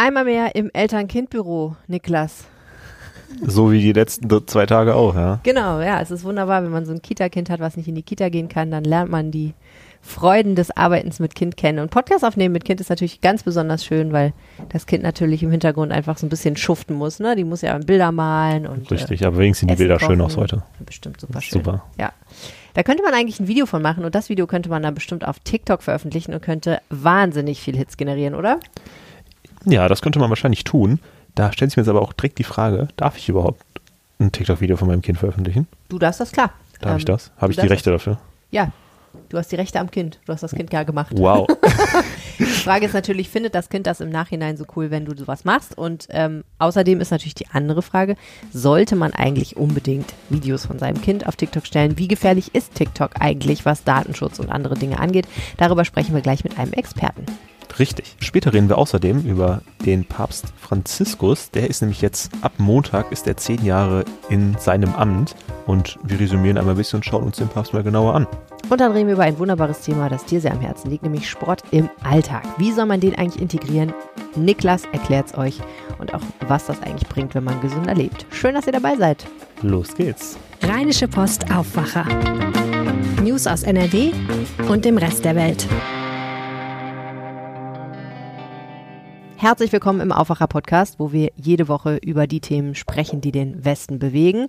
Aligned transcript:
Einmal 0.00 0.26
mehr 0.26 0.54
im 0.54 0.70
Eltern-Kind-Büro, 0.72 1.74
Niklas. 1.88 2.44
So 3.44 3.72
wie 3.72 3.80
die 3.80 3.92
letzten 3.92 4.28
zwei 4.46 4.64
Tage 4.64 4.94
auch, 4.94 5.16
ja. 5.16 5.40
Genau, 5.42 5.80
ja, 5.80 6.00
es 6.00 6.12
ist 6.12 6.22
wunderbar, 6.22 6.62
wenn 6.62 6.70
man 6.70 6.86
so 6.86 6.92
ein 6.92 7.02
Kita-Kind 7.02 7.50
hat, 7.50 7.58
was 7.58 7.76
nicht 7.76 7.88
in 7.88 7.96
die 7.96 8.04
Kita 8.04 8.28
gehen 8.28 8.48
kann, 8.48 8.70
dann 8.70 8.84
lernt 8.84 9.10
man 9.10 9.32
die 9.32 9.54
Freuden 10.00 10.54
des 10.54 10.70
Arbeitens 10.70 11.18
mit 11.18 11.34
Kind 11.34 11.56
kennen. 11.56 11.80
Und 11.80 11.90
Podcast 11.90 12.24
aufnehmen 12.24 12.52
mit 12.52 12.64
Kind 12.64 12.80
ist 12.80 12.90
natürlich 12.90 13.20
ganz 13.20 13.42
besonders 13.42 13.84
schön, 13.84 14.12
weil 14.12 14.34
das 14.68 14.86
Kind 14.86 15.02
natürlich 15.02 15.42
im 15.42 15.50
Hintergrund 15.50 15.90
einfach 15.90 16.16
so 16.16 16.26
ein 16.26 16.30
bisschen 16.30 16.56
schuften 16.56 16.94
muss. 16.94 17.18
Ne? 17.18 17.34
Die 17.34 17.42
muss 17.42 17.62
ja 17.62 17.76
Bilder 17.78 18.12
malen 18.12 18.68
und. 18.68 18.88
Richtig, 18.92 19.22
äh, 19.22 19.26
aber 19.26 19.38
wenigstens 19.38 19.66
sehen 19.66 19.76
die 19.76 19.82
Bilder 19.82 19.98
kochen. 19.98 20.12
schön 20.12 20.20
aus 20.20 20.36
heute. 20.36 20.62
Bestimmt 20.86 21.20
super 21.20 21.40
schön. 21.40 21.58
Super. 21.58 21.82
Ja. 21.98 22.12
Da 22.74 22.84
könnte 22.84 23.02
man 23.02 23.14
eigentlich 23.14 23.40
ein 23.40 23.48
Video 23.48 23.66
von 23.66 23.82
machen 23.82 24.04
und 24.04 24.14
das 24.14 24.28
Video 24.28 24.46
könnte 24.46 24.68
man 24.68 24.84
dann 24.84 24.94
bestimmt 24.94 25.26
auf 25.26 25.40
TikTok 25.40 25.82
veröffentlichen 25.82 26.34
und 26.34 26.40
könnte 26.40 26.80
wahnsinnig 26.88 27.60
viel 27.60 27.76
Hits 27.76 27.96
generieren, 27.96 28.36
oder? 28.36 28.60
Ja, 29.68 29.88
das 29.88 30.02
könnte 30.02 30.18
man 30.18 30.30
wahrscheinlich 30.30 30.64
tun. 30.64 30.98
Da 31.34 31.52
stellt 31.52 31.70
sich 31.70 31.76
mir 31.76 31.82
jetzt 31.82 31.90
aber 31.90 32.02
auch 32.02 32.12
direkt 32.12 32.38
die 32.38 32.44
Frage, 32.44 32.88
darf 32.96 33.16
ich 33.16 33.28
überhaupt 33.28 33.62
ein 34.18 34.32
TikTok-Video 34.32 34.76
von 34.76 34.88
meinem 34.88 35.02
Kind 35.02 35.18
veröffentlichen? 35.18 35.68
Du 35.88 35.98
darfst 35.98 36.20
das, 36.20 36.32
klar. 36.32 36.52
Darf 36.80 36.92
Ähm, 36.92 36.98
ich 36.98 37.04
das? 37.04 37.30
Habe 37.36 37.52
ich 37.52 37.58
die 37.58 37.66
Rechte 37.66 37.90
dafür? 37.90 38.18
Ja, 38.50 38.72
du 39.28 39.38
hast 39.38 39.52
die 39.52 39.56
Rechte 39.56 39.78
am 39.78 39.90
Kind. 39.90 40.18
Du 40.26 40.32
hast 40.32 40.42
das 40.42 40.52
Kind 40.52 40.72
ja 40.72 40.82
gemacht. 40.82 41.12
Wow. 41.14 41.46
Die 42.38 42.44
Frage 42.44 42.86
ist 42.86 42.92
natürlich, 42.94 43.28
findet 43.28 43.56
das 43.56 43.68
Kind 43.68 43.88
das 43.88 44.00
im 44.00 44.10
Nachhinein 44.10 44.56
so 44.56 44.64
cool, 44.76 44.92
wenn 44.92 45.04
du 45.04 45.16
sowas 45.16 45.44
machst? 45.44 45.76
Und 45.76 46.06
ähm, 46.10 46.44
außerdem 46.60 47.00
ist 47.00 47.10
natürlich 47.10 47.34
die 47.34 47.48
andere 47.52 47.82
Frage, 47.82 48.14
sollte 48.52 48.94
man 48.94 49.12
eigentlich 49.12 49.56
unbedingt 49.56 50.14
Videos 50.28 50.64
von 50.64 50.78
seinem 50.78 51.02
Kind 51.02 51.26
auf 51.26 51.34
TikTok 51.34 51.66
stellen? 51.66 51.98
Wie 51.98 52.06
gefährlich 52.06 52.54
ist 52.54 52.76
TikTok 52.76 53.20
eigentlich, 53.20 53.64
was 53.64 53.82
Datenschutz 53.82 54.38
und 54.38 54.50
andere 54.50 54.76
Dinge 54.76 55.00
angeht? 55.00 55.26
Darüber 55.56 55.84
sprechen 55.84 56.14
wir 56.14 56.20
gleich 56.22 56.44
mit 56.44 56.58
einem 56.58 56.72
Experten. 56.74 57.26
Richtig. 57.78 58.16
Später 58.20 58.52
reden 58.52 58.68
wir 58.68 58.78
außerdem 58.78 59.22
über 59.22 59.62
den 59.86 60.04
Papst 60.04 60.46
Franziskus. 60.60 61.50
Der 61.50 61.70
ist 61.70 61.80
nämlich 61.80 62.02
jetzt 62.02 62.30
ab 62.42 62.52
Montag 62.58 63.12
ist 63.12 63.26
er 63.26 63.36
zehn 63.36 63.64
Jahre 63.64 64.04
in 64.28 64.56
seinem 64.58 64.94
Amt 64.94 65.36
und 65.66 65.98
wir 66.02 66.18
resümieren 66.18 66.58
einmal 66.58 66.74
ein 66.74 66.78
bisschen 66.78 66.98
und 66.98 67.04
schauen 67.04 67.24
uns 67.24 67.36
den 67.36 67.48
Papst 67.48 67.72
mal 67.72 67.82
genauer 67.82 68.14
an. 68.14 68.26
Und 68.68 68.80
dann 68.80 68.92
reden 68.92 69.06
wir 69.06 69.14
über 69.14 69.22
ein 69.22 69.38
wunderbares 69.38 69.80
Thema, 69.80 70.08
das 70.08 70.24
dir 70.24 70.40
sehr 70.40 70.52
am 70.52 70.60
Herzen 70.60 70.90
liegt, 70.90 71.04
nämlich 71.04 71.28
Sport 71.28 71.62
im 71.70 71.88
Alltag. 72.02 72.42
Wie 72.58 72.72
soll 72.72 72.86
man 72.86 73.00
den 73.00 73.14
eigentlich 73.14 73.40
integrieren? 73.40 73.94
Niklas 74.36 74.82
erklärt 74.92 75.28
es 75.28 75.38
euch 75.38 75.58
und 75.98 76.12
auch, 76.12 76.20
was 76.48 76.66
das 76.66 76.82
eigentlich 76.82 77.08
bringt, 77.08 77.34
wenn 77.34 77.44
man 77.44 77.60
gesünder 77.60 77.94
lebt. 77.94 78.26
Schön, 78.30 78.54
dass 78.54 78.66
ihr 78.66 78.72
dabei 78.72 78.96
seid. 78.96 79.26
Los 79.62 79.94
geht's. 79.94 80.36
Rheinische 80.62 81.08
Post 81.08 81.50
Aufwacher. 81.50 82.06
News 83.22 83.46
aus 83.46 83.62
NRW 83.62 84.12
und 84.68 84.84
dem 84.84 84.98
Rest 84.98 85.24
der 85.24 85.34
Welt. 85.34 85.66
Herzlich 89.40 89.70
willkommen 89.70 90.00
im 90.00 90.10
Aufwacher-Podcast, 90.10 90.98
wo 90.98 91.12
wir 91.12 91.30
jede 91.36 91.68
Woche 91.68 91.98
über 91.98 92.26
die 92.26 92.40
Themen 92.40 92.74
sprechen, 92.74 93.20
die 93.20 93.30
den 93.30 93.64
Westen 93.64 94.00
bewegen. 94.00 94.48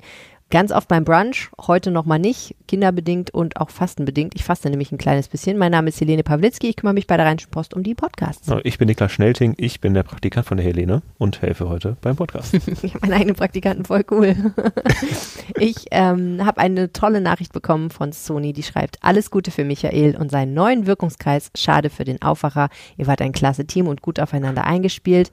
Ganz 0.52 0.72
oft 0.72 0.88
beim 0.88 1.05
Brunch, 1.05 1.52
heute 1.61 1.92
nochmal 1.92 2.17
nicht, 2.17 2.55
kinderbedingt 2.67 3.31
und 3.31 3.58
auch 3.58 3.69
fastenbedingt. 3.69 4.33
Ich 4.33 4.44
faste 4.44 4.67
nämlich 4.72 4.91
ein 4.91 4.97
kleines 4.97 5.28
bisschen. 5.28 5.59
Mein 5.59 5.72
Name 5.72 5.89
ist 5.89 6.02
Helene 6.02 6.23
Pawlitzki, 6.23 6.69
ich 6.69 6.75
kümmere 6.75 6.95
mich 6.95 7.06
bei 7.06 7.17
der 7.17 7.28
Rheinischen 7.28 7.52
Post 7.52 7.75
um 7.75 7.83
die 7.83 7.94
Podcasts. 7.94 8.52
Ich 8.64 8.80
bin 8.80 8.88
Niklas 8.88 9.11
Schnelting, 9.11 9.53
ich 9.58 9.80
bin 9.80 9.94
der 9.94 10.02
Praktikant 10.02 10.47
von 10.47 10.58
der 10.58 10.66
Helene 10.66 11.03
und 11.19 11.44
helfe 11.44 11.69
heute 11.69 11.97
beim 12.02 12.16
Podcast. 12.16 12.58
Ich 12.81 12.95
habe 12.95 13.06
meinen 13.06 13.14
eigenen 13.14 13.36
Praktikanten, 13.36 13.86
voll 13.86 14.03
cool. 14.09 14.36
ich 15.59 15.86
ähm, 15.91 16.44
habe 16.44 16.61
eine 16.61 16.91
tolle 16.94 17.22
Nachricht 17.22 17.53
bekommen 17.53 17.91
von 17.91 18.11
Sony, 18.11 18.52
die 18.52 18.63
schreibt, 18.63 18.97
alles 19.03 19.30
Gute 19.30 19.52
für 19.52 19.66
Michael 19.66 20.16
und 20.16 20.31
seinen 20.31 20.56
neuen 20.56 20.88
Wirkungskreis, 20.88 21.52
schade 21.56 21.91
für 21.91 22.06
den 22.06 22.23
Aufwacher. 22.23 22.69
Ihr 22.97 23.06
wart 23.06 23.22
ein 23.22 23.34
klasse 23.34 23.66
Team 23.66 23.88
und 23.88 24.02
gut 24.02 24.19
aufeinander 24.19 24.63
eingespielt. 24.63 25.31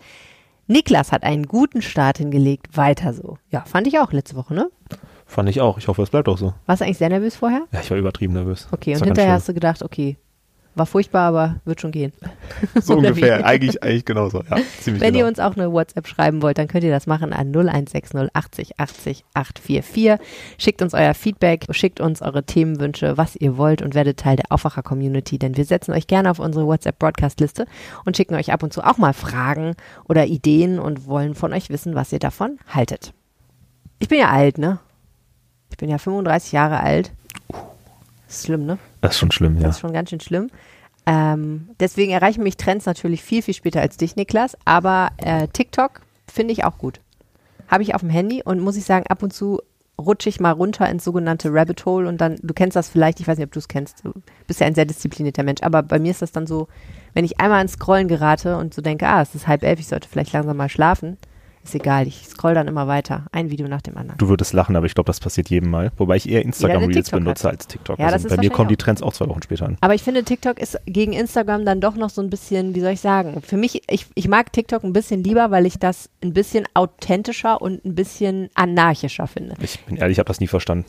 Niklas 0.66 1.12
hat 1.12 1.22
einen 1.22 1.46
guten 1.46 1.80
Start 1.82 2.18
hingelegt, 2.18 2.76
weiter 2.76 3.12
so. 3.12 3.38
Ja, 3.50 3.62
fand 3.66 3.86
ich 3.86 3.98
auch 3.98 4.12
letzte 4.12 4.36
Woche, 4.36 4.54
ne? 4.54 4.70
Fand 5.26 5.48
ich 5.48 5.60
auch. 5.60 5.78
Ich 5.78 5.88
hoffe, 5.88 6.02
es 6.02 6.10
bleibt 6.10 6.28
auch 6.28 6.38
so. 6.38 6.54
Warst 6.66 6.80
du 6.80 6.84
eigentlich 6.84 6.98
sehr 6.98 7.08
nervös 7.08 7.36
vorher? 7.36 7.62
Ja, 7.72 7.80
ich 7.80 7.90
war 7.90 7.98
übertrieben 7.98 8.32
nervös. 8.34 8.68
Okay, 8.72 8.92
Das 8.92 9.02
und 9.02 9.08
hinterher 9.08 9.32
hast 9.32 9.48
du 9.48 9.54
gedacht, 9.54 9.82
okay, 9.82 10.16
war 10.76 10.86
furchtbar, 10.86 11.22
aber 11.22 11.56
wird 11.64 11.80
schon 11.80 11.90
gehen. 11.90 12.12
So 12.80 12.96
ungefähr. 12.96 13.44
Eigentlich, 13.46 13.82
eigentlich 13.82 14.04
genauso. 14.04 14.42
Ja, 14.50 14.58
Wenn 14.84 14.98
genau. 14.98 15.18
ihr 15.18 15.26
uns 15.26 15.40
auch 15.40 15.56
eine 15.56 15.72
WhatsApp 15.72 16.06
schreiben 16.06 16.42
wollt, 16.42 16.58
dann 16.58 16.68
könnt 16.68 16.84
ihr 16.84 16.90
das 16.90 17.06
machen 17.06 17.32
an 17.32 17.48
0160 17.48 18.30
80 18.34 18.78
80 18.78 19.24
844. 19.34 20.18
Schickt 20.58 20.82
uns 20.82 20.94
euer 20.94 21.14
Feedback, 21.14 21.66
schickt 21.70 22.00
uns 22.00 22.22
eure 22.22 22.44
Themenwünsche, 22.44 23.16
was 23.16 23.36
ihr 23.36 23.56
wollt 23.56 23.82
und 23.82 23.94
werdet 23.94 24.18
Teil 24.18 24.36
der 24.36 24.46
Aufwacher-Community, 24.50 25.38
denn 25.38 25.56
wir 25.56 25.64
setzen 25.64 25.92
euch 25.92 26.06
gerne 26.06 26.30
auf 26.30 26.38
unsere 26.38 26.66
WhatsApp-Broadcast-Liste 26.66 27.66
und 28.04 28.16
schicken 28.16 28.34
euch 28.34 28.52
ab 28.52 28.62
und 28.62 28.72
zu 28.72 28.82
auch 28.82 28.98
mal 28.98 29.14
Fragen 29.14 29.74
oder 30.08 30.26
Ideen 30.26 30.78
und 30.78 31.06
wollen 31.06 31.34
von 31.34 31.52
euch 31.52 31.70
wissen, 31.70 31.94
was 31.94 32.12
ihr 32.12 32.18
davon 32.18 32.58
haltet. 32.68 33.12
Ich 33.98 34.08
bin 34.08 34.18
ja 34.18 34.30
alt, 34.30 34.58
ne? 34.58 34.78
Ich 35.70 35.76
bin 35.76 35.88
ja 35.88 35.98
35 35.98 36.52
Jahre 36.52 36.80
alt. 36.80 37.12
Ist 38.28 38.46
schlimm, 38.46 38.66
ne? 38.66 38.78
das 39.00 39.12
ist 39.12 39.18
schon 39.18 39.30
schlimm, 39.30 39.56
ja. 39.56 39.62
Das 39.62 39.76
ist 39.76 39.80
schon 39.80 39.92
ganz 39.92 40.10
schön 40.10 40.20
schlimm. 40.20 40.50
Ähm, 41.06 41.68
deswegen 41.78 42.12
erreichen 42.12 42.42
mich 42.42 42.56
Trends 42.56 42.84
natürlich 42.84 43.22
viel, 43.22 43.42
viel 43.42 43.54
später 43.54 43.80
als 43.80 43.96
dich, 43.96 44.16
Niklas. 44.16 44.56
Aber 44.64 45.10
äh, 45.18 45.46
TikTok 45.48 46.00
finde 46.26 46.52
ich 46.52 46.64
auch 46.64 46.78
gut. 46.78 47.00
Habe 47.68 47.82
ich 47.82 47.94
auf 47.94 48.00
dem 48.00 48.10
Handy 48.10 48.42
und 48.44 48.60
muss 48.60 48.76
ich 48.76 48.84
sagen, 48.84 49.06
ab 49.08 49.22
und 49.22 49.32
zu 49.32 49.60
rutsche 50.00 50.28
ich 50.28 50.40
mal 50.40 50.50
runter 50.50 50.88
ins 50.88 51.04
sogenannte 51.04 51.52
Rabbit 51.52 51.84
Hole 51.86 52.08
und 52.08 52.20
dann, 52.20 52.36
du 52.42 52.52
kennst 52.52 52.76
das 52.76 52.88
vielleicht, 52.88 53.20
ich 53.20 53.26
weiß 53.26 53.38
nicht, 53.38 53.46
ob 53.46 53.52
du 53.52 53.58
es 53.58 53.68
kennst, 53.68 54.04
du 54.04 54.12
bist 54.46 54.60
ja 54.60 54.66
ein 54.66 54.74
sehr 54.74 54.84
disziplinierter 54.84 55.42
Mensch, 55.42 55.62
aber 55.62 55.82
bei 55.82 55.98
mir 55.98 56.10
ist 56.10 56.22
das 56.22 56.32
dann 56.32 56.46
so, 56.46 56.68
wenn 57.14 57.24
ich 57.24 57.40
einmal 57.40 57.62
ins 57.62 57.72
Scrollen 57.72 58.08
gerate 58.08 58.58
und 58.58 58.74
so 58.74 58.82
denke, 58.82 59.06
ah, 59.08 59.22
es 59.22 59.34
ist 59.34 59.48
halb 59.48 59.62
elf, 59.62 59.80
ich 59.80 59.88
sollte 59.88 60.08
vielleicht 60.08 60.32
langsam 60.32 60.56
mal 60.56 60.68
schlafen, 60.68 61.16
ist 61.66 61.74
egal, 61.74 62.06
ich 62.06 62.26
scroll 62.26 62.54
dann 62.54 62.68
immer 62.68 62.86
weiter, 62.86 63.26
ein 63.32 63.50
Video 63.50 63.68
nach 63.68 63.82
dem 63.82 63.96
anderen. 63.96 64.18
Du 64.18 64.28
würdest 64.28 64.52
lachen, 64.52 64.76
aber 64.76 64.86
ich 64.86 64.94
glaube, 64.94 65.06
das 65.06 65.20
passiert 65.20 65.50
jedem 65.50 65.70
Mal. 65.70 65.92
Wobei 65.96 66.16
ich 66.16 66.28
eher 66.28 66.42
Instagram 66.42 66.80
der 66.80 66.88
Reels 66.88 67.06
TikTok 67.06 67.20
benutze 67.20 67.48
hat. 67.48 67.54
als 67.54 67.66
TikTok. 67.66 67.98
Ja, 67.98 68.06
also 68.06 68.14
das 68.14 68.24
ist 68.24 68.36
bei 68.36 68.42
mir 68.42 68.50
kommen 68.50 68.68
die 68.68 68.76
Trends 68.76 69.02
auch 69.02 69.12
zwei 69.12 69.28
Wochen 69.28 69.42
später 69.42 69.66
an. 69.66 69.76
Aber 69.80 69.94
ich 69.94 70.02
finde, 70.02 70.24
TikTok 70.24 70.58
ist 70.60 70.78
gegen 70.86 71.12
Instagram 71.12 71.64
dann 71.64 71.80
doch 71.80 71.96
noch 71.96 72.10
so 72.10 72.22
ein 72.22 72.30
bisschen, 72.30 72.74
wie 72.74 72.80
soll 72.80 72.92
ich 72.92 73.00
sagen, 73.00 73.42
für 73.42 73.56
mich, 73.56 73.82
ich, 73.90 74.06
ich 74.14 74.28
mag 74.28 74.52
TikTok 74.52 74.84
ein 74.84 74.92
bisschen 74.92 75.22
lieber, 75.22 75.50
weil 75.50 75.66
ich 75.66 75.78
das 75.78 76.08
ein 76.22 76.32
bisschen 76.32 76.64
authentischer 76.74 77.60
und 77.60 77.84
ein 77.84 77.94
bisschen 77.94 78.48
anarchischer 78.54 79.26
finde. 79.26 79.54
Ich 79.60 79.80
bin 79.80 79.96
ehrlich, 79.96 80.16
ich 80.16 80.18
habe 80.18 80.28
das 80.28 80.40
nie 80.40 80.46
verstanden. 80.46 80.86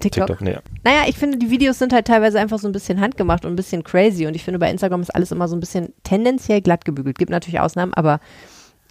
TikTok? 0.00 0.26
TikTok, 0.26 0.40
nee. 0.42 0.56
Naja, 0.82 1.02
ich 1.06 1.16
finde, 1.16 1.38
die 1.38 1.50
Videos 1.50 1.78
sind 1.78 1.92
halt 1.92 2.06
teilweise 2.06 2.40
einfach 2.40 2.58
so 2.58 2.68
ein 2.68 2.72
bisschen 2.72 3.00
handgemacht 3.00 3.44
und 3.44 3.52
ein 3.52 3.56
bisschen 3.56 3.84
crazy 3.84 4.26
und 4.26 4.34
ich 4.34 4.42
finde, 4.42 4.58
bei 4.58 4.70
Instagram 4.70 5.02
ist 5.02 5.14
alles 5.14 5.30
immer 5.30 5.46
so 5.46 5.54
ein 5.56 5.60
bisschen 5.60 5.92
tendenziell 6.02 6.60
glatt 6.60 6.84
gebügelt. 6.84 7.16
Gibt 7.16 7.30
natürlich 7.30 7.60
Ausnahmen, 7.60 7.94
aber 7.94 8.18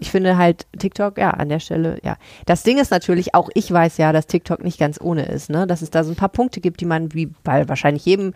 ich 0.03 0.11
finde 0.11 0.35
halt 0.37 0.67
TikTok, 0.77 1.17
ja, 1.17 1.29
an 1.31 1.47
der 1.47 1.59
Stelle, 1.61 1.97
ja. 2.03 2.17
Das 2.45 2.63
Ding 2.63 2.77
ist 2.77 2.91
natürlich, 2.91 3.33
auch 3.33 3.49
ich 3.53 3.71
weiß 3.71 3.95
ja, 3.97 4.11
dass 4.11 4.27
TikTok 4.27 4.61
nicht 4.61 4.77
ganz 4.77 4.99
ohne 4.99 5.23
ist, 5.23 5.49
ne? 5.49 5.65
Dass 5.65 5.81
es 5.81 5.91
da 5.91 6.03
so 6.03 6.11
ein 6.11 6.17
paar 6.17 6.27
Punkte 6.27 6.59
gibt, 6.59 6.81
die 6.81 6.85
man, 6.85 7.13
wie 7.13 7.27
bei 7.43 7.69
wahrscheinlich 7.69 8.05
jedem 8.05 8.33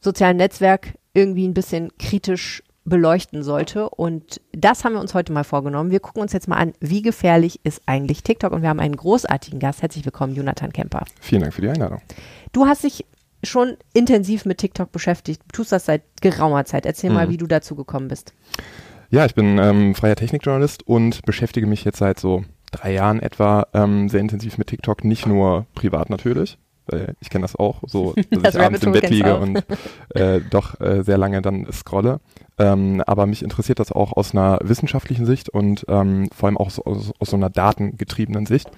sozialen 0.00 0.36
Netzwerk, 0.36 0.94
irgendwie 1.12 1.48
ein 1.48 1.52
bisschen 1.54 1.90
kritisch 1.98 2.62
beleuchten 2.84 3.42
sollte. 3.42 3.90
Und 3.90 4.40
das 4.52 4.84
haben 4.84 4.92
wir 4.92 5.00
uns 5.00 5.12
heute 5.12 5.32
mal 5.32 5.42
vorgenommen. 5.42 5.90
Wir 5.90 5.98
gucken 5.98 6.22
uns 6.22 6.32
jetzt 6.32 6.46
mal 6.46 6.56
an, 6.58 6.74
wie 6.78 7.02
gefährlich 7.02 7.58
ist 7.64 7.82
eigentlich 7.86 8.22
TikTok. 8.22 8.52
Und 8.52 8.62
wir 8.62 8.68
haben 8.68 8.78
einen 8.80 8.96
großartigen 8.96 9.58
Gast. 9.58 9.82
Herzlich 9.82 10.04
willkommen, 10.04 10.34
Jonathan 10.36 10.72
Kemper. 10.72 11.04
Vielen 11.20 11.42
Dank 11.42 11.54
für 11.54 11.60
die 11.62 11.68
Einladung. 11.70 12.00
Du 12.52 12.66
hast 12.66 12.84
dich 12.84 13.04
schon 13.42 13.76
intensiv 13.94 14.44
mit 14.44 14.58
TikTok 14.58 14.92
beschäftigt. 14.92 15.42
Du 15.48 15.56
tust 15.56 15.72
das 15.72 15.86
seit 15.86 16.02
geraumer 16.20 16.64
Zeit. 16.66 16.86
Erzähl 16.86 17.10
mal, 17.10 17.26
Mhm. 17.26 17.30
wie 17.32 17.36
du 17.36 17.46
dazu 17.48 17.74
gekommen 17.74 18.06
bist. 18.06 18.32
Ja, 19.10 19.26
ich 19.26 19.34
bin 19.34 19.58
ähm, 19.58 19.94
freier 19.94 20.16
Technikjournalist 20.16 20.86
und 20.86 21.22
beschäftige 21.22 21.66
mich 21.66 21.84
jetzt 21.84 21.98
seit 21.98 22.20
so 22.20 22.44
drei 22.70 22.92
Jahren 22.92 23.20
etwa 23.20 23.66
ähm, 23.74 24.08
sehr 24.08 24.20
intensiv 24.20 24.56
mit 24.56 24.68
TikTok, 24.68 25.04
nicht 25.04 25.26
nur 25.26 25.66
privat 25.74 26.10
natürlich. 26.10 26.58
Ich 27.20 27.30
kenne 27.30 27.42
das 27.42 27.54
auch, 27.54 27.82
so 27.86 28.14
dass 28.30 28.42
Das 28.42 28.54
ich 28.56 28.60
abends 28.60 28.82
im 28.82 28.90
Bett 28.92 29.10
liege 29.10 29.34
auch. 29.36 29.40
und 29.40 29.64
äh, 30.14 30.40
doch 30.50 30.80
äh, 30.80 31.02
sehr 31.04 31.18
lange 31.18 31.40
dann 31.40 31.70
scrolle. 31.70 32.20
Ähm, 32.58 33.00
aber 33.06 33.26
mich 33.26 33.42
interessiert 33.44 33.78
das 33.78 33.92
auch 33.92 34.12
aus 34.12 34.32
einer 34.32 34.58
wissenschaftlichen 34.62 35.24
Sicht 35.24 35.48
und 35.48 35.84
ähm, 35.88 36.28
vor 36.34 36.48
allem 36.48 36.58
auch 36.58 36.70
so, 36.70 36.84
aus, 36.84 37.12
aus 37.18 37.30
so 37.30 37.36
einer 37.36 37.48
datengetriebenen 37.50 38.46
Sicht. 38.46 38.68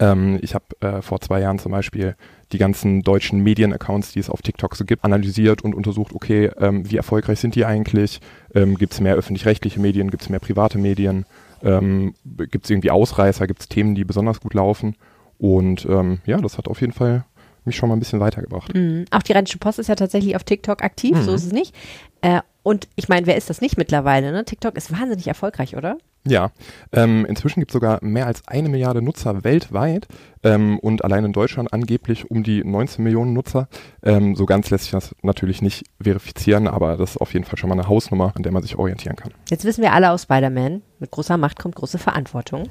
Ähm, 0.00 0.38
ich 0.42 0.54
habe 0.54 0.64
äh, 0.80 1.02
vor 1.02 1.20
zwei 1.20 1.40
Jahren 1.40 1.58
zum 1.58 1.72
Beispiel 1.72 2.14
die 2.52 2.58
ganzen 2.58 3.02
deutschen 3.02 3.42
Medienaccounts, 3.42 4.12
die 4.12 4.20
es 4.20 4.30
auf 4.30 4.42
TikTok 4.42 4.76
so 4.76 4.84
gibt, 4.84 5.04
analysiert 5.04 5.62
und 5.62 5.74
untersucht, 5.74 6.12
okay, 6.14 6.50
ähm, 6.58 6.88
wie 6.90 6.96
erfolgreich 6.96 7.40
sind 7.40 7.54
die 7.54 7.64
eigentlich? 7.64 8.20
Ähm, 8.54 8.76
gibt 8.76 8.92
es 8.94 9.00
mehr 9.00 9.14
öffentlich-rechtliche 9.16 9.80
Medien? 9.80 10.10
Gibt 10.10 10.22
es 10.22 10.28
mehr 10.28 10.40
private 10.40 10.78
Medien? 10.78 11.26
Ähm, 11.62 12.14
gibt 12.24 12.64
es 12.64 12.70
irgendwie 12.70 12.90
Ausreißer? 12.90 13.46
Gibt 13.46 13.60
es 13.60 13.68
Themen, 13.68 13.94
die 13.94 14.04
besonders 14.04 14.40
gut 14.40 14.54
laufen? 14.54 14.94
Und 15.38 15.84
ähm, 15.86 16.20
ja, 16.26 16.38
das 16.38 16.56
hat 16.58 16.68
auf 16.68 16.80
jeden 16.80 16.92
Fall 16.92 17.24
mich 17.64 17.76
schon 17.76 17.88
mal 17.88 17.96
ein 17.96 18.00
bisschen 18.00 18.20
weitergebracht. 18.20 18.74
Mhm. 18.74 19.04
Auch 19.10 19.22
die 19.22 19.32
Rheinische 19.32 19.58
Post 19.58 19.78
ist 19.80 19.88
ja 19.88 19.94
tatsächlich 19.94 20.36
auf 20.36 20.44
TikTok 20.44 20.82
aktiv, 20.82 21.16
Mhm. 21.16 21.22
so 21.22 21.34
ist 21.34 21.44
es 21.44 21.52
nicht. 21.52 21.74
Äh, 22.22 22.40
Und 22.62 22.88
ich 22.96 23.08
meine, 23.08 23.26
wer 23.26 23.36
ist 23.36 23.50
das 23.50 23.60
nicht 23.60 23.76
mittlerweile? 23.78 24.30
Ne? 24.32 24.44
TikTok 24.44 24.76
ist 24.76 24.92
wahnsinnig 24.92 25.26
erfolgreich, 25.26 25.76
oder? 25.76 25.98
Ja, 26.26 26.50
ähm, 26.92 27.24
inzwischen 27.24 27.60
gibt 27.60 27.70
es 27.70 27.74
sogar 27.74 28.02
mehr 28.02 28.26
als 28.26 28.46
eine 28.46 28.68
Milliarde 28.68 29.00
Nutzer 29.00 29.44
weltweit 29.44 30.08
ähm, 30.42 30.78
und 30.78 31.04
allein 31.04 31.24
in 31.24 31.32
Deutschland 31.32 31.72
angeblich 31.72 32.30
um 32.30 32.42
die 32.42 32.62
19 32.62 33.02
Millionen 33.02 33.32
Nutzer. 33.32 33.68
Ähm, 34.02 34.36
so 34.36 34.44
ganz 34.44 34.68
lässt 34.70 34.84
sich 34.84 34.92
das 34.92 35.14
natürlich 35.22 35.62
nicht 35.62 35.86
verifizieren, 36.02 36.68
aber 36.68 36.96
das 36.96 37.12
ist 37.12 37.16
auf 37.18 37.32
jeden 37.32 37.44
Fall 37.44 37.56
schon 37.56 37.68
mal 37.68 37.78
eine 37.78 37.88
Hausnummer, 37.88 38.32
an 38.36 38.42
der 38.42 38.52
man 38.52 38.62
sich 38.62 38.76
orientieren 38.76 39.16
kann. 39.16 39.32
Jetzt 39.48 39.64
wissen 39.64 39.82
wir 39.82 39.92
alle 39.92 40.10
aus 40.10 40.24
Spider-Man, 40.24 40.82
mit 40.98 41.10
großer 41.10 41.36
Macht 41.38 41.58
kommt 41.58 41.76
große 41.76 41.98
Verantwortung. 41.98 42.68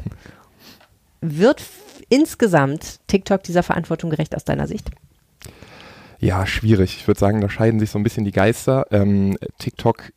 Wird 1.22 1.64
insgesamt 2.10 3.00
TikTok 3.08 3.44
dieser 3.44 3.64
Verantwortung 3.64 4.10
gerecht 4.10 4.36
aus 4.36 4.46
deiner 4.46 4.68
Sicht? 4.68 4.92
Ja, 6.20 6.46
schwierig. 6.46 6.98
Ich 6.98 7.08
würde 7.08 7.20
sagen, 7.20 7.42
da 7.42 7.50
scheiden 7.50 7.80
sich 7.80 7.90
so 7.90 8.00
ein 8.00 8.04
bisschen 8.04 8.26
die 8.26 8.32
Geister. 8.32 8.86
Ähm, 8.92 9.38
TikTok 9.60 10.12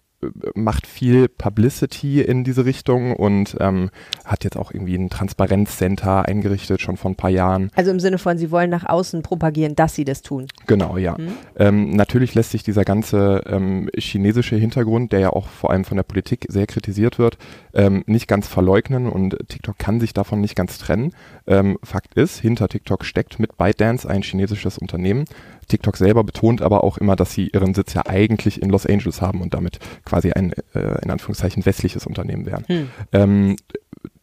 macht 0.55 0.87
viel 0.87 1.29
Publicity 1.29 2.21
in 2.21 2.45
diese 2.45 2.65
Richtung 2.65 3.15
und 3.15 3.57
ähm, 3.61 3.91
hat 4.25 4.45
jetzt 4.45 4.57
auch 4.57 4.73
irgendwie 4.73 4.95
ein 4.97 5.11
Transparenzcenter 5.11 6.27
eingerichtet, 6.27 6.81
schon 6.81 6.97
vor 6.97 7.11
ein 7.11 7.17
paar 7.17 7.31
Jahren. 7.31 7.71
Also 7.75 7.91
im 7.91 8.01
Sinne 8.01 8.19
von, 8.19 8.37
sie 8.37 8.51
wollen 8.51 8.71
nach 8.71 8.85
außen 8.85 9.23
propagieren, 9.23 9.75
dass 9.77 9.95
sie 9.95 10.05
das 10.05 10.23
tun. 10.23 10.47
Genau, 10.67 10.97
ja. 10.97 11.17
Mhm. 11.19 11.33
Ähm, 11.57 11.91
natürlich 11.91 12.35
lässt 12.35 12.51
sich 12.51 12.63
dieser 12.63 12.85
ganze 12.85 13.43
ähm, 13.47 13.89
chinesische 13.97 14.57
Hintergrund, 14.57 15.13
der 15.13 15.21
ja 15.21 15.31
auch 15.31 15.49
vor 15.49 15.71
allem 15.71 15.85
von 15.85 15.97
der 15.97 16.05
Politik 16.05 16.47
sehr 16.49 16.67
kritisiert 16.67 17.19
wird, 17.19 17.39
ähm, 17.75 18.03
nicht 18.07 18.29
ganz 18.29 18.49
verleugnen 18.49 19.07
und 19.09 19.37
TikTok 19.49 19.79
kann 19.79 20.01
sich 20.01 20.13
davon 20.13 20.41
nicht 20.41 20.57
ganz 20.57 20.79
trennen. 20.79 21.13
Ähm, 21.47 21.79
Fakt 21.83 22.15
ist, 22.15 22.39
hinter 22.39 22.69
TikTok 22.69 23.05
steckt 23.05 23.39
mit 23.39 23.57
ByteDance 23.57 24.09
ein 24.09 24.23
chinesisches 24.23 24.79
Unternehmen, 24.79 25.25
TikTok 25.71 25.97
selber 25.97 26.25
betont 26.25 26.61
aber 26.63 26.85
auch 26.85 26.99
immer, 26.99 27.17
dass 27.17 27.33
sie 27.33 27.49
ihren 27.49 27.75
Sitz 27.75 27.95
ja 27.95 28.05
eigentlich 28.07 28.61
in 28.61 28.71
Los 28.71 28.87
Angeles 28.87 29.23
haben 29.23 29.41
und 29.41 29.55
damit 29.55 29.79
quasi 30.05 30.33
ein, 30.33 30.53
äh, 30.75 31.03
in 31.03 31.11
Anführungszeichen, 31.11 31.65
westliches 31.65 32.07
Unternehmen 32.07 32.45
wären. 32.45 32.65
Hm. 32.67 32.91
Ähm, 33.13 33.57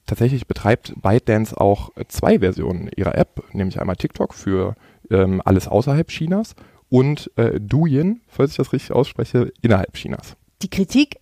tatsächlich 0.06 0.46
betreibt 0.46 0.94
ByteDance 1.02 1.60
auch 1.60 1.92
zwei 2.10 2.40
Versionen 2.40 2.90
ihrer 2.96 3.16
App, 3.18 3.44
nämlich 3.54 3.80
einmal 3.80 3.96
TikTok 3.96 4.34
für 4.34 4.76
ähm, 5.10 5.42
alles 5.44 5.68
außerhalb 5.68 6.08
Chinas 6.10 6.56
und 6.90 7.32
äh, 7.36 7.60
Douyin, 7.60 8.22
falls 8.28 8.52
ich 8.52 8.58
das 8.58 8.74
richtig 8.74 8.92
ausspreche, 8.92 9.52
innerhalb 9.62 9.94
Chinas. 9.94 10.36
Die 10.62 10.70
Kritik 10.70 11.18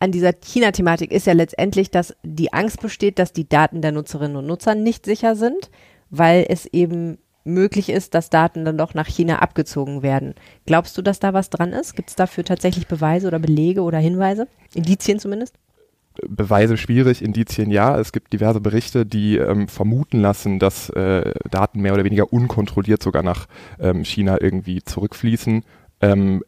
an 0.00 0.12
dieser 0.12 0.32
China-Thematik 0.32 1.10
ist 1.10 1.26
ja 1.26 1.32
letztendlich, 1.32 1.90
dass 1.90 2.14
die 2.22 2.52
Angst 2.52 2.80
besteht, 2.80 3.18
dass 3.18 3.32
die 3.32 3.48
Daten 3.48 3.82
der 3.82 3.92
Nutzerinnen 3.92 4.36
und 4.36 4.46
Nutzer 4.46 4.74
nicht 4.74 5.04
sicher 5.04 5.34
sind, 5.34 5.70
weil 6.10 6.46
es 6.48 6.66
eben 6.66 7.18
möglich 7.44 7.88
ist, 7.88 8.14
dass 8.14 8.30
Daten 8.30 8.64
dann 8.64 8.78
doch 8.78 8.94
nach 8.94 9.06
China 9.06 9.40
abgezogen 9.40 10.02
werden. 10.02 10.34
Glaubst 10.66 10.96
du, 10.96 11.02
dass 11.02 11.18
da 11.18 11.32
was 11.32 11.50
dran 11.50 11.72
ist? 11.72 11.96
Gibt 11.96 12.10
es 12.10 12.16
dafür 12.16 12.44
tatsächlich 12.44 12.86
Beweise 12.86 13.26
oder 13.26 13.38
Belege 13.38 13.82
oder 13.82 13.98
Hinweise? 13.98 14.46
Indizien 14.74 15.18
zumindest? 15.18 15.54
Beweise 16.26 16.76
schwierig, 16.76 17.22
Indizien 17.22 17.70
ja. 17.70 17.98
Es 17.98 18.12
gibt 18.12 18.32
diverse 18.32 18.60
Berichte, 18.60 19.06
die 19.06 19.36
ähm, 19.36 19.68
vermuten 19.68 20.20
lassen, 20.20 20.58
dass 20.58 20.90
äh, 20.90 21.32
Daten 21.50 21.80
mehr 21.80 21.94
oder 21.94 22.04
weniger 22.04 22.32
unkontrolliert 22.32 23.02
sogar 23.02 23.22
nach 23.22 23.46
ähm, 23.78 24.04
China 24.04 24.40
irgendwie 24.40 24.82
zurückfließen. 24.82 25.64
Ähm, 26.00 26.42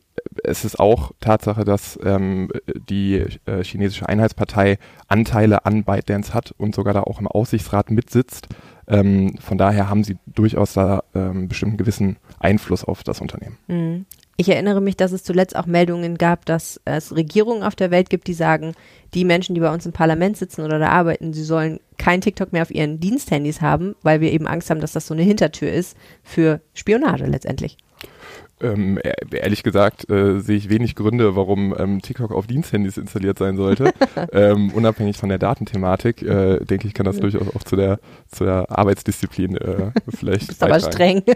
es 0.45 0.65
ist 0.65 0.79
auch 0.79 1.13
Tatsache, 1.21 1.65
dass 1.65 1.99
ähm, 2.03 2.49
die 2.89 3.25
äh, 3.47 3.63
chinesische 3.63 4.09
Einheitspartei 4.09 4.79
Anteile 5.09 5.65
an 5.67 5.85
ByteDance 5.85 6.35
hat 6.35 6.55
und 6.59 6.75
sogar 6.75 6.95
da 6.95 7.03
auch 7.03 7.21
im 7.21 7.27
Aussichtsrat 7.27 7.91
mitsitzt. 7.91 8.49
Ähm, 8.89 9.37
von 9.39 9.59
daher 9.59 9.89
haben 9.89 10.03
sie 10.03 10.19
durchaus 10.27 10.73
da 10.73 11.05
ähm, 11.15 11.49
bestimmt 11.49 11.71
einen 11.71 11.79
gewissen 11.79 12.17
Einfluss 12.39 12.85
auf 12.85 13.05
das 13.05 13.21
Unternehmen. 13.21 13.59
Mhm. 13.69 14.07
Ich 14.37 14.49
erinnere 14.49 14.81
mich, 14.81 14.97
dass 14.97 15.13
es 15.13 15.23
zuletzt 15.23 15.55
auch 15.55 15.67
Meldungen 15.67 16.17
gab, 16.17 16.47
dass 16.47 16.81
es 16.87 17.15
Regierungen 17.15 17.63
auf 17.63 17.77
der 17.77 17.91
Welt 17.91 18.09
gibt, 18.09 18.27
die 18.27 18.33
sagen, 18.33 18.73
die 19.13 19.27
Menschen, 19.27 19.55
die 19.55 19.61
bei 19.61 19.71
uns 19.71 19.85
im 19.85 19.93
Parlament 19.93 20.39
sitzen 20.39 20.65
oder 20.65 20.79
da 20.79 20.89
arbeiten, 20.89 21.35
sie 21.35 21.45
sollen 21.45 21.79
kein 21.99 22.23
TikTok 22.23 22.51
mehr 22.51 22.63
auf 22.63 22.71
ihren 22.71 23.01
Diensthandys 23.01 23.61
haben, 23.61 23.97
weil 24.03 24.23
wir 24.23 24.33
eben 24.33 24.47
Angst 24.47 24.71
haben, 24.71 24.81
dass 24.81 24.93
das 24.93 25.07
so 25.07 25.13
eine 25.13 25.25
Hintertür 25.25 25.71
ist 25.71 25.95
für 26.23 26.63
Spionage 26.73 27.27
letztendlich. 27.27 27.77
Ähm, 28.63 28.99
e-, 28.99 29.37
ehrlich 29.37 29.63
gesagt 29.63 30.11
äh, 30.11 30.41
sehe 30.41 30.57
ich 30.57 30.69
wenig 30.69 30.95
Gründe, 30.95 31.37
warum 31.37 31.75
ähm, 31.79 32.03
TikTok 32.03 32.33
auf 32.33 32.47
Diensthandys 32.47 32.97
installiert 32.97 33.39
sein 33.39 33.57
sollte. 33.57 33.93
ähm, 34.33 34.71
unabhängig 34.71 35.17
von 35.17 35.29
der 35.29 35.39
Datenthematik, 35.39 36.23
äh, 36.23 36.65
denke 36.65 36.87
ich, 36.87 36.95
kann 36.95 37.07
das 37.07 37.17
ja. 37.17 37.23
durchaus 37.23 37.55
auch 37.55 37.63
zu 37.63 37.77
der, 37.77 38.01
zu 38.29 38.45
der 38.45 38.67
Arbeitsdisziplin 38.71 39.57
äh, 39.57 39.93
vielleicht. 40.09 40.51
Ist 40.51 40.63
aber 40.63 40.81
streng. 40.81 41.23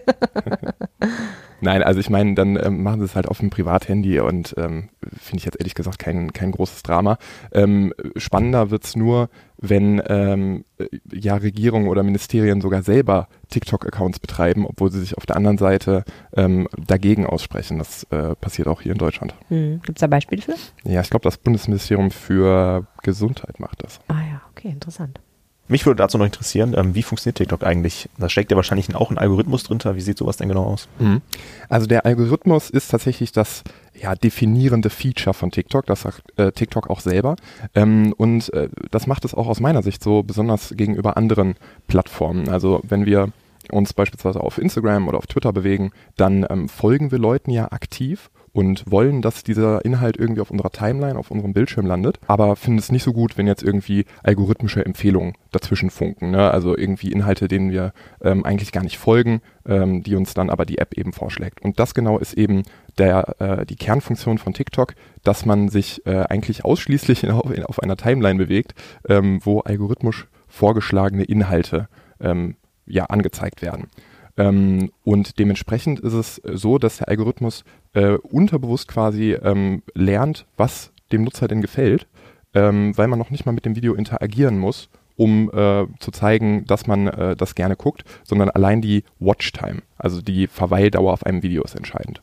Nein, 1.61 1.83
also 1.83 2.01
ich 2.01 2.11
meine, 2.11 2.35
dann 2.35 2.57
ähm, 2.57 2.83
machen 2.83 3.01
sie 3.01 3.07
es 3.07 3.15
halt 3.15 3.29
auf 3.29 3.39
dem 3.39 3.51
Privathandy 3.51 4.21
und 4.21 4.55
ähm, 4.59 4.91
finde 5.17 5.39
ich 5.39 5.45
jetzt 5.45 5.59
ehrlich 5.59 5.75
gesagt 5.75 5.99
kein, 5.99 6.33
kein 6.33 6.53
großes 6.53 6.83
Drama. 6.83 7.19
Ähm, 7.53 7.93
spannender 8.17 8.71
wird's 8.71 8.97
nur, 8.97 9.29
wenn 9.57 10.03
ähm, 10.07 10.65
ja 11.11 11.37
Regierungen 11.37 11.89
oder 11.89 12.03
Ministerien 12.03 12.61
sogar 12.61 12.83
selber 12.83 13.29
TikTok-Accounts 13.51 14.19
betreiben, 14.19 14.67
obwohl 14.67 14.91
sie 14.91 15.01
sich 15.01 15.17
auf 15.17 15.27
der 15.27 15.37
anderen 15.37 15.59
Seite 15.59 16.05
ähm, 16.37 16.69
dagegen 16.77 17.27
aussprechen. 17.27 17.79
Das 17.79 18.05
äh, 18.11 18.35
passiert 18.35 18.69
auch 18.69 18.83
hier 18.83 18.93
in 18.93 18.99
Deutschland. 18.99 19.35
Hm. 19.49 19.81
Gibt 19.85 19.99
es 19.99 20.01
da 20.01 20.07
Beispiele 20.07 20.43
für? 20.43 20.55
Ja, 20.85 21.01
ich 21.01 21.11
glaube, 21.11 21.25
das 21.25 21.39
Bundesministerium 21.39 22.11
für 22.11 22.87
Gesundheit 23.03 23.61
macht 23.61 23.83
das. 23.83 24.01
Ah 24.09 24.21
ja, 24.31 24.43
okay, 24.51 24.69
interessant. 24.69 25.21
Mich 25.67 25.87
würde 25.87 25.97
dazu 25.97 26.19
noch 26.19 26.27
interessieren, 26.27 26.75
ähm, 26.77 26.95
wie 26.95 27.03
funktioniert 27.03 27.39
TikTok 27.39 27.65
eigentlich? 27.65 28.11
Da 28.19 28.29
steckt 28.29 28.51
ja 28.51 28.57
wahrscheinlich 28.57 28.95
auch 28.95 29.11
ein 29.11 29.17
Algorithmus 29.17 29.63
drunter. 29.63 29.97
Wie 29.97 30.03
sieht 30.03 30.19
sowas 30.19 30.37
denn 30.37 30.49
genau 30.49 30.65
aus? 30.65 30.89
Mhm. 30.99 31.23
Also 31.71 31.87
der 31.87 32.05
Algorithmus 32.05 32.69
ist 32.69 32.91
tatsächlich 32.91 33.33
das 33.33 33.65
ja, 33.95 34.15
definierende 34.15 34.91
Feature 34.91 35.33
von 35.33 35.51
TikTok. 35.51 35.87
Das 35.87 36.03
sagt 36.03 36.23
äh, 36.39 36.53
TikTok 36.53 36.91
auch 36.91 37.01
selber. 37.01 37.37
Ähm, 37.75 38.13
und 38.17 38.53
äh, 38.53 38.69
das 38.91 39.07
macht 39.07 39.25
es 39.25 39.33
auch 39.35 39.47
aus 39.47 39.61
meiner 39.61 39.83
Sicht 39.83 40.03
so 40.03 40.23
besonders 40.23 40.75
gegenüber 40.77 41.17
anderen 41.17 41.55
Plattformen. 41.89 42.49
Also 42.51 42.81
wenn 42.83 43.07
wir 43.07 43.31
uns 43.71 43.95
beispielsweise 43.95 44.41
auf 44.41 44.59
Instagram 44.59 45.09
oder 45.09 45.17
auf 45.17 45.27
Twitter 45.27 45.53
bewegen, 45.53 45.93
dann 46.17 46.47
ähm, 46.51 46.69
folgen 46.69 47.11
wir 47.11 47.19
Leuten 47.19 47.51
ja 47.51 47.73
aktiv 47.73 48.31
und 48.55 48.85
wollen, 48.91 49.21
dass 49.21 49.43
dieser 49.43 49.85
Inhalt 49.85 50.17
irgendwie 50.17 50.41
auf 50.41 50.51
unserer 50.51 50.71
Timeline, 50.71 51.19
auf 51.19 51.31
unserem 51.31 51.53
Bildschirm 51.53 51.87
landet, 51.87 52.19
aber 52.29 52.55
finden 52.55 52.79
es 52.79 52.93
nicht 52.93 53.03
so 53.03 53.13
gut, 53.13 53.37
wenn 53.37 53.49
jetzt 53.49 53.65
irgendwie 53.65 54.07
algorithmische 54.23 54.87
Empfehlungen 54.87 55.35
dazwischen 55.51 55.91
funken. 55.91 56.31
Ne? 56.31 56.51
Also 56.51 56.77
irgendwie 56.77 57.11
Inhalte, 57.11 57.49
denen 57.49 57.73
wir 57.73 57.93
ähm, 58.23 58.45
eigentlich 58.45 58.71
gar 58.71 58.85
nicht 58.85 58.97
folgen, 58.97 59.43
ähm, 59.67 60.05
die 60.05 60.15
uns 60.15 60.35
dann 60.35 60.51
aber 60.51 60.65
die 60.65 60.79
App 60.79 60.97
eben 60.97 61.13
vorschlägt. 61.13 61.63
Und 61.63 61.81
das 61.81 61.95
genau 61.95 62.19
ist 62.19 62.35
eben 62.35 62.63
der, 62.97 63.41
äh, 63.41 63.67
die 63.67 63.77
Kernfunktion 63.77 64.39
von 64.39 64.55
TikTok, 64.55 64.95
dass 65.25 65.45
man 65.45 65.69
sich 65.69 66.07
äh, 66.07 66.21
eigentlich 66.29 66.65
ausschließlich 66.65 67.25
in, 67.25 67.31
auf, 67.33 67.51
in, 67.51 67.65
auf, 67.65 67.83
einer 67.83 67.97
Timeline 67.97 68.39
bewegt, 68.39 68.75
ähm, 69.09 69.41
wo 69.43 69.61
algorithmisch 69.61 70.29
vorgeschlagene 70.47 71.25
Inhalte 71.25 71.89
ähm, 72.21 72.55
ja 72.87 73.07
angezeigt 73.07 73.63
werden. 73.63 73.89
Ähm, 74.37 74.91
und 75.05 75.39
dementsprechend 75.39 76.01
ist 76.01 76.13
es 76.13 76.43
so, 76.45 76.79
dass 76.79 76.99
der 76.99 77.09
Algorithmus 77.09 77.65
äh, 77.93 78.15
unterbewusst 78.15 78.89
quasi 78.89 79.33
ähm, 79.33 79.83
lernt, 79.95 80.47
was 80.57 80.93
dem 81.13 81.23
Nutzer 81.23 81.49
denn 81.49 81.61
gefällt, 81.61 82.07
ähm, 82.55 82.97
weil 82.97 83.09
man 83.09 83.19
noch 83.19 83.31
nicht 83.31 83.47
mal 83.47 83.53
mit 83.53 83.65
dem 83.65 83.77
Video 83.77 83.95
interagieren 83.95 84.59
muss, 84.59 84.89
um 85.17 85.51
äh, 85.51 85.87
zu 86.01 86.11
zeigen, 86.11 86.65
dass 86.67 86.87
man 86.87 87.07
äh, 87.07 87.37
das 87.37 87.55
gerne 87.55 87.77
guckt, 87.77 88.05
sondern 88.25 88.51
allein 88.51 88.81
die 88.81 89.05
Watchtime, 89.21 89.83
also 89.97 90.21
die 90.21 90.49
Verweildauer 90.49 91.13
auf 91.13 91.25
einem 91.25 91.43
Video 91.43 91.63
ist 91.63 91.77
entscheidend. 91.77 92.21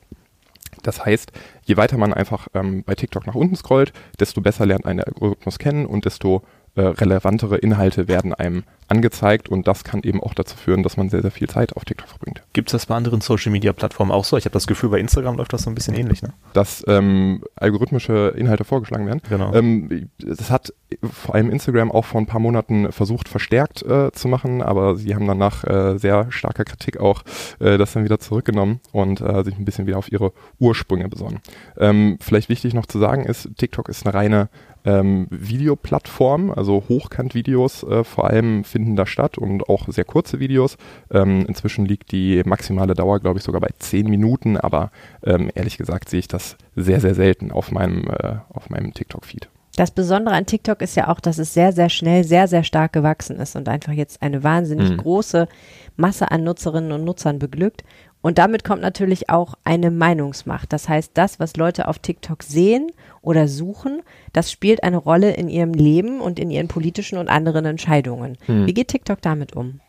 Das 0.84 1.06
heißt, 1.06 1.32
je 1.66 1.78
weiter 1.78 1.98
man 1.98 2.14
einfach 2.14 2.48
ähm, 2.54 2.84
bei 2.84 2.96
TikTok 2.96 3.28
nach 3.28 3.36
unten 3.36 3.56
scrollt, 3.56 3.94
desto 4.20 4.42
besser 4.42 4.66
lernt 4.66 4.86
ein 4.86 5.00
Algorithmus 5.00 5.60
kennen 5.60 5.86
und 5.86 6.06
desto 6.06 6.42
äh, 6.76 6.82
relevantere 6.82 7.58
Inhalte 7.58 8.08
werden 8.08 8.34
einem 8.34 8.64
angezeigt 8.92 9.50
und 9.50 9.68
das 9.68 9.84
kann 9.84 10.02
eben 10.04 10.22
auch 10.22 10.34
dazu 10.34 10.58
führen, 10.58 10.84
dass 10.84 10.98
man 10.98 11.10
sehr, 11.10 11.22
sehr 11.22 11.32
viel 11.32 11.50
Zeit 11.50 11.76
auf 11.76 11.86
TikTok 11.86 12.10
verbringt. 12.10 12.44
Gibt 12.54 12.70
es 12.70 12.74
das 12.74 12.86
bei 12.86 12.96
anderen 12.96 13.22
Social-Media-Plattformen 13.22 14.12
auch 14.12 14.26
so? 14.26 14.38
Ich 14.38 14.46
habe 14.46 14.54
das 14.54 14.68
Gefühl, 14.68 14.90
bei 14.90 15.00
Instagram 15.00 15.38
läuft 15.38 15.54
das 15.54 15.64
so 15.64 15.72
ein 15.72 15.76
bisschen 15.76 15.96
ähnlich, 15.96 16.22
ne? 16.22 16.34
Dass 16.54 16.84
ähm, 16.88 17.44
algorithmische 17.56 18.34
Inhalte 18.36 18.66
vorgeschlagen 18.66 19.08
werden. 19.08 19.22
Genau. 19.30 19.54
Ähm, 19.54 20.10
das 20.20 20.52
hat 20.52 20.74
vor 21.10 21.36
allem 21.36 21.50
Instagram 21.50 21.92
auch 21.92 22.06
vor 22.06 22.20
ein 22.20 22.28
paar 22.28 22.42
Monaten 22.42 22.92
versucht, 22.92 23.30
verstärkt 23.30 23.82
äh, 23.84 24.12
zu 24.12 24.28
machen, 24.28 24.62
aber 24.62 24.96
sie 24.98 25.16
haben 25.16 25.26
dann 25.26 25.38
nach 25.38 25.64
äh, 25.64 25.98
sehr 25.98 26.32
starker 26.32 26.66
Kritik 26.66 27.00
auch 27.00 27.24
äh, 27.60 27.78
das 27.78 27.94
dann 27.94 28.04
wieder 28.04 28.20
zurückgenommen 28.20 28.82
und 28.92 29.22
äh, 29.22 29.44
sich 29.44 29.58
ein 29.58 29.66
bisschen 29.66 29.88
wieder 29.88 29.98
auf 29.98 30.12
ihre 30.12 30.34
Ursprünge 30.60 31.08
besonnen. 31.08 31.40
Ähm, 31.78 32.18
vielleicht 32.20 32.50
wichtig 32.50 32.74
noch 32.74 32.86
zu 32.86 33.00
sagen 33.00 33.24
ist, 33.24 33.50
TikTok 33.58 33.88
ist 33.88 34.06
eine 34.06 34.14
reine 34.14 34.50
ähm, 34.84 35.28
Videoplattform, 35.30 36.52
also 36.52 36.84
Hochkant-Videos 36.90 37.84
äh, 37.84 38.04
vor 38.04 38.30
allem 38.30 38.64
finden 38.64 38.81
da 38.96 39.06
statt 39.06 39.38
und 39.38 39.70
auch 39.70 39.88
sehr 39.88 40.06
kurze 40.06 40.40
Videos. 40.40 40.78
Ähm, 41.12 41.46
inzwischen 41.48 41.86
liegt 41.86 42.12
die 42.12 42.42
maximale 42.46 42.94
Dauer, 42.94 43.20
glaube 43.20 43.40
ich, 43.40 43.44
sogar 43.44 43.62
bei 43.62 43.70
10 43.78 44.10
Minuten, 44.10 44.58
aber 44.58 44.92
ähm, 45.24 45.50
ehrlich 45.56 45.78
gesagt 45.78 46.10
sehe 46.10 46.20
ich 46.20 46.28
das 46.28 46.58
sehr, 46.76 47.00
sehr 47.00 47.16
selten 47.16 47.52
auf 47.52 47.72
meinem, 47.72 48.08
äh, 48.08 48.36
auf 48.50 48.70
meinem 48.70 48.94
TikTok-Feed. 48.94 49.50
Das 49.78 49.92
Besondere 49.92 50.36
an 50.36 50.46
TikTok 50.46 50.82
ist 50.82 50.96
ja 50.96 51.08
auch, 51.08 51.22
dass 51.22 51.38
es 51.38 51.54
sehr, 51.54 51.72
sehr 51.72 51.90
schnell, 51.90 52.26
sehr, 52.26 52.48
sehr 52.48 52.64
stark 52.64 52.92
gewachsen 52.92 53.38
ist 53.38 53.56
und 53.56 53.70
einfach 53.70 53.94
jetzt 53.94 54.22
eine 54.22 54.44
wahnsinnig 54.44 54.92
mhm. 54.92 54.98
große 54.98 55.48
Masse 55.96 56.30
an 56.30 56.44
Nutzerinnen 56.44 56.92
und 56.92 57.06
Nutzern 57.06 57.40
beglückt. 57.40 57.84
Und 58.22 58.38
damit 58.38 58.64
kommt 58.64 58.82
natürlich 58.82 59.30
auch 59.30 59.56
eine 59.64 59.92
Meinungsmacht. 59.92 60.72
Das 60.72 60.88
heißt, 60.88 61.12
das, 61.16 61.40
was 61.40 61.58
Leute 61.58 61.88
auf 61.88 62.00
TikTok 62.00 62.44
sehen 62.44 62.92
oder 63.22 63.48
suchen, 63.48 64.02
das 64.32 64.52
spielt 64.52 64.84
eine 64.84 64.98
Rolle 64.98 65.32
in 65.34 65.50
ihrem 65.50 65.74
Leben 65.74 66.22
und 66.22 66.40
in 66.40 66.52
ihren 66.52 66.68
politischen 66.68 67.18
und 67.18 67.30
anderen 67.30 67.66
Entscheidungen. 67.66 68.38
Hm. 68.46 68.68
Wie 68.68 68.74
geht 68.74 68.90
TikTok 68.90 69.22
damit 69.22 69.56
um? 69.56 69.80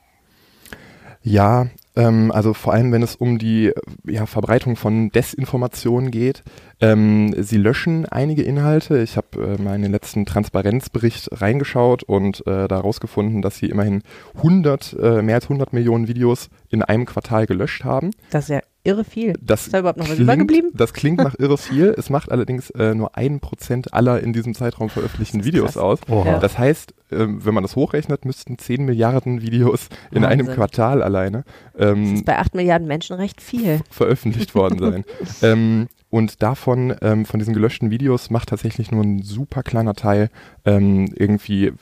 Ja, 1.22 1.66
ähm, 1.94 2.32
also 2.32 2.54
vor 2.54 2.72
allem, 2.72 2.90
wenn 2.90 3.02
es 3.02 3.14
um 3.14 3.38
die 3.38 3.72
ja, 4.06 4.26
Verbreitung 4.26 4.76
von 4.76 5.10
Desinformationen 5.10 6.10
geht. 6.10 6.42
Ähm, 6.82 7.34
sie 7.38 7.58
löschen 7.58 8.06
einige 8.06 8.42
Inhalte. 8.42 8.98
Ich 8.98 9.16
habe 9.16 9.56
äh, 9.58 9.62
mal 9.62 9.76
in 9.76 9.82
den 9.82 9.92
letzten 9.92 10.26
Transparenzbericht 10.26 11.28
reingeschaut 11.40 12.02
und 12.02 12.44
äh, 12.46 12.66
da 12.66 12.76
herausgefunden, 12.76 13.40
dass 13.40 13.56
sie 13.56 13.66
immerhin 13.66 14.02
100, 14.36 14.96
äh, 15.00 15.22
mehr 15.22 15.36
als 15.36 15.44
100 15.44 15.72
Millionen 15.72 16.08
Videos 16.08 16.48
in 16.70 16.82
einem 16.82 17.06
Quartal 17.06 17.46
gelöscht 17.46 17.84
haben. 17.84 18.10
Das 18.30 18.44
ist 18.44 18.50
ja 18.50 18.60
irre 18.84 19.04
viel. 19.04 19.34
Das 19.40 19.66
ist 19.66 19.74
da 19.74 19.78
überhaupt 19.78 19.98
noch 19.98 20.06
was 20.08 20.14
klingt, 20.14 20.28
übergeblieben? 20.28 20.70
Das 20.74 20.92
klingt 20.92 21.18
nach 21.18 21.36
irre 21.38 21.56
viel. 21.58 21.94
Es 21.96 22.10
macht 22.10 22.32
allerdings 22.32 22.70
äh, 22.70 22.94
nur 22.94 23.16
ein 23.16 23.38
Prozent 23.40 23.94
aller 23.94 24.20
in 24.20 24.32
diesem 24.32 24.54
Zeitraum 24.54 24.88
veröffentlichten 24.88 25.44
Videos 25.44 25.76
aus. 25.76 26.00
Oha. 26.08 26.38
Das 26.40 26.58
heißt, 26.58 26.94
ähm, 27.12 27.44
wenn 27.44 27.54
man 27.54 27.62
das 27.62 27.76
hochrechnet, 27.76 28.24
müssten 28.24 28.58
10 28.58 28.84
Milliarden 28.84 29.40
Videos 29.40 29.88
in 30.10 30.24
einem 30.24 30.46
Wahnsinn. 30.46 30.54
Quartal 30.56 31.02
alleine 31.02 31.44
Das 31.74 31.90
ähm, 31.92 32.14
ist 32.14 32.24
bei 32.24 32.38
8 32.38 32.54
Milliarden 32.54 32.88
Menschen 32.88 33.14
recht 33.14 33.40
viel. 33.40 33.80
veröffentlicht 33.90 34.54
worden 34.54 34.78
sein. 34.78 35.04
ähm, 35.42 35.88
und 36.12 36.42
davon, 36.42 36.94
ähm, 37.00 37.24
von 37.24 37.38
diesen 37.38 37.54
gelöschten 37.54 37.90
Videos, 37.90 38.28
macht 38.28 38.50
tatsächlich 38.50 38.90
nur 38.90 39.02
ein 39.02 39.22
super 39.22 39.62
kleiner 39.62 39.94
Teil 39.94 40.28
ähm, 40.66 41.10
irgendwie 41.16 41.68
äh, 41.68 41.72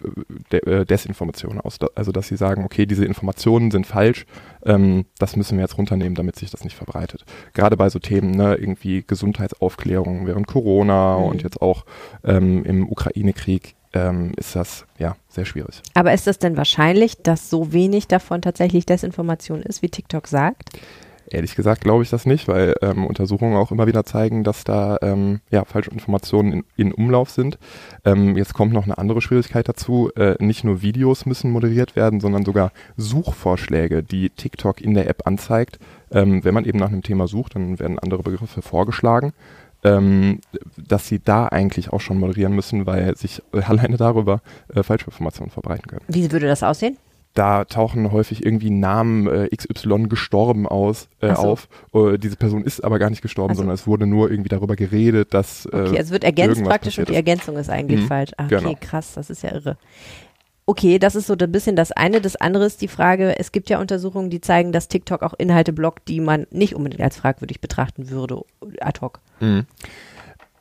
De 0.53 0.61
äh, 0.61 0.85
Desinformation 0.87 1.61
aus. 1.61 1.79
Also, 1.97 2.13
dass 2.13 2.29
sie 2.29 2.37
sagen, 2.37 2.65
okay, 2.65 2.87
diese 2.87 3.05
Informationen 3.05 3.73
sind 3.73 3.89
falsch, 3.89 4.27
ähm, 4.65 5.07
das 5.19 5.35
müssen 5.35 5.59
wir 5.59 5.63
jetzt 5.63 5.77
runternehmen, 5.79 6.15
damit 6.15 6.37
sich 6.37 6.49
das 6.49 6.63
nicht 6.63 6.77
verbreitet. 6.77 7.25
Gerade 7.55 7.77
bei 7.77 7.89
so 7.91 7.99
Themen, 7.99 8.31
ne, 8.31 8.55
irgendwie 8.55 9.03
Gesundheitsaufklärung 9.05 10.29
während 10.29 10.47
Corona 10.47 11.19
Mhm. 11.19 11.25
und 11.25 11.43
jetzt 11.43 11.61
auch 11.61 11.85
ähm, 12.23 12.65
im 12.65 12.89
Ukraine-Krieg 12.89 13.75
ähm, 13.95 14.31
ist 14.37 14.55
das 14.55 14.87
ja 15.01 15.17
sehr 15.29 15.45
schwierig. 15.45 15.83
Aber 15.95 16.15
ist 16.15 16.29
das 16.29 16.39
denn 16.39 16.57
wahrscheinlich, 16.57 17.21
dass 17.21 17.51
so 17.51 17.73
wenig 17.73 18.07
davon 18.07 18.43
tatsächlich 18.43 18.87
Desinformation 18.87 19.61
ist, 19.63 19.83
wie 19.83 19.89
TikTok 19.89 20.29
sagt? 20.29 20.71
Ehrlich 21.31 21.55
gesagt 21.55 21.83
glaube 21.83 22.03
ich 22.03 22.11
das 22.11 22.27
nicht, 22.27 22.49
weil 22.49 22.75
ähm, 22.83 23.07
Untersuchungen 23.07 23.57
auch 23.57 23.71
immer 23.71 23.87
wieder 23.87 24.05
zeigen, 24.05 24.43
dass 24.43 24.65
da 24.65 24.99
ähm, 25.01 25.41
ja, 25.51 25.65
falsche 25.65 25.91
Informationen 25.91 26.53
in, 26.53 26.65
in 26.77 26.93
Umlauf 26.93 27.31
sind. 27.31 27.59
Ähm, 28.05 28.37
jetzt 28.37 28.53
kommt 28.53 28.73
noch 28.73 28.85
eine 28.85 28.99
andere 28.99 29.23
Schwierigkeit 29.23 29.69
dazu. 29.69 30.11
Äh, 30.17 30.35
nicht 30.41 30.65
nur 30.65 30.83
Videos 30.83 31.27
müssen 31.27 31.53
moderiert 31.53 31.95
werden, 31.95 32.21
sondern 32.21 32.45
sogar 32.45 32.73
Suchvorschläge, 32.97 34.03
die 34.03 34.31
TikTok 34.31 34.81
in 34.81 34.95
der 34.95 35.09
App 35.09 35.27
anzeigt. 35.27 35.79
Ähm, 36.11 36.45
wenn 36.45 36.55
man 36.55 36.65
eben 36.65 36.79
nach 36.79 36.89
einem 36.89 37.03
Thema 37.03 37.29
sucht, 37.29 37.55
dann 37.55 37.79
werden 37.79 38.01
andere 38.01 38.23
Begriffe 38.23 38.61
vorgeschlagen. 38.61 39.33
Ähm, 39.83 40.41
dass 40.77 41.09
sie 41.09 41.21
da 41.21 41.47
eigentlich 41.47 41.91
auch 41.91 42.03
schon 42.03 42.19
moderieren 42.19 42.55
müssen, 42.55 42.85
weil 42.85 43.17
sich 43.17 43.43
alleine 43.53 43.97
darüber 43.97 44.43
äh, 44.75 44.83
Falschinformationen 44.83 45.51
verbreiten 45.51 45.87
können 45.87 46.03
Wie 46.07 46.31
würde 46.31 46.47
das 46.49 46.63
aussehen? 46.63 46.99
Da 47.35 47.65
tauchen 47.65 48.11
häufig 48.13 48.45
irgendwie 48.45 48.71
Namen 48.71 49.27
äh, 49.29 49.49
XY 49.57 50.09
gestorben 50.09 50.67
aus, 50.67 51.09
äh, 51.21 51.29
Ach 51.29 51.37
so. 51.37 51.43
auf. 51.43 51.69
Äh, 51.95 52.19
diese 52.19 52.37
Person 52.37 52.65
ist 52.65 52.83
aber 52.83 52.99
gar 52.99 53.09
nicht 53.11 53.23
gestorben, 53.23 53.53
Ach 53.53 53.57
so. 53.57 53.61
sondern 53.61 53.75
es 53.75 53.87
wurde 53.87 54.07
nur 54.07 54.31
irgendwie 54.31 54.49
darüber 54.49 54.75
geredet, 54.77 55.33
dass 55.33 55.67
äh, 55.67 55.77
Okay, 55.77 55.97
es 55.99 56.11
wird 56.11 56.25
ergänzt 56.25 56.63
praktisch 56.65 56.99
und 56.99 57.09
die 57.09 57.15
Ergänzung 57.15 57.57
ist 57.57 57.71
eigentlich 57.71 58.01
Mhm, 58.01 58.07
falsch. 58.09 58.31
Ah, 58.37 58.47
okay, 58.47 58.57
genau. 58.57 58.75
krass, 58.81 59.13
das 59.15 59.31
ist 59.31 59.43
ja 59.43 59.53
irre. 59.53 59.77
Okay, 60.67 60.99
das 61.01 61.17
ist 61.17 61.27
so 61.27 61.35
ein 61.41 61.51
bisschen 61.53 61.75
das 61.75 61.91
eine. 61.91 62.21
Das 62.21 62.37
andere 62.37 62.65
ist 62.65 62.81
die 62.81 62.87
Frage, 62.89 63.37
es 63.39 63.51
gibt 63.51 63.71
ja 63.71 63.81
Untersuchungen, 63.81 64.31
die 64.31 64.41
zeigen, 64.41 64.71
dass 64.71 64.87
TikTok 64.89 65.23
auch 65.23 65.35
Inhalte 65.37 65.73
blockt, 65.73 66.07
die 66.09 66.21
man 66.21 66.47
nicht 66.53 66.75
unbedingt 66.77 67.03
als 67.03 67.17
fragwürdig 67.17 67.61
betrachten 67.61 68.11
würde, 68.11 68.43
ad 68.81 69.01
hoc. 69.01 69.19
Mhm. 69.41 69.67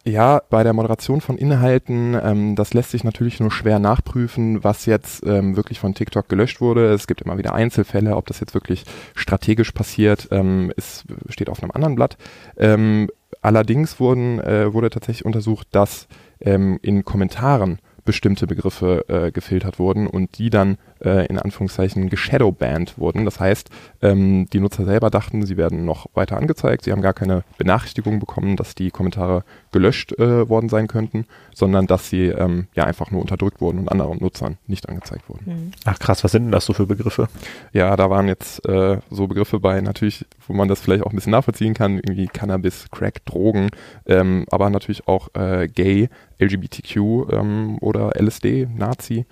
Ja, 0.05 0.41
bei 0.49 0.63
der 0.63 0.73
Moderation 0.73 1.19
von 1.19 1.37
Inhalten, 1.37 2.17
ähm, 2.21 2.55
das 2.55 2.73
lässt 2.73 2.91
sich 2.91 3.03
natürlich 3.03 3.39
nur 3.41 3.51
schwer 3.51 3.79
nachprüfen, 3.79 4.63
was 4.63 4.85
jetzt 4.85 5.25
ähm, 5.25 5.57
wirklich 5.57 5.79
von 5.79 5.93
TikTok 5.93 6.29
gelöscht 6.29 6.61
wurde. 6.61 6.93
Es 6.93 7.05
gibt 7.05 7.21
immer 7.21 7.37
wieder 7.37 7.53
Einzelfälle, 7.53 8.15
ob 8.15 8.25
das 8.25 8.39
jetzt 8.39 8.53
wirklich 8.53 8.85
strategisch 9.13 9.73
passiert, 9.73 10.29
ähm, 10.31 10.71
ist, 10.77 11.03
steht 11.27 11.49
auf 11.49 11.61
einem 11.61 11.71
anderen 11.71 11.95
Blatt. 11.95 12.17
Ähm, 12.57 13.09
allerdings 13.41 13.99
wurden, 13.99 14.39
äh, 14.39 14.73
wurde 14.73 14.89
tatsächlich 14.89 15.25
untersucht, 15.25 15.67
dass 15.71 16.07
ähm, 16.39 16.79
in 16.81 17.03
Kommentaren 17.03 17.79
bestimmte 18.05 18.47
Begriffe 18.47 19.05
äh, 19.09 19.31
gefiltert 19.31 19.79
wurden 19.79 20.07
und 20.07 20.37
die 20.37 20.49
dann 20.49 20.77
äh, 21.03 21.25
in 21.27 21.39
Anführungszeichen 21.39 22.09
geshadowbanned 22.09 22.97
wurden. 22.97 23.25
Das 23.25 23.39
heißt, 23.39 23.69
ähm, 24.01 24.47
die 24.51 24.59
Nutzer 24.59 24.85
selber 24.85 25.09
dachten, 25.09 25.45
sie 25.45 25.57
werden 25.57 25.85
noch 25.85 26.07
weiter 26.13 26.37
angezeigt. 26.37 26.83
Sie 26.83 26.91
haben 26.91 27.01
gar 27.01 27.13
keine 27.13 27.43
Benachrichtigung 27.57 28.19
bekommen, 28.19 28.55
dass 28.55 28.75
die 28.75 28.91
Kommentare 28.91 29.43
gelöscht 29.71 30.13
äh, 30.19 30.49
worden 30.49 30.69
sein 30.69 30.87
könnten, 30.87 31.25
sondern 31.53 31.87
dass 31.87 32.09
sie 32.09 32.27
ähm, 32.27 32.67
ja 32.75 32.83
einfach 32.83 33.11
nur 33.11 33.21
unterdrückt 33.21 33.61
wurden 33.61 33.79
und 33.79 33.89
anderen 33.89 34.19
Nutzern 34.19 34.57
nicht 34.67 34.89
angezeigt 34.89 35.29
wurden. 35.29 35.71
Ach 35.85 35.99
krass, 35.99 36.23
was 36.23 36.31
sind 36.31 36.43
denn 36.43 36.51
das 36.51 36.65
so 36.65 36.73
für 36.73 36.85
Begriffe? 36.85 37.27
Ja, 37.73 37.95
da 37.95 38.09
waren 38.09 38.27
jetzt 38.27 38.67
äh, 38.67 38.97
so 39.09 39.27
Begriffe 39.27 39.59
bei, 39.59 39.81
natürlich, 39.81 40.25
wo 40.47 40.53
man 40.53 40.67
das 40.67 40.81
vielleicht 40.81 41.03
auch 41.03 41.11
ein 41.11 41.15
bisschen 41.15 41.31
nachvollziehen 41.31 41.73
kann, 41.73 41.95
irgendwie 41.97 42.27
Cannabis, 42.27 42.87
Crack, 42.91 43.25
Drogen, 43.25 43.69
ähm, 44.05 44.45
aber 44.51 44.69
natürlich 44.69 45.07
auch 45.07 45.29
äh, 45.35 45.67
Gay, 45.67 46.09
LGBTQ 46.39 46.97
ähm, 47.31 47.77
oder 47.81 48.19
LSD, 48.19 48.67
Nazi. 48.75 49.25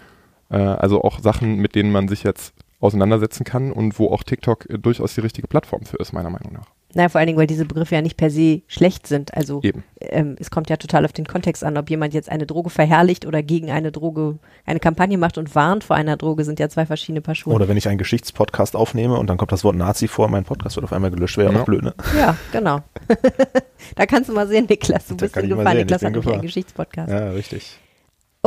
Äh, 0.49 0.57
also 0.57 1.01
auch 1.03 1.19
Sachen, 1.19 1.57
mit 1.57 1.75
denen 1.75 1.91
man 1.91 2.07
sich 2.07 2.23
jetzt 2.23 2.53
auseinandersetzen 2.79 3.43
kann 3.43 3.71
und 3.71 3.97
wo 3.99 4.11
auch 4.11 4.23
TikTok 4.23 4.69
äh, 4.69 4.77
durchaus 4.77 5.15
die 5.15 5.21
richtige 5.21 5.47
Plattform 5.47 5.83
für 5.83 5.97
ist, 5.97 6.13
meiner 6.13 6.29
Meinung 6.29 6.53
nach. 6.53 6.67
Naja, 6.93 7.09
vor 7.09 7.19
allen 7.19 7.27
Dingen, 7.27 7.37
weil 7.37 7.47
diese 7.47 7.65
Begriffe 7.65 7.95
ja 7.95 8.01
nicht 8.01 8.15
per 8.17 8.29
se 8.29 8.61
schlecht 8.67 9.07
sind. 9.07 9.33
Also 9.35 9.59
Eben. 9.61 9.83
ähm, 9.99 10.35
es 10.39 10.49
kommt 10.49 10.69
ja 10.69 10.77
total 10.77 11.03
auf 11.05 11.11
den 11.11 11.27
Kontext 11.27 11.63
an, 11.63 11.75
ob 11.77 11.89
jemand 11.89 12.13
jetzt 12.13 12.29
eine 12.29 12.45
Droge 12.45 12.69
verherrlicht 12.69 13.25
oder 13.25 13.43
gegen 13.43 13.69
eine 13.71 13.91
Droge 13.91 14.37
eine 14.65 14.79
Kampagne 14.79 15.17
macht 15.17 15.37
und 15.37 15.53
warnt 15.53 15.83
vor 15.83 15.95
einer 15.97 16.15
Droge, 16.17 16.43
sind 16.45 16.59
ja 16.59 16.69
zwei 16.69 16.85
verschiedene 16.85 17.21
Paar 17.21 17.35
Schuhe. 17.35 17.53
Oder 17.53 17.67
wenn 17.67 17.77
ich 17.77 17.87
einen 17.89 17.97
Geschichtspodcast 17.97 18.75
aufnehme 18.75 19.17
und 19.17 19.27
dann 19.27 19.37
kommt 19.37 19.51
das 19.51 19.63
Wort 19.63 19.75
Nazi 19.75 20.07
vor, 20.07 20.29
mein 20.29 20.45
Podcast 20.45 20.77
wird 20.77 20.85
auf 20.85 20.93
einmal 20.93 21.11
gelöscht, 21.11 21.37
wäre 21.37 21.49
ja 21.49 21.55
Ja. 21.55 21.61
auch 21.61 21.65
blöd, 21.65 21.83
ne? 21.83 21.93
Ja, 22.17 22.37
genau. 22.51 22.79
da 23.95 24.05
kannst 24.05 24.29
du 24.29 24.33
mal 24.33 24.47
sehen, 24.47 24.65
Niklas. 24.69 25.07
Du 25.07 25.15
Da 25.15 25.25
bist 25.25 25.37
in 25.37 25.49
Gefahr. 25.49 25.65
sehen, 25.71 25.77
Niklas 25.79 26.01
ich 26.01 26.05
hat 26.05 26.13
nämlich 26.13 26.33
einen. 26.33 26.41
Geschichtspodcast. 26.41 27.11
Ja, 27.11 27.29
richtig. 27.31 27.77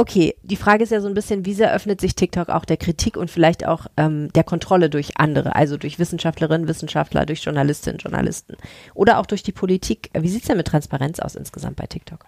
Okay, 0.00 0.34
die 0.42 0.56
Frage 0.56 0.82
ist 0.82 0.92
ja 0.92 1.02
so 1.02 1.08
ein 1.08 1.12
bisschen, 1.12 1.44
wie 1.44 1.52
sehr 1.52 1.74
öffnet 1.74 2.00
sich 2.00 2.14
TikTok 2.14 2.48
auch 2.48 2.64
der 2.64 2.78
Kritik 2.78 3.18
und 3.18 3.30
vielleicht 3.30 3.66
auch 3.66 3.84
ähm, 3.98 4.32
der 4.32 4.44
Kontrolle 4.44 4.88
durch 4.88 5.18
andere, 5.18 5.54
also 5.54 5.76
durch 5.76 5.98
Wissenschaftlerinnen, 5.98 6.66
Wissenschaftler, 6.68 7.26
durch 7.26 7.44
Journalistinnen, 7.44 7.98
Journalisten 7.98 8.56
oder 8.94 9.18
auch 9.18 9.26
durch 9.26 9.42
die 9.42 9.52
Politik. 9.52 10.08
Wie 10.18 10.30
sieht's 10.30 10.46
denn 10.46 10.56
mit 10.56 10.68
Transparenz 10.68 11.20
aus 11.20 11.34
insgesamt 11.34 11.76
bei 11.76 11.84
TikTok? 11.84 12.24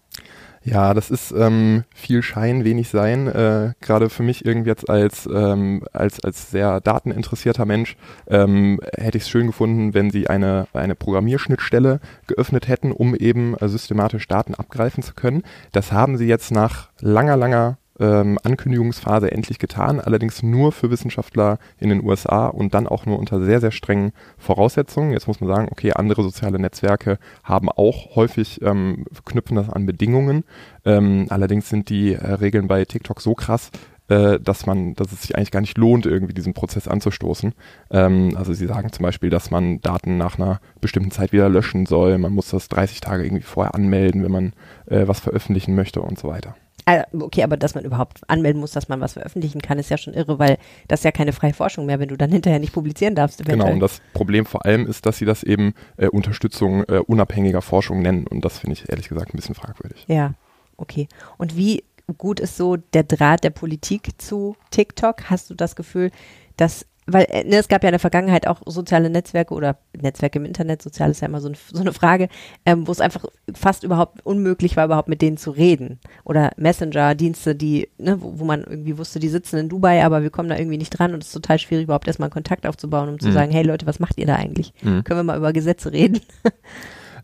Ja, 0.64 0.94
das 0.94 1.10
ist 1.10 1.32
ähm, 1.32 1.82
viel 1.92 2.22
Schein, 2.22 2.64
wenig 2.64 2.88
Sein. 2.88 3.26
Äh, 3.26 3.72
Gerade 3.80 4.08
für 4.10 4.22
mich 4.22 4.44
irgendwie 4.44 4.70
jetzt 4.70 4.88
als, 4.88 5.28
ähm, 5.32 5.82
als, 5.92 6.20
als 6.22 6.52
sehr 6.52 6.80
dateninteressierter 6.80 7.64
Mensch 7.64 7.96
ähm, 8.28 8.80
hätte 8.96 9.18
ich 9.18 9.24
es 9.24 9.30
schön 9.30 9.48
gefunden, 9.48 9.92
wenn 9.92 10.10
sie 10.12 10.28
eine, 10.28 10.68
eine 10.72 10.94
Programmierschnittstelle 10.94 12.00
geöffnet 12.28 12.68
hätten, 12.68 12.92
um 12.92 13.16
eben 13.16 13.56
äh, 13.56 13.68
systematisch 13.68 14.28
Daten 14.28 14.54
abgreifen 14.54 15.02
zu 15.02 15.14
können. 15.14 15.42
Das 15.72 15.90
haben 15.90 16.16
sie 16.16 16.26
jetzt 16.26 16.52
nach 16.52 16.90
langer, 17.00 17.36
langer 17.36 17.78
ähm, 18.00 18.38
Ankündigungsphase 18.42 19.30
endlich 19.30 19.58
getan, 19.58 20.00
allerdings 20.00 20.42
nur 20.42 20.72
für 20.72 20.90
Wissenschaftler 20.90 21.58
in 21.78 21.88
den 21.88 22.02
USA 22.02 22.46
und 22.46 22.74
dann 22.74 22.86
auch 22.86 23.06
nur 23.06 23.18
unter 23.18 23.40
sehr, 23.42 23.60
sehr 23.60 23.70
strengen 23.70 24.12
Voraussetzungen. 24.38 25.12
Jetzt 25.12 25.28
muss 25.28 25.40
man 25.40 25.48
sagen, 25.48 25.68
okay, 25.70 25.92
andere 25.92 26.22
soziale 26.22 26.58
Netzwerke 26.58 27.18
haben 27.44 27.68
auch 27.68 28.16
häufig, 28.16 28.60
ähm, 28.62 29.04
knüpfen 29.24 29.56
das 29.56 29.68
an 29.68 29.86
Bedingungen. 29.86 30.44
Ähm, 30.84 31.26
allerdings 31.28 31.68
sind 31.68 31.88
die 31.88 32.14
äh, 32.14 32.32
Regeln 32.34 32.68
bei 32.68 32.84
TikTok 32.84 33.20
so 33.20 33.34
krass, 33.34 33.70
äh, 34.08 34.40
dass 34.40 34.66
man, 34.66 34.94
dass 34.94 35.12
es 35.12 35.22
sich 35.22 35.36
eigentlich 35.36 35.50
gar 35.50 35.60
nicht 35.60 35.78
lohnt, 35.78 36.06
irgendwie 36.06 36.34
diesen 36.34 36.54
Prozess 36.54 36.88
anzustoßen. 36.88 37.54
Ähm, 37.90 38.34
also 38.36 38.52
sie 38.52 38.66
sagen 38.66 38.92
zum 38.92 39.04
Beispiel, 39.04 39.30
dass 39.30 39.50
man 39.50 39.80
Daten 39.80 40.16
nach 40.16 40.38
einer 40.38 40.60
bestimmten 40.80 41.10
Zeit 41.10 41.32
wieder 41.32 41.48
löschen 41.48 41.86
soll. 41.86 42.18
Man 42.18 42.32
muss 42.32 42.50
das 42.50 42.68
30 42.68 43.00
Tage 43.00 43.24
irgendwie 43.24 43.42
vorher 43.42 43.74
anmelden, 43.74 44.24
wenn 44.24 44.32
man 44.32 44.52
äh, 44.86 45.06
was 45.06 45.20
veröffentlichen 45.20 45.74
möchte 45.74 46.02
und 46.02 46.18
so 46.18 46.28
weiter. 46.28 46.54
Ah, 46.84 47.04
Okay, 47.12 47.42
aber 47.42 47.56
dass 47.56 47.74
man 47.74 47.84
überhaupt 47.84 48.28
anmelden 48.28 48.60
muss, 48.60 48.72
dass 48.72 48.88
man 48.88 49.00
was 49.00 49.12
veröffentlichen 49.14 49.60
kann, 49.62 49.78
ist 49.78 49.90
ja 49.90 49.98
schon 49.98 50.14
irre, 50.14 50.38
weil 50.38 50.58
das 50.88 51.00
ist 51.00 51.04
ja 51.04 51.12
keine 51.12 51.32
freie 51.32 51.54
Forschung 51.54 51.86
mehr, 51.86 52.00
wenn 52.00 52.08
du 52.08 52.16
dann 52.16 52.30
hinterher 52.30 52.58
nicht 52.58 52.72
publizieren 52.72 53.14
darfst. 53.14 53.38
Genau, 53.38 53.50
eventuell. 53.50 53.74
und 53.74 53.80
das 53.80 54.00
Problem 54.12 54.46
vor 54.46 54.64
allem 54.64 54.86
ist, 54.86 55.06
dass 55.06 55.18
sie 55.18 55.24
das 55.24 55.42
eben 55.42 55.74
äh, 55.96 56.08
Unterstützung 56.08 56.84
äh, 56.84 56.98
unabhängiger 56.98 57.62
Forschung 57.62 58.02
nennen. 58.02 58.26
Und 58.26 58.44
das 58.44 58.58
finde 58.58 58.74
ich 58.74 58.88
ehrlich 58.88 59.08
gesagt 59.08 59.32
ein 59.32 59.36
bisschen 59.36 59.54
fragwürdig. 59.54 60.04
Ja, 60.08 60.34
okay. 60.76 61.08
Und 61.38 61.56
wie 61.56 61.84
gut 62.18 62.40
ist 62.40 62.56
so 62.56 62.76
der 62.76 63.04
Draht 63.04 63.44
der 63.44 63.50
Politik 63.50 64.20
zu 64.20 64.56
TikTok? 64.70 65.30
Hast 65.30 65.50
du 65.50 65.54
das 65.54 65.76
Gefühl, 65.76 66.10
dass 66.56 66.86
weil 67.06 67.24
äh, 67.30 67.44
ne, 67.44 67.56
es 67.56 67.68
gab 67.68 67.82
ja 67.82 67.88
in 67.88 67.92
der 67.94 67.98
Vergangenheit 68.00 68.46
auch 68.46 68.60
soziale 68.66 69.10
Netzwerke 69.10 69.54
oder 69.54 69.76
Netzwerke 70.00 70.38
im 70.38 70.44
Internet, 70.44 70.82
sozial 70.82 71.10
ist 71.10 71.20
ja 71.20 71.28
immer 71.28 71.40
so, 71.40 71.48
ein, 71.48 71.56
so 71.72 71.80
eine 71.80 71.92
Frage, 71.92 72.28
ähm, 72.64 72.86
wo 72.86 72.92
es 72.92 73.00
einfach 73.00 73.24
fast 73.54 73.82
überhaupt 73.82 74.24
unmöglich 74.24 74.76
war, 74.76 74.84
überhaupt 74.84 75.08
mit 75.08 75.20
denen 75.22 75.36
zu 75.36 75.50
reden. 75.50 75.98
Oder 76.24 76.52
Messenger-Dienste, 76.56 77.54
die, 77.54 77.88
ne, 77.98 78.22
wo, 78.22 78.38
wo 78.38 78.44
man 78.44 78.62
irgendwie 78.62 78.98
wusste, 78.98 79.18
die 79.18 79.28
sitzen 79.28 79.56
in 79.58 79.68
Dubai, 79.68 80.04
aber 80.04 80.22
wir 80.22 80.30
kommen 80.30 80.48
da 80.48 80.56
irgendwie 80.56 80.78
nicht 80.78 80.90
dran 80.90 81.12
und 81.14 81.22
es 81.22 81.28
ist 81.28 81.34
total 81.34 81.58
schwierig, 81.58 81.84
überhaupt 81.84 82.06
erstmal 82.06 82.26
einen 82.28 82.34
Kontakt 82.34 82.66
aufzubauen, 82.66 83.08
um 83.08 83.18
zu 83.18 83.28
Mhm. 83.28 83.32
sagen, 83.32 83.52
hey 83.52 83.62
Leute, 83.64 83.86
was 83.86 83.98
macht 83.98 84.18
ihr 84.18 84.26
da 84.26 84.36
eigentlich? 84.36 84.72
Mhm. 84.82 85.02
Können 85.04 85.18
wir 85.20 85.24
mal 85.24 85.36
über 85.38 85.52
Gesetze 85.52 85.92
reden? 85.92 86.20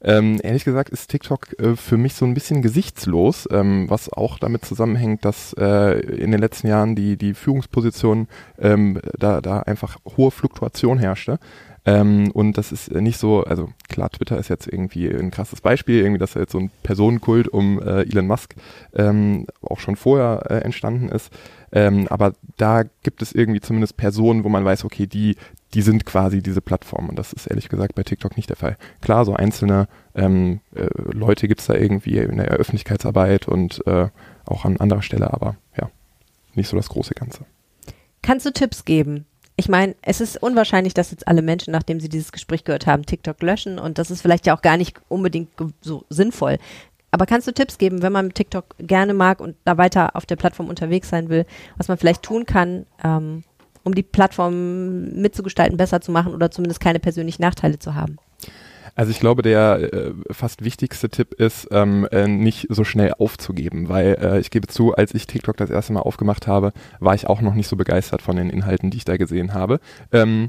Ähm, 0.02 0.38
ehrlich 0.42 0.64
gesagt 0.64 0.90
ist 0.90 1.10
TikTok 1.10 1.58
äh, 1.58 1.76
für 1.76 1.96
mich 1.96 2.14
so 2.14 2.24
ein 2.24 2.34
bisschen 2.34 2.62
gesichtslos, 2.62 3.48
ähm, 3.50 3.90
was 3.90 4.12
auch 4.12 4.38
damit 4.38 4.64
zusammenhängt, 4.64 5.24
dass 5.24 5.54
äh, 5.58 5.98
in 6.00 6.30
den 6.30 6.40
letzten 6.40 6.68
Jahren 6.68 6.94
die, 6.94 7.16
die 7.16 7.34
Führungsposition 7.34 8.28
ähm, 8.58 9.00
da, 9.18 9.40
da 9.40 9.60
einfach 9.60 9.96
hohe 10.16 10.30
Fluktuation 10.30 10.98
herrschte. 10.98 11.38
Ähm, 11.88 12.30
und 12.32 12.58
das 12.58 12.70
ist 12.70 12.92
nicht 12.92 13.18
so, 13.18 13.44
also 13.44 13.70
klar, 13.88 14.10
Twitter 14.10 14.36
ist 14.38 14.48
jetzt 14.48 14.66
irgendwie 14.66 15.08
ein 15.08 15.30
krasses 15.30 15.62
Beispiel, 15.62 16.02
irgendwie, 16.02 16.18
dass 16.18 16.34
da 16.34 16.40
jetzt 16.40 16.52
so 16.52 16.58
ein 16.58 16.70
Personenkult 16.82 17.48
um 17.48 17.80
äh, 17.80 18.02
Elon 18.02 18.26
Musk 18.26 18.54
ähm, 18.94 19.46
auch 19.62 19.80
schon 19.80 19.96
vorher 19.96 20.42
äh, 20.50 20.58
entstanden 20.58 21.08
ist. 21.08 21.32
Ähm, 21.72 22.06
aber 22.08 22.34
da 22.56 22.82
gibt 23.02 23.22
es 23.22 23.32
irgendwie 23.32 23.60
zumindest 23.60 23.96
Personen, 23.96 24.44
wo 24.44 24.50
man 24.50 24.66
weiß, 24.66 24.84
okay, 24.84 25.06
die, 25.06 25.36
die 25.74 25.82
sind 25.82 26.06
quasi 26.06 26.42
diese 26.42 26.60
Plattform. 26.60 27.08
Und 27.08 27.18
das 27.18 27.32
ist 27.32 27.46
ehrlich 27.46 27.68
gesagt 27.68 27.94
bei 27.94 28.02
TikTok 28.02 28.36
nicht 28.36 28.48
der 28.48 28.56
Fall. 28.56 28.76
Klar, 29.00 29.24
so 29.24 29.34
einzelne 29.34 29.88
ähm, 30.14 30.60
äh, 30.74 30.88
Leute 31.12 31.48
gibt's 31.48 31.66
da 31.66 31.74
irgendwie 31.74 32.18
in 32.18 32.38
der 32.38 32.48
Öffentlichkeitsarbeit 32.48 33.48
und 33.48 33.86
äh, 33.86 34.08
auch 34.46 34.64
an 34.64 34.78
anderer 34.78 35.02
Stelle, 35.02 35.32
aber 35.32 35.56
ja, 35.78 35.90
nicht 36.54 36.68
so 36.68 36.76
das 36.76 36.88
große 36.88 37.14
Ganze. 37.14 37.44
Kannst 38.22 38.46
du 38.46 38.52
Tipps 38.52 38.84
geben? 38.84 39.26
Ich 39.56 39.68
meine, 39.68 39.96
es 40.02 40.20
ist 40.20 40.40
unwahrscheinlich, 40.40 40.94
dass 40.94 41.10
jetzt 41.10 41.26
alle 41.26 41.42
Menschen, 41.42 41.72
nachdem 41.72 41.98
sie 41.98 42.08
dieses 42.08 42.30
Gespräch 42.30 42.64
gehört 42.64 42.86
haben, 42.86 43.04
TikTok 43.04 43.42
löschen 43.42 43.78
und 43.78 43.98
das 43.98 44.10
ist 44.10 44.22
vielleicht 44.22 44.46
ja 44.46 44.56
auch 44.56 44.62
gar 44.62 44.76
nicht 44.76 45.00
unbedingt 45.08 45.50
so 45.80 46.04
sinnvoll. 46.08 46.58
Aber 47.10 47.26
kannst 47.26 47.48
du 47.48 47.52
Tipps 47.52 47.78
geben, 47.78 48.02
wenn 48.02 48.12
man 48.12 48.34
TikTok 48.34 48.76
gerne 48.78 49.14
mag 49.14 49.40
und 49.40 49.56
da 49.64 49.78
weiter 49.78 50.14
auf 50.14 50.26
der 50.26 50.36
Plattform 50.36 50.68
unterwegs 50.68 51.08
sein 51.08 51.28
will, 51.28 51.46
was 51.76 51.88
man 51.88 51.98
vielleicht 51.98 52.22
tun 52.22 52.44
kann, 52.44 52.86
ähm, 53.02 53.44
um 53.84 53.94
die 53.94 54.02
Plattform 54.02 55.04
mitzugestalten, 55.20 55.76
besser 55.76 56.00
zu 56.00 56.12
machen 56.12 56.34
oder 56.34 56.50
zumindest 56.50 56.80
keine 56.80 57.00
persönlichen 57.00 57.42
Nachteile 57.42 57.78
zu 57.78 57.94
haben? 57.94 58.18
Also 58.98 59.12
ich 59.12 59.20
glaube, 59.20 59.42
der 59.42 59.92
äh, 59.92 60.12
fast 60.32 60.64
wichtigste 60.64 61.08
Tipp 61.08 61.32
ist, 61.34 61.68
ähm, 61.70 62.08
äh, 62.10 62.26
nicht 62.26 62.66
so 62.68 62.82
schnell 62.82 63.12
aufzugeben, 63.16 63.88
weil 63.88 64.18
äh, 64.20 64.40
ich 64.40 64.50
gebe 64.50 64.66
zu, 64.66 64.92
als 64.92 65.14
ich 65.14 65.28
TikTok 65.28 65.56
das 65.56 65.70
erste 65.70 65.92
Mal 65.92 66.00
aufgemacht 66.00 66.48
habe, 66.48 66.72
war 66.98 67.14
ich 67.14 67.28
auch 67.28 67.40
noch 67.40 67.54
nicht 67.54 67.68
so 67.68 67.76
begeistert 67.76 68.22
von 68.22 68.34
den 68.34 68.50
Inhalten, 68.50 68.90
die 68.90 68.96
ich 68.96 69.04
da 69.04 69.16
gesehen 69.16 69.54
habe. 69.54 69.78
Ähm, 70.10 70.48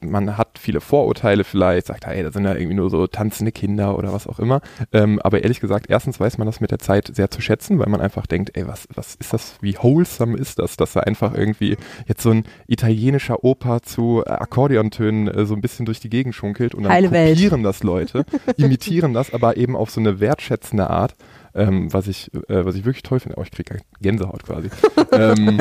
man 0.00 0.36
hat 0.36 0.58
viele 0.58 0.80
Vorurteile 0.80 1.44
vielleicht, 1.44 1.86
sagt, 1.86 2.06
hey, 2.06 2.22
das 2.22 2.34
sind 2.34 2.44
ja 2.44 2.54
irgendwie 2.54 2.74
nur 2.74 2.90
so 2.90 3.06
tanzende 3.06 3.52
Kinder 3.52 3.96
oder 3.96 4.12
was 4.12 4.26
auch 4.26 4.38
immer. 4.38 4.60
Ähm, 4.92 5.20
aber 5.20 5.42
ehrlich 5.42 5.60
gesagt, 5.60 5.86
erstens 5.88 6.18
weiß 6.18 6.38
man 6.38 6.46
das 6.46 6.60
mit 6.60 6.70
der 6.70 6.78
Zeit 6.78 7.10
sehr 7.14 7.30
zu 7.30 7.40
schätzen, 7.40 7.78
weil 7.78 7.88
man 7.88 8.00
einfach 8.00 8.26
denkt, 8.26 8.50
ey, 8.54 8.66
was, 8.66 8.88
was 8.94 9.14
ist 9.14 9.32
das, 9.32 9.56
wie 9.60 9.76
wholesome 9.76 10.36
ist 10.36 10.58
das, 10.58 10.76
dass 10.76 10.92
da 10.92 11.00
einfach 11.00 11.34
irgendwie 11.34 11.76
jetzt 12.06 12.22
so 12.22 12.30
ein 12.30 12.44
italienischer 12.66 13.44
Opa 13.44 13.82
zu 13.82 14.24
Akkordeontönen 14.26 15.28
äh, 15.28 15.46
so 15.46 15.54
ein 15.54 15.60
bisschen 15.60 15.86
durch 15.86 16.00
die 16.00 16.10
Gegend 16.10 16.34
schunkelt 16.34 16.74
und 16.74 16.84
dann 16.84 16.92
Heile 16.92 17.10
Welt. 17.10 17.34
kopieren 17.34 17.62
das 17.62 17.82
Leute, 17.82 18.24
imitieren 18.56 19.14
das, 19.14 19.32
aber 19.32 19.56
eben 19.56 19.76
auf 19.76 19.90
so 19.90 20.00
eine 20.00 20.20
wertschätzende 20.20 20.90
Art, 20.90 21.14
ähm, 21.54 21.92
was 21.92 22.08
ich, 22.08 22.32
äh, 22.48 22.64
was 22.64 22.74
ich 22.74 22.84
wirklich 22.84 23.02
toll 23.02 23.20
finde. 23.20 23.38
Oh, 23.38 23.42
ich 23.42 23.50
kriege 23.50 23.78
Gänsehaut 24.00 24.42
quasi. 24.44 24.70
ähm, 25.12 25.60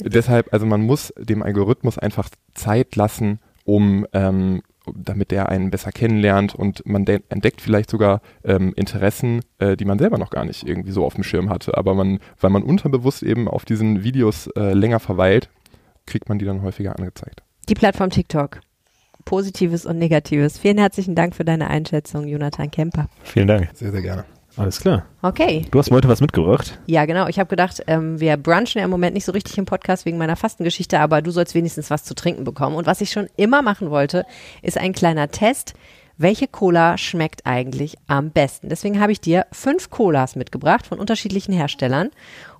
deshalb, 0.00 0.52
also 0.52 0.66
man 0.66 0.82
muss 0.82 1.12
dem 1.18 1.42
Algorithmus 1.42 1.98
einfach 1.98 2.28
Zeit 2.54 2.96
lassen, 2.96 3.40
um 3.64 4.06
ähm, 4.12 4.62
damit 4.92 5.30
der 5.30 5.48
einen 5.48 5.70
besser 5.70 5.92
kennenlernt 5.92 6.54
und 6.54 6.84
man 6.84 7.04
de- 7.04 7.22
entdeckt 7.28 7.60
vielleicht 7.60 7.90
sogar 7.90 8.20
ähm, 8.44 8.72
Interessen, 8.74 9.40
äh, 9.58 9.76
die 9.76 9.84
man 9.84 9.98
selber 9.98 10.18
noch 10.18 10.30
gar 10.30 10.44
nicht 10.44 10.66
irgendwie 10.66 10.90
so 10.90 11.04
auf 11.04 11.14
dem 11.14 11.22
Schirm 11.22 11.50
hatte. 11.50 11.76
Aber 11.78 11.94
man, 11.94 12.18
weil 12.40 12.50
man 12.50 12.64
unterbewusst 12.64 13.22
eben 13.22 13.46
auf 13.48 13.64
diesen 13.64 14.02
Videos 14.02 14.48
äh, 14.56 14.72
länger 14.72 14.98
verweilt, 14.98 15.50
kriegt 16.06 16.28
man 16.28 16.38
die 16.38 16.44
dann 16.44 16.62
häufiger 16.62 16.98
angezeigt. 16.98 17.42
Die 17.68 17.74
Plattform 17.74 18.10
TikTok. 18.10 18.60
Positives 19.24 19.86
und 19.86 19.98
Negatives. 19.98 20.58
Vielen 20.58 20.78
herzlichen 20.78 21.14
Dank 21.14 21.36
für 21.36 21.44
deine 21.44 21.68
Einschätzung, 21.68 22.26
Jonathan 22.26 22.72
Kemper. 22.72 23.08
Vielen 23.22 23.46
Dank. 23.46 23.70
Sehr, 23.74 23.92
sehr 23.92 24.02
gerne. 24.02 24.24
Alles 24.56 24.80
klar. 24.80 25.06
Okay. 25.22 25.66
Du 25.70 25.78
hast 25.78 25.90
heute 25.90 26.08
was 26.08 26.20
mitgebracht. 26.20 26.78
Ja, 26.86 27.04
genau. 27.06 27.26
Ich 27.26 27.38
habe 27.38 27.48
gedacht, 27.48 27.82
ähm, 27.86 28.20
wir 28.20 28.36
brunchen 28.36 28.78
ja 28.78 28.84
im 28.84 28.90
Moment 28.90 29.14
nicht 29.14 29.24
so 29.24 29.32
richtig 29.32 29.56
im 29.56 29.64
Podcast 29.64 30.04
wegen 30.04 30.18
meiner 30.18 30.36
Fastengeschichte, 30.36 31.00
aber 31.00 31.22
du 31.22 31.30
sollst 31.30 31.54
wenigstens 31.54 31.90
was 31.90 32.04
zu 32.04 32.14
trinken 32.14 32.44
bekommen. 32.44 32.76
Und 32.76 32.86
was 32.86 33.00
ich 33.00 33.10
schon 33.10 33.28
immer 33.36 33.62
machen 33.62 33.90
wollte, 33.90 34.26
ist 34.60 34.78
ein 34.78 34.92
kleiner 34.92 35.28
Test. 35.28 35.74
Welche 36.18 36.46
Cola 36.46 36.98
schmeckt 36.98 37.46
eigentlich 37.46 37.96
am 38.06 38.30
besten? 38.30 38.68
Deswegen 38.68 39.00
habe 39.00 39.12
ich 39.12 39.20
dir 39.20 39.46
fünf 39.50 39.90
Colas 39.90 40.36
mitgebracht 40.36 40.86
von 40.86 40.98
unterschiedlichen 40.98 41.52
Herstellern 41.52 42.10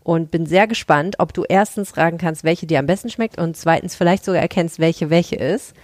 und 0.02 0.30
bin 0.30 0.46
sehr 0.46 0.66
gespannt, 0.66 1.16
ob 1.18 1.34
du 1.34 1.44
erstens 1.48 1.96
raten 1.96 2.18
kannst, 2.18 2.44
welche 2.44 2.66
dir 2.66 2.78
am 2.78 2.86
besten 2.86 3.10
schmeckt 3.10 3.38
und 3.38 3.56
zweitens 3.56 3.94
vielleicht 3.94 4.24
sogar 4.24 4.40
erkennst, 4.40 4.78
welche 4.78 5.10
welche 5.10 5.36
ist. 5.36 5.74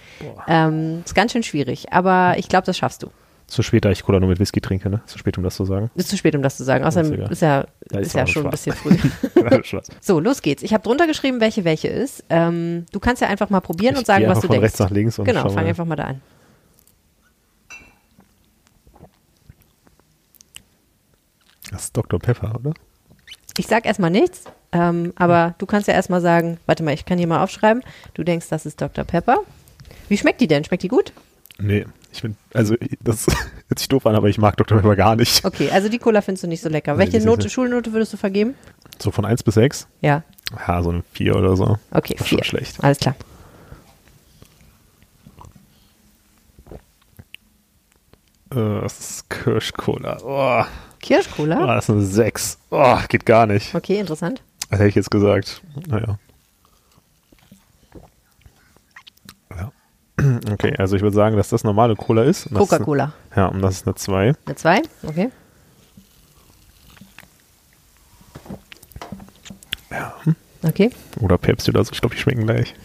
Ähm, 0.47 1.03
ist 1.05 1.15
ganz 1.15 1.31
schön 1.31 1.43
schwierig, 1.43 1.93
aber 1.93 2.35
ich 2.37 2.49
glaube, 2.49 2.65
das 2.65 2.77
schaffst 2.77 3.03
du. 3.03 3.11
Zu 3.49 3.63
spät, 3.63 3.83
da 3.83 3.89
ich 3.89 4.03
Cola 4.03 4.19
nur 4.19 4.29
mit 4.29 4.39
Whisky 4.39 4.61
trinke, 4.61 4.89
ne? 4.89 5.01
Zu 5.07 5.17
spät, 5.17 5.37
um 5.37 5.43
das 5.43 5.55
zu 5.55 5.65
sagen. 5.65 5.89
Ist 5.95 6.09
zu 6.09 6.17
spät, 6.17 6.35
um 6.35 6.41
das 6.43 6.57
zu 6.57 6.63
sagen. 6.63 6.83
Außerdem 6.85 7.13
egal. 7.13 7.31
ist 7.31 7.41
ja, 7.41 7.65
Ja, 7.91 7.99
ist 7.99 8.07
ist 8.07 8.13
ja 8.15 8.27
schon 8.27 8.45
ein 8.45 8.55
Spaß. 8.55 8.63
bisschen 8.63 8.75
früh. 8.75 9.81
So, 10.01 10.19
los 10.19 10.41
geht's. 10.41 10.61
Ich 10.63 10.73
habe 10.73 10.83
drunter 10.83 11.07
geschrieben, 11.07 11.39
welche 11.41 11.63
welche 11.63 11.87
ist. 11.87 12.23
Ähm, 12.29 12.85
du 12.91 12.99
kannst 12.99 13.21
ja 13.21 13.27
einfach 13.27 13.49
mal 13.49 13.59
probieren 13.61 13.93
Ich 13.93 13.99
und 13.99 14.05
sagen, 14.05 14.27
was 14.27 14.39
du 14.41 14.47
von 14.47 14.51
denkst. 14.53 14.63
rechts 14.65 14.79
nach 14.79 14.89
links 14.91 15.17
und 15.19 15.25
genau, 15.25 15.43
fang 15.43 15.55
mal. 15.55 15.65
einfach 15.65 15.85
mal 15.85 15.95
da 15.95 16.03
an. 16.03 16.21
Das 21.71 21.85
ist 21.85 21.97
Dr. 21.97 22.19
Pepper, 22.19 22.55
oder? 22.59 22.73
Ich 23.57 23.67
sag 23.67 23.85
erstmal 23.85 24.09
nichts, 24.09 24.43
ähm, 24.71 25.13
aber 25.15 25.55
du 25.57 25.65
kannst 25.65 25.87
ja 25.87 25.93
erstmal 25.93 26.21
sagen, 26.21 26.57
warte 26.65 26.83
mal, 26.83 26.93
ich 26.93 27.05
kann 27.05 27.17
hier 27.17 27.27
mal 27.27 27.43
aufschreiben. 27.43 27.83
Du 28.13 28.23
denkst, 28.23 28.47
das 28.49 28.65
ist 28.65 28.81
Dr. 28.81 29.03
Pepper. 29.03 29.39
Wie 30.07 30.17
schmeckt 30.17 30.41
die 30.41 30.47
denn? 30.47 30.63
Schmeckt 30.63 30.83
die 30.83 30.87
gut? 30.87 31.13
Nee, 31.59 31.85
ich 32.11 32.21
bin, 32.21 32.35
also 32.53 32.75
das 33.01 33.27
hört 33.67 33.79
sich 33.79 33.87
doof 33.87 34.05
an, 34.05 34.15
aber 34.15 34.27
ich 34.29 34.37
mag 34.37 34.57
Dr. 34.57 34.77
Pepper 34.77 34.95
gar 34.95 35.15
nicht. 35.15 35.43
Okay, 35.45 35.69
also 35.71 35.89
die 35.89 35.99
Cola 35.99 36.21
findest 36.21 36.43
du 36.43 36.47
nicht 36.47 36.61
so 36.61 36.69
lecker. 36.69 36.93
Nee, 36.93 36.99
Welche 36.99 37.21
Note, 37.25 37.49
Schulnote 37.49 37.93
würdest 37.93 38.13
du 38.13 38.17
vergeben? 38.17 38.55
So 38.99 39.11
von 39.11 39.25
1 39.25 39.43
bis 39.43 39.53
6? 39.55 39.87
Ja, 40.01 40.23
Ja, 40.67 40.81
so 40.83 40.89
eine 40.89 41.03
4 41.13 41.35
oder 41.35 41.55
so. 41.55 41.77
okay, 41.91 42.15
schon 42.17 42.27
vier. 42.27 42.43
schlecht. 42.43 42.83
Alles 42.83 42.97
klar. 42.99 43.15
Äh, 48.51 48.81
das 48.81 48.99
ist 48.99 49.29
Kirschcola. 49.29 50.17
Oh, 50.23 50.61
oh, 50.63 50.65
Kirschcola? 50.99 51.75
das 51.75 51.85
ist 51.85 51.89
eine 51.91 52.01
6. 52.01 52.57
Oh, 52.71 52.97
geht 53.07 53.25
gar 53.25 53.45
nicht. 53.45 53.73
Okay, 53.75 53.99
interessant. 53.99 54.41
Das 54.69 54.79
hätte 54.79 54.89
ich 54.89 54.95
jetzt 54.95 55.11
gesagt. 55.11 55.61
Naja. 55.87 56.17
Okay, 60.51 60.75
also 60.77 60.95
ich 60.95 61.01
würde 61.01 61.15
sagen, 61.15 61.37
dass 61.37 61.49
das 61.49 61.63
normale 61.63 61.95
Cola 61.95 62.23
ist. 62.23 62.53
Coca-Cola. 62.53 63.13
Ja, 63.35 63.47
und 63.47 63.61
das 63.61 63.77
ist 63.77 63.87
eine 63.87 63.95
2. 63.95 64.33
Eine 64.45 64.55
2? 64.55 64.81
Okay. 65.03 65.29
Ja. 69.91 70.13
Okay. 70.63 70.91
Oder 71.19 71.37
Pepsi 71.37 71.71
oder 71.71 71.83
so. 71.83 71.91
Ich 71.93 72.01
glaube, 72.01 72.15
die 72.15 72.21
schmecken 72.21 72.45
gleich. 72.45 72.75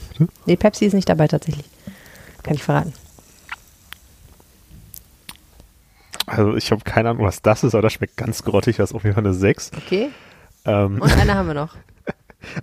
Nee, 0.47 0.57
Pepsi 0.57 0.87
ist 0.87 0.93
nicht 0.95 1.09
dabei 1.09 1.27
tatsächlich. 1.29 1.67
Kann 2.43 2.55
ich 2.55 2.63
verraten. 2.63 2.93
Also 6.27 6.57
ich 6.57 6.71
habe 6.71 6.83
keine 6.85 7.11
Ahnung, 7.11 7.25
was 7.27 7.43
das 7.43 7.65
ist, 7.65 7.75
aber 7.75 7.83
das 7.83 7.93
schmeckt 7.93 8.17
ganz 8.17 8.43
grottig. 8.45 8.77
Das 8.77 8.91
ist 8.91 8.95
auf 8.95 9.05
jeden 9.05 9.15
Fall 9.15 9.25
eine 9.25 9.35
6. 9.35 9.73
Okay. 9.77 10.11
Ähm, 10.65 11.01
Und 11.01 11.13
eine 11.13 11.35
haben 11.35 11.47
wir 11.49 11.55
noch. 11.55 11.75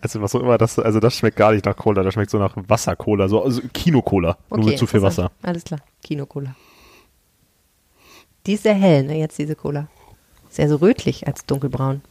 also 0.01 0.21
was 0.21 0.35
auch 0.35 0.41
immer 0.41 0.57
das, 0.57 0.77
also 0.79 0.99
das 0.99 1.15
schmeckt 1.15 1.37
gar 1.37 1.51
nicht 1.53 1.65
nach 1.65 1.75
Cola. 1.75 2.03
Das 2.03 2.13
schmeckt 2.13 2.31
so 2.31 2.37
nach 2.37 2.53
Wasser-Cola, 2.55 3.27
so 3.27 3.43
also 3.43 3.61
Kino-Cola. 3.73 4.37
Okay, 4.49 4.59
nur 4.61 4.69
mit 4.69 4.77
zu 4.79 4.87
viel. 4.87 5.01
Wasser. 5.01 5.31
Alles 5.41 5.63
klar. 5.63 5.79
Kino-Cola. 6.03 6.55
Die 8.45 8.53
ist 8.53 8.63
sehr 8.63 8.73
hell, 8.73 9.03
ne, 9.03 9.19
jetzt 9.19 9.37
diese 9.37 9.55
Cola. 9.55 9.87
Sehr 10.49 10.67
so 10.67 10.77
rötlich 10.77 11.27
als 11.27 11.45
dunkelbraun. 11.45 12.01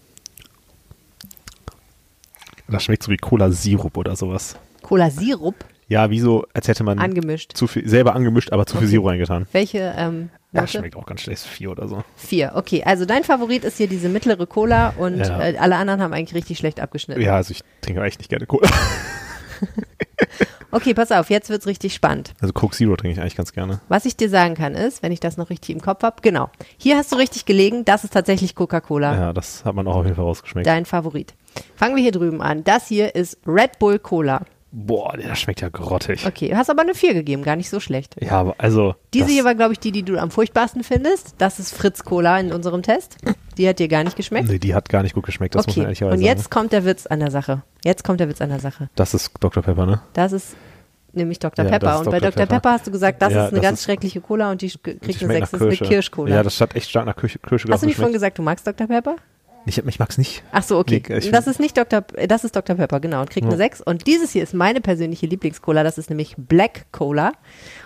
Das 2.69 2.85
schmeckt 2.85 3.03
so 3.03 3.11
wie 3.11 3.17
Cola-Sirup 3.17 3.97
oder 3.97 4.15
sowas. 4.17 4.57
Cola-Sirup 4.83 5.57
Ja, 5.89 6.09
wie 6.11 6.21
so, 6.21 6.47
als 6.55 6.69
hätte 6.69 6.85
man 6.85 6.99
angemischt. 7.01 7.53
zu 7.57 7.67
viel, 7.67 7.89
selber 7.89 8.15
angemischt, 8.15 8.53
aber 8.53 8.65
zu 8.67 8.75
viel 8.77 8.85
Okay. 8.87 8.91
Sirup 8.93 9.07
reingetan. 9.09 9.47
Welche 9.53 9.93
ähm, 9.97 10.31
Ja, 10.53 10.67
schmeckt 10.67 10.97
auch 10.97 11.07
ganz 11.07 11.21
schlecht. 11.21 11.43
Vier 11.45 11.71
oder 11.71 11.87
so. 11.87 12.03
Vier. 12.17 12.53
Okay, 12.57 12.83
also 12.85 13.05
dein 13.05 13.23
Favorit 13.25 13.65
ist 13.65 13.77
hier 13.77 13.87
diese 13.89 14.09
mittlere 14.09 14.47
Cola 14.47 14.95
und 14.99 15.19
Ja. 15.19 15.41
äh, 15.41 15.57
alle 15.59 15.77
anderen 15.77 16.03
haben 16.03 16.13
eigentlich 16.13 16.35
richtig 16.35 16.59
schlecht 16.59 16.81
abgeschnitten. 16.81 17.23
Ja, 17.23 17.37
also 17.37 17.53
ich 17.53 17.61
trinke 17.83 18.03
echt 18.03 18.19
nicht 18.19 18.29
gerne 18.31 18.47
Cola. 18.47 18.69
Okay, 20.73 20.95
pass 20.95 21.11
auf, 21.11 21.31
jetzt 21.31 21.51
wird's 21.51 21.67
richtig 21.67 21.95
spannend. 21.95 22.33
Also 22.41 22.53
Coke 22.53 22.77
Zero 22.77 22.95
trinke 22.95 23.15
ich 23.15 23.21
eigentlich 23.21 23.35
ganz 23.35 23.53
gerne. 23.53 23.81
Was 23.89 24.05
ich 24.05 24.17
dir 24.17 24.29
sagen 24.31 24.55
kann 24.55 24.77
ist, 24.77 25.03
wenn 25.03 25.11
ich 25.11 25.19
das 25.19 25.37
noch 25.37 25.51
richtig 25.51 25.71
im 25.75 25.81
Kopf 25.81 26.05
habe, 26.05 26.19
genau. 26.23 26.49
Hier 26.79 26.97
hast 26.97 27.11
du 27.11 27.17
richtig 27.17 27.45
gelegen, 27.45 27.85
das 27.85 28.05
ist 28.05 28.13
tatsächlich 28.13 28.55
Coca-Cola. 28.55 29.15
Ja, 29.17 29.33
das 29.33 29.65
hat 29.65 29.75
man 29.75 29.89
auch 29.89 29.97
auf 29.97 30.05
jeden 30.05 30.15
Fall 30.15 30.25
rausgeschmeckt. 30.27 30.69
Dein 30.69 30.85
Favorit. 30.87 31.35
Fangen 31.75 31.97
wir 31.97 32.03
hier 32.05 32.13
drüben 32.13 32.41
an. 32.41 32.63
Das 32.63 32.87
hier 32.87 33.17
ist 33.17 33.39
Red 33.47 33.81
Bull 33.81 33.99
Cola. 33.99 34.43
Boah, 34.73 35.17
der 35.17 35.35
schmeckt 35.35 35.61
ja 35.63 35.69
grottig. 35.69 36.25
Okay, 36.27 36.49
du 36.51 36.57
hast 36.57 36.71
aber 36.71 36.83
eine 36.83 36.95
4 36.95 37.13
gegeben, 37.13 37.43
gar 37.43 37.57
nicht 37.57 37.69
so 37.69 37.81
schlecht. 37.81 38.15
Ja, 38.21 38.33
aber 38.33 38.55
also. 38.59 38.95
Diese 39.13 39.27
hier 39.29 39.45
war, 39.45 39.57
glaube 39.57 39.73
ich, 39.73 39.81
die, 39.81 39.91
die 39.91 40.05
du 40.05 40.17
am 40.17 40.31
furchtbarsten 40.31 40.85
findest. 40.85 41.35
Das 41.39 41.59
ist 41.59 41.75
Fritz 41.75 42.05
Cola 42.05 42.39
in 42.39 42.53
unserem 42.53 42.83
Test. 42.83 43.17
Die 43.59 43.69
hat 43.69 43.81
dir 43.81 43.89
gar 43.89 44.05
nicht 44.05 44.17
geschmeckt. 44.17 44.49
Nee, 44.49 44.59
die 44.61 44.75
hat 44.75 44.89
gar 44.89 45.03
nicht 45.03 45.15
gut 45.15 45.27
geschmeckt, 45.27 45.55
das 45.57 45.67
muss 45.67 45.77
man 45.77 45.83
okay, 45.83 45.87
ehrlicherweise 45.89 46.17
und 46.19 46.23
jetzt 46.23 46.43
sagen. 46.45 46.51
kommt 46.51 46.73
der 46.73 46.85
Witz 46.85 47.07
an 47.07 47.19
der 47.19 47.31
Sache. 47.33 47.63
Jetzt 47.85 48.05
kommt 48.05 48.21
der 48.21 48.29
Witz 48.29 48.41
an 48.41 48.51
der 48.51 48.61
Sache. 48.61 48.89
Das 48.95 49.13
ist 49.13 49.33
Dr. 49.41 49.63
Pepper, 49.63 49.87
ne? 49.87 50.03
Das 50.13 50.31
ist 50.33 50.55
nämlich 51.13 51.41
Dr. 51.41 51.65
Ja, 51.65 51.71
Pepper. 51.73 51.99
Und 51.99 52.05
bei 52.05 52.21
Dr. 52.21 52.31
Dr. 52.31 52.31
Pepper. 52.47 52.55
Pepper 52.55 52.71
hast 52.71 52.87
du 52.87 52.93
gesagt, 52.93 53.21
das 53.21 53.33
Ja, 53.33 53.47
ist 53.47 53.51
eine 53.53 53.61
das 53.61 53.63
ganz 53.69 53.79
ist- 53.81 53.85
schreckliche 53.87 54.21
Cola 54.21 54.53
und 54.53 54.63
die 54.63 54.69
kriegt 54.71 55.21
eine 55.25 55.41
nach 55.41 55.49
6, 55.49 55.51
das 55.51 55.61
ist 55.63 55.81
eine. 55.83 55.89
Kirschcola. 55.91 56.35
Ja, 56.37 56.43
das 56.45 56.61
hat 56.61 56.77
echt 56.77 56.89
stark 56.91 57.07
nach 57.07 57.17
Kirsche, 57.17 57.41
hast 57.71 57.83
du 57.83 57.87
nicht 57.87 57.97
vorhin 57.97 58.13
gesagt, 58.13 58.39
du 58.39 58.43
magst 58.43 58.65
Dr. 58.67 58.87
Pepper? 58.87 59.17
Ich, 59.67 59.77
ich 59.79 59.99
mag's 59.99 60.17
nicht. 60.17 60.43
Ach 60.53 60.63
so, 60.63 60.79
okay. 60.79 61.03
Nee, 61.09 61.31
das 61.31 61.47
ist 61.47 61.61
nicht 61.61 61.77
Dr. 61.77 62.01
P- 62.01 62.27
Das 62.27 62.45
ist 62.45 62.57
Dr. 62.57 62.77
Pepper, 62.77 62.99
genau. 62.99 63.21
Und 63.21 63.31
kriegt 63.31 63.45
eine 63.45 63.55
Ja. 63.55 63.59
6. 63.59 63.83
Und 63.83 64.07
dieses 64.07 64.31
hier 64.33 64.43
ist 64.43 64.55
meine 64.55 64.81
persönliche 64.81 65.27
Lieblingscola. 65.27 65.83
Das 65.85 65.99
ist 65.99 66.09
nämlich 66.09 66.35
Black 66.39 66.87
Cola. 66.93 67.33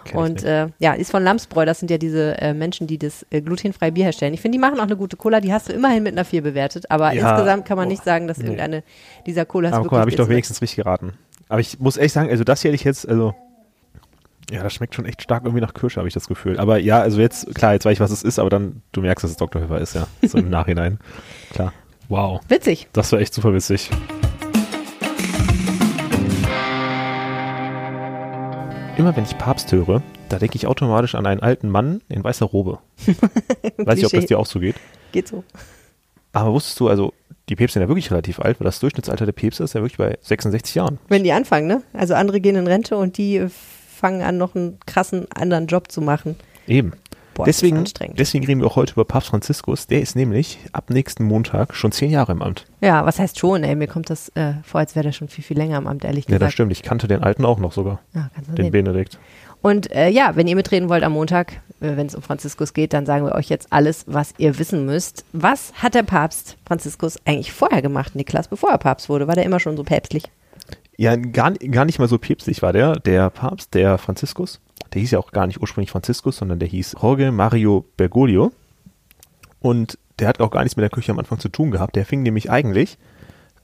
Kenn 0.04 0.18
Und 0.18 0.44
äh, 0.44 0.68
ja, 0.78 0.92
ist 0.94 1.10
von 1.10 1.22
Lamsbräu. 1.24 1.64
Das 1.64 1.80
sind 1.80 1.90
ja 1.90 1.98
diese 1.98 2.40
äh, 2.40 2.54
Menschen, 2.54 2.86
die 2.86 2.96
das 2.98 3.26
äh, 3.30 3.40
glutenfreie 3.40 3.90
Bier 3.92 4.04
herstellen. 4.04 4.34
Ich 4.34 4.40
finde, 4.40 4.56
die 4.56 4.60
machen 4.60 4.78
auch 4.78 4.84
eine 4.84 4.96
gute 4.96 5.16
Cola. 5.16 5.40
Die 5.40 5.52
hast 5.52 5.68
du 5.68 5.72
immerhin 5.72 6.04
mit 6.04 6.12
einer 6.12 6.24
4 6.24 6.42
bewertet. 6.42 6.90
Aber 6.90 7.12
Ja, 7.12 7.30
insgesamt 7.32 7.64
kann 7.66 7.76
man 7.76 7.86
oh, 7.86 7.90
nicht 7.90 8.04
sagen, 8.04 8.28
dass 8.28 8.38
nee. 8.38 8.44
irgendeine 8.44 8.84
dieser 9.26 9.44
Colas 9.44 9.72
Aber 9.72 9.88
guck 9.88 9.98
habe 9.98 10.10
ich 10.10 10.16
doch 10.16 10.28
wenigstens 10.28 10.62
richtig 10.62 10.76
geraten. 10.84 11.14
Aber 11.48 11.60
ich 11.60 11.78
muss 11.80 11.96
echt 11.96 12.14
sagen, 12.14 12.30
also 12.30 12.44
das 12.44 12.62
hier 12.62 12.70
hätte 12.70 12.76
ich 12.76 12.84
jetzt, 12.84 13.08
also. 13.08 13.34
Ja, 14.50 14.62
das 14.62 14.74
schmeckt 14.74 14.94
schon 14.94 15.06
echt 15.06 15.22
stark 15.22 15.44
irgendwie 15.44 15.62
nach 15.62 15.72
Kirsche, 15.72 15.96
habe 15.98 16.06
ich 16.08 16.12
das 16.14 16.28
Gefühl. 16.28 16.58
Aber 16.58 16.78
ja, 16.78 17.00
also 17.00 17.18
jetzt, 17.18 17.54
klar, 17.54 17.72
jetzt 17.72 17.86
weiß 17.86 17.94
ich, 17.94 18.00
was 18.00 18.10
es 18.10 18.22
ist, 18.22 18.38
aber 18.38 18.50
dann, 18.50 18.82
du 18.92 19.00
merkst, 19.00 19.24
dass 19.24 19.30
es 19.30 19.36
Dr. 19.38 19.62
Pepper 19.62 19.80
ist, 19.80 19.94
ja. 19.94 20.06
So 20.22 20.36
im 20.36 20.50
Nachhinein. 20.50 20.98
Klar. 21.54 21.72
Wow. 22.08 22.40
Witzig. 22.48 22.88
Das 22.92 23.12
war 23.12 23.20
echt 23.20 23.32
super 23.32 23.54
witzig. 23.54 23.88
Immer 28.96 29.14
wenn 29.14 29.22
ich 29.22 29.38
Papst 29.38 29.70
höre, 29.70 30.02
da 30.28 30.38
denke 30.40 30.56
ich 30.56 30.66
automatisch 30.66 31.14
an 31.14 31.26
einen 31.26 31.40
alten 31.40 31.68
Mann 31.68 32.00
in 32.08 32.24
weißer 32.24 32.46
Robe. 32.46 32.80
Weiß 33.76 33.96
nicht, 33.96 34.06
ob 34.06 34.12
das 34.12 34.26
dir 34.26 34.40
auch 34.40 34.46
so 34.46 34.58
geht. 34.58 34.74
Geht 35.12 35.28
so. 35.28 35.44
Aber 36.32 36.52
wusstest 36.52 36.80
du, 36.80 36.88
also 36.88 37.14
die 37.48 37.54
Päpste 37.54 37.74
sind 37.74 37.82
ja 37.82 37.88
wirklich 37.88 38.10
relativ 38.10 38.40
alt, 38.40 38.58
weil 38.58 38.64
das 38.64 38.80
Durchschnittsalter 38.80 39.24
der 39.24 39.32
Päpste 39.32 39.62
ist 39.62 39.74
ja 39.74 39.80
wirklich 39.80 39.98
bei 39.98 40.18
66 40.22 40.74
Jahren. 40.74 40.98
Wenn 41.06 41.22
die 41.22 41.30
anfangen, 41.30 41.68
ne? 41.68 41.82
Also 41.92 42.14
andere 42.14 42.40
gehen 42.40 42.56
in 42.56 42.66
Rente 42.66 42.96
und 42.96 43.16
die 43.16 43.36
äh, 43.36 43.48
fangen 43.48 44.22
an, 44.22 44.38
noch 44.38 44.56
einen 44.56 44.80
krassen 44.86 45.30
anderen 45.30 45.68
Job 45.68 45.92
zu 45.92 46.00
machen. 46.00 46.34
Eben. 46.66 46.94
Boah, 47.34 47.44
deswegen, 47.44 47.78
anstrengend. 47.78 48.18
deswegen 48.18 48.44
reden 48.46 48.60
wir 48.60 48.66
auch 48.68 48.76
heute 48.76 48.92
über 48.92 49.04
Papst 49.04 49.28
Franziskus. 49.30 49.86
Der 49.86 50.00
ist 50.00 50.14
nämlich 50.16 50.58
ab 50.72 50.90
nächsten 50.90 51.24
Montag 51.24 51.74
schon 51.74 51.92
zehn 51.92 52.10
Jahre 52.10 52.32
im 52.32 52.42
Amt. 52.42 52.66
Ja, 52.80 53.04
was 53.04 53.18
heißt 53.18 53.38
schon, 53.38 53.64
ey? 53.64 53.74
Mir 53.74 53.88
kommt 53.88 54.10
das 54.10 54.28
äh, 54.36 54.54
vor, 54.62 54.80
als 54.80 54.94
wäre 54.94 55.04
der 55.04 55.12
schon 55.12 55.28
viel, 55.28 55.42
viel 55.44 55.56
länger 55.58 55.78
am 55.78 55.86
Amt, 55.86 56.04
ehrlich 56.04 56.24
Ja, 56.26 56.32
das 56.32 56.38
gesagt. 56.38 56.52
stimmt. 56.54 56.72
Ich 56.72 56.82
kannte 56.82 57.08
den 57.08 57.22
alten 57.22 57.44
auch 57.44 57.58
noch 57.58 57.72
sogar, 57.72 58.00
Ja, 58.14 58.30
du 58.46 58.52
den 58.54 58.64
sehen. 58.66 58.72
Benedikt. 58.72 59.18
Und 59.62 59.90
äh, 59.92 60.08
ja, 60.10 60.36
wenn 60.36 60.46
ihr 60.46 60.56
mitreden 60.56 60.88
wollt 60.90 61.02
am 61.04 61.12
Montag, 61.12 61.54
äh, 61.80 61.96
wenn 61.96 62.06
es 62.06 62.14
um 62.14 62.22
Franziskus 62.22 62.74
geht, 62.74 62.92
dann 62.92 63.06
sagen 63.06 63.24
wir 63.24 63.34
euch 63.34 63.48
jetzt 63.48 63.68
alles, 63.72 64.04
was 64.06 64.34
ihr 64.38 64.58
wissen 64.58 64.84
müsst. 64.84 65.24
Was 65.32 65.72
hat 65.82 65.94
der 65.94 66.02
Papst 66.02 66.56
Franziskus 66.66 67.18
eigentlich 67.24 67.52
vorher 67.52 67.80
gemacht, 67.80 68.14
Niklas, 68.14 68.48
bevor 68.48 68.70
er 68.70 68.78
Papst 68.78 69.08
wurde? 69.08 69.26
War 69.26 69.34
der 69.34 69.44
immer 69.44 69.60
schon 69.60 69.76
so 69.76 69.82
päpstlich? 69.82 70.24
Ja, 70.96 71.16
gar, 71.16 71.52
gar 71.54 71.84
nicht 71.86 71.98
mal 71.98 72.08
so 72.08 72.18
päpstlich 72.18 72.62
war 72.62 72.72
der. 72.72 72.96
Der 73.00 73.28
Papst, 73.30 73.74
der 73.74 73.98
Franziskus, 73.98 74.60
der 74.94 75.00
hieß 75.00 75.10
ja 75.10 75.18
auch 75.18 75.32
gar 75.32 75.46
nicht 75.46 75.60
ursprünglich 75.60 75.90
Franziskus, 75.90 76.36
sondern 76.36 76.58
der 76.58 76.68
hieß 76.68 76.96
Jorge 77.02 77.32
Mario 77.32 77.84
Bergoglio. 77.96 78.52
Und 79.60 79.98
der 80.18 80.28
hat 80.28 80.40
auch 80.40 80.50
gar 80.50 80.62
nichts 80.62 80.76
mit 80.76 80.82
der 80.82 80.90
Kirche 80.90 81.12
am 81.12 81.18
Anfang 81.18 81.38
zu 81.38 81.48
tun 81.48 81.70
gehabt. 81.70 81.96
Der 81.96 82.04
fing 82.06 82.22
nämlich 82.22 82.50
eigentlich 82.50 82.98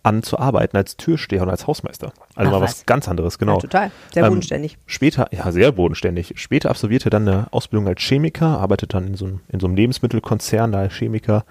an 0.03 0.23
zu 0.23 0.39
arbeiten 0.39 0.77
als 0.79 0.97
Türsteher 0.97 1.43
und 1.43 1.51
als 1.51 1.67
Hausmeister. 1.67 2.13
Also 2.35 2.49
Ach, 2.51 2.55
mal 2.55 2.61
was. 2.63 2.71
was 2.79 2.87
ganz 2.87 3.07
anderes, 3.07 3.39
genau. 3.39 3.55
Ja, 3.57 3.61
total. 3.61 3.91
Sehr 4.15 4.23
Ähm, 4.25 4.31
bodenständig. 4.31 4.79
Später, 4.87 5.29
ja, 5.31 5.53
sehr 5.53 5.73
bodenständig. 5.73 6.33
Später 6.37 6.71
absolvierte 6.71 7.09
er 7.09 7.11
dann 7.11 7.29
eine 7.29 7.47
Ausbildung 7.53 7.87
als 7.87 8.01
Chemiker, 8.01 8.47
arbeitet 8.47 8.95
dann 8.95 9.09
in 9.09 9.15
so, 9.15 9.27
einem, 9.27 9.41
in 9.49 9.61
so 9.61 9.67
einem 9.67 9.77
Lebensmittelkonzern 9.77 10.73
da 10.73 10.79
als 10.81 10.95
Chemiker 10.95 11.45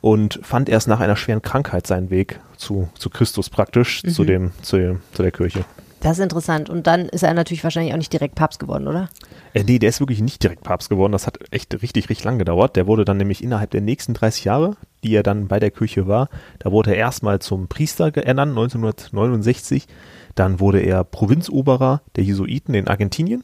und 0.00 0.40
fand 0.42 0.68
erst 0.68 0.88
nach 0.88 0.98
einer 0.98 1.14
schweren 1.16 1.40
Krankheit 1.40 1.86
seinen 1.86 2.10
Weg 2.10 2.40
zu, 2.56 2.88
zu 2.98 3.10
Christus 3.10 3.48
praktisch, 3.48 4.02
Mhm. 4.02 4.08
zu, 4.10 4.24
dem, 4.24 4.50
zu, 4.60 4.76
dem, 4.76 5.00
zu 5.12 5.22
der 5.22 5.30
Kirche. 5.30 5.64
Das 6.04 6.18
ist 6.18 6.22
interessant. 6.22 6.68
Und 6.68 6.86
dann 6.86 7.08
ist 7.08 7.22
er 7.22 7.32
natürlich 7.32 7.64
wahrscheinlich 7.64 7.94
auch 7.94 7.98
nicht 7.98 8.12
direkt 8.12 8.34
Papst 8.34 8.60
geworden, 8.60 8.88
oder? 8.88 9.08
Äh, 9.54 9.64
nee, 9.64 9.78
der 9.78 9.88
ist 9.88 10.00
wirklich 10.00 10.20
nicht 10.20 10.42
direkt 10.42 10.62
Papst 10.62 10.90
geworden. 10.90 11.12
Das 11.12 11.26
hat 11.26 11.38
echt 11.50 11.72
richtig, 11.80 12.10
richtig 12.10 12.24
lang 12.24 12.38
gedauert. 12.38 12.76
Der 12.76 12.86
wurde 12.86 13.06
dann 13.06 13.16
nämlich 13.16 13.42
innerhalb 13.42 13.70
der 13.70 13.80
nächsten 13.80 14.12
30 14.12 14.44
Jahre, 14.44 14.76
die 15.02 15.14
er 15.14 15.22
dann 15.22 15.48
bei 15.48 15.58
der 15.58 15.70
Kirche 15.70 16.06
war, 16.06 16.28
da 16.58 16.70
wurde 16.70 16.90
er 16.90 16.98
erstmal 16.98 17.38
zum 17.38 17.68
Priester 17.68 18.14
ernannt, 18.18 18.50
1969. 18.50 19.86
Dann 20.34 20.60
wurde 20.60 20.80
er 20.80 21.04
Provinzoberer 21.04 22.02
der 22.16 22.24
Jesuiten 22.24 22.74
in 22.74 22.86
Argentinien, 22.86 23.42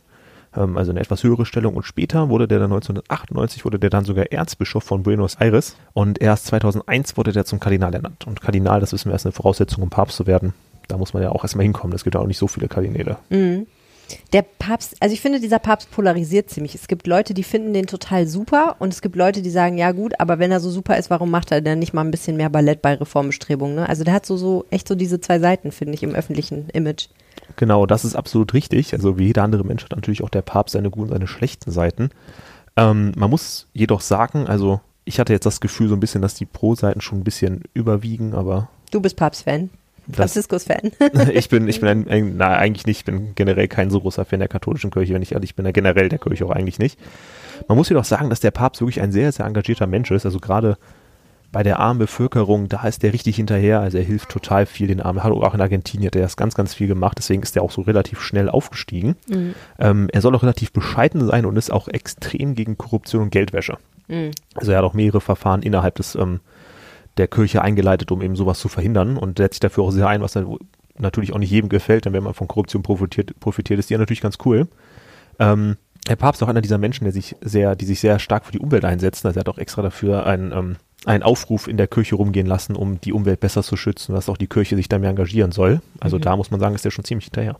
ähm, 0.54 0.76
also 0.76 0.90
eine 0.90 1.00
etwas 1.00 1.22
höhere 1.22 1.46
Stellung. 1.46 1.76
Und 1.76 1.84
später 1.84 2.28
wurde 2.28 2.46
der 2.46 2.58
dann 2.58 2.72
1998, 2.72 3.64
wurde 3.64 3.78
der 3.78 3.88
dann 3.88 4.04
sogar 4.04 4.32
Erzbischof 4.32 4.84
von 4.84 5.02
Buenos 5.02 5.36
Aires. 5.36 5.76
Und 5.94 6.20
erst 6.20 6.44
2001 6.48 7.16
wurde 7.16 7.32
der 7.32 7.46
zum 7.46 7.58
Kardinal 7.58 7.94
ernannt. 7.94 8.26
Und 8.26 8.42
Kardinal, 8.42 8.80
das 8.80 8.92
wissen 8.92 9.10
wir, 9.10 9.16
ist 9.16 9.24
eine 9.24 9.32
Voraussetzung, 9.32 9.82
um 9.82 9.88
Papst 9.88 10.18
zu 10.18 10.26
werden. 10.26 10.52
Da 10.90 10.96
muss 10.96 11.14
man 11.14 11.22
ja 11.22 11.30
auch 11.30 11.44
erstmal 11.44 11.64
hinkommen. 11.64 11.94
Es 11.94 12.04
gibt 12.04 12.14
ja 12.14 12.20
auch 12.20 12.26
nicht 12.26 12.38
so 12.38 12.48
viele 12.48 12.68
Kardinäle. 12.68 13.16
Der 14.32 14.42
Papst, 14.42 14.96
also 15.00 15.12
ich 15.12 15.20
finde, 15.20 15.38
dieser 15.38 15.60
Papst 15.60 15.90
polarisiert 15.90 16.50
ziemlich. 16.50 16.74
Es 16.74 16.88
gibt 16.88 17.06
Leute, 17.06 17.32
die 17.32 17.44
finden 17.44 17.72
den 17.72 17.86
total 17.86 18.26
super 18.26 18.76
und 18.80 18.92
es 18.92 19.02
gibt 19.02 19.14
Leute, 19.14 19.40
die 19.40 19.50
sagen, 19.50 19.78
ja 19.78 19.92
gut, 19.92 20.14
aber 20.18 20.38
wenn 20.40 20.50
er 20.50 20.58
so 20.58 20.70
super 20.70 20.96
ist, 20.96 21.10
warum 21.10 21.30
macht 21.30 21.52
er 21.52 21.60
denn 21.60 21.78
nicht 21.78 21.92
mal 21.92 22.02
ein 22.02 22.10
bisschen 22.10 22.36
mehr 22.36 22.50
Ballett 22.50 22.82
bei 22.82 22.94
Reformbestrebungen? 22.94 23.76
Ne? 23.76 23.88
Also 23.88 24.02
der 24.02 24.14
hat 24.14 24.26
so, 24.26 24.36
so 24.36 24.64
echt 24.70 24.88
so 24.88 24.96
diese 24.96 25.20
zwei 25.20 25.38
Seiten, 25.38 25.70
finde 25.70 25.94
ich, 25.94 26.02
im 26.02 26.14
öffentlichen 26.14 26.68
Image. 26.70 27.08
Genau, 27.56 27.86
das 27.86 28.04
ist 28.04 28.16
absolut 28.16 28.52
richtig. 28.52 28.94
Also 28.94 29.16
wie 29.18 29.26
jeder 29.26 29.44
andere 29.44 29.64
Mensch 29.64 29.84
hat 29.84 29.92
natürlich 29.92 30.24
auch 30.24 30.30
der 30.30 30.42
Papst 30.42 30.72
seine 30.72 30.90
guten 30.90 31.08
und 31.08 31.12
seine 31.12 31.26
schlechten 31.26 31.70
Seiten. 31.70 32.10
Ähm, 32.76 33.12
man 33.16 33.30
muss 33.30 33.68
jedoch 33.72 34.00
sagen, 34.00 34.46
also 34.46 34.80
ich 35.04 35.20
hatte 35.20 35.32
jetzt 35.32 35.46
das 35.46 35.60
Gefühl 35.60 35.88
so 35.88 35.94
ein 35.94 36.00
bisschen, 36.00 36.22
dass 36.22 36.34
die 36.34 36.46
Pro-Seiten 36.46 37.00
schon 37.00 37.20
ein 37.20 37.24
bisschen 37.24 37.62
überwiegen, 37.74 38.34
aber 38.34 38.68
Du 38.90 39.00
bist 39.00 39.16
Papst-Fan, 39.16 39.70
das, 40.10 40.32
Franziskus-Fan. 40.32 40.92
ich 41.32 41.48
bin, 41.48 41.68
ich 41.68 41.80
bin 41.80 41.88
ein, 41.88 42.08
ein, 42.10 42.36
na, 42.36 42.56
eigentlich 42.56 42.86
nicht, 42.86 42.98
ich 42.98 43.04
bin 43.04 43.34
generell 43.34 43.68
kein 43.68 43.90
so 43.90 44.00
großer 44.00 44.24
Fan 44.24 44.40
der 44.40 44.48
katholischen 44.48 44.90
Kirche, 44.90 45.14
wenn 45.14 45.22
ich 45.22 45.32
ehrlich 45.32 45.54
bin, 45.54 45.64
ja 45.64 45.72
generell 45.72 46.08
der 46.08 46.18
Kirche 46.18 46.44
auch 46.46 46.50
eigentlich 46.50 46.78
nicht. 46.78 46.98
Man 47.68 47.76
muss 47.76 47.88
jedoch 47.88 48.04
sagen, 48.04 48.30
dass 48.30 48.40
der 48.40 48.50
Papst 48.50 48.80
wirklich 48.80 49.00
ein 49.00 49.12
sehr, 49.12 49.32
sehr 49.32 49.46
engagierter 49.46 49.86
Mensch 49.86 50.10
ist. 50.10 50.24
Also 50.24 50.40
gerade 50.40 50.78
bei 51.52 51.62
der 51.62 51.80
armen 51.80 51.98
Bevölkerung, 51.98 52.68
da 52.68 52.86
ist 52.86 53.02
der 53.02 53.12
richtig 53.12 53.36
hinterher. 53.36 53.80
Also 53.80 53.98
er 53.98 54.04
hilft 54.04 54.28
total 54.28 54.66
viel 54.66 54.86
den 54.86 55.00
Armen. 55.00 55.22
Hat 55.22 55.32
auch 55.32 55.54
in 55.54 55.60
Argentinien 55.60 56.06
hat 56.06 56.16
er 56.16 56.22
das 56.22 56.36
ganz, 56.36 56.54
ganz 56.54 56.74
viel 56.74 56.86
gemacht. 56.86 57.18
Deswegen 57.18 57.42
ist 57.42 57.56
er 57.56 57.62
auch 57.62 57.72
so 57.72 57.82
relativ 57.82 58.20
schnell 58.20 58.48
aufgestiegen. 58.48 59.16
Ähm, 59.78 60.08
er 60.12 60.20
soll 60.20 60.34
auch 60.36 60.42
relativ 60.42 60.72
bescheiden 60.72 61.26
sein 61.26 61.44
und 61.44 61.56
ist 61.56 61.72
auch 61.72 61.88
extrem 61.88 62.54
gegen 62.54 62.78
Korruption 62.78 63.22
und 63.22 63.30
Geldwäsche. 63.30 63.78
Also 64.54 64.72
er 64.72 64.78
hat 64.78 64.84
auch 64.84 64.94
mehrere 64.94 65.20
Verfahren 65.20 65.62
innerhalb 65.62 65.96
des 65.96 66.14
ähm, 66.14 66.40
der 67.16 67.28
Kirche 67.28 67.62
eingeleitet, 67.62 68.10
um 68.10 68.22
eben 68.22 68.36
sowas 68.36 68.58
zu 68.58 68.68
verhindern 68.68 69.16
und 69.16 69.38
setzt 69.38 69.54
sich 69.54 69.60
dafür 69.60 69.84
auch 69.84 69.90
sehr 69.90 70.08
ein, 70.08 70.22
was 70.22 70.32
dann 70.32 70.56
natürlich 70.98 71.32
auch 71.32 71.38
nicht 71.38 71.50
jedem 71.50 71.68
gefällt, 71.68 72.04
denn 72.04 72.12
wenn 72.12 72.22
man 72.22 72.34
von 72.34 72.48
Korruption 72.48 72.82
profitiert, 72.82 73.38
profitiert 73.40 73.78
ist 73.78 73.90
die 73.90 73.94
ja 73.94 73.98
natürlich 73.98 74.20
ganz 74.20 74.38
cool. 74.44 74.68
Ähm, 75.38 75.76
der 76.08 76.16
Papst 76.16 76.40
ist 76.40 76.46
auch 76.46 76.50
einer 76.50 76.60
dieser 76.60 76.78
Menschen, 76.78 77.04
der 77.04 77.12
sich 77.12 77.36
sehr, 77.40 77.76
die 77.76 77.84
sich 77.84 78.00
sehr 78.00 78.18
stark 78.18 78.46
für 78.46 78.52
die 78.52 78.58
Umwelt 78.58 78.84
einsetzen. 78.84 79.26
Also 79.26 79.38
er 79.38 79.40
hat 79.40 79.48
auch 79.48 79.58
extra 79.58 79.82
dafür 79.82 80.26
einen, 80.26 80.52
ähm, 80.52 80.76
einen 81.04 81.22
Aufruf 81.22 81.68
in 81.68 81.76
der 81.76 81.88
Kirche 81.88 82.16
rumgehen 82.16 82.46
lassen, 82.46 82.74
um 82.74 83.00
die 83.00 83.12
Umwelt 83.12 83.40
besser 83.40 83.62
zu 83.62 83.76
schützen, 83.76 84.14
dass 84.14 84.28
auch 84.28 84.36
die 84.36 84.46
Kirche 84.46 84.76
sich 84.76 84.88
da 84.88 84.98
mehr 84.98 85.10
engagieren 85.10 85.52
soll. 85.52 85.80
Also 86.00 86.18
da 86.18 86.36
muss 86.36 86.50
man 86.50 86.60
sagen, 86.60 86.74
ist 86.74 86.84
der 86.84 86.90
schon 86.90 87.04
ziemlich 87.04 87.26
hinterher. 87.26 87.56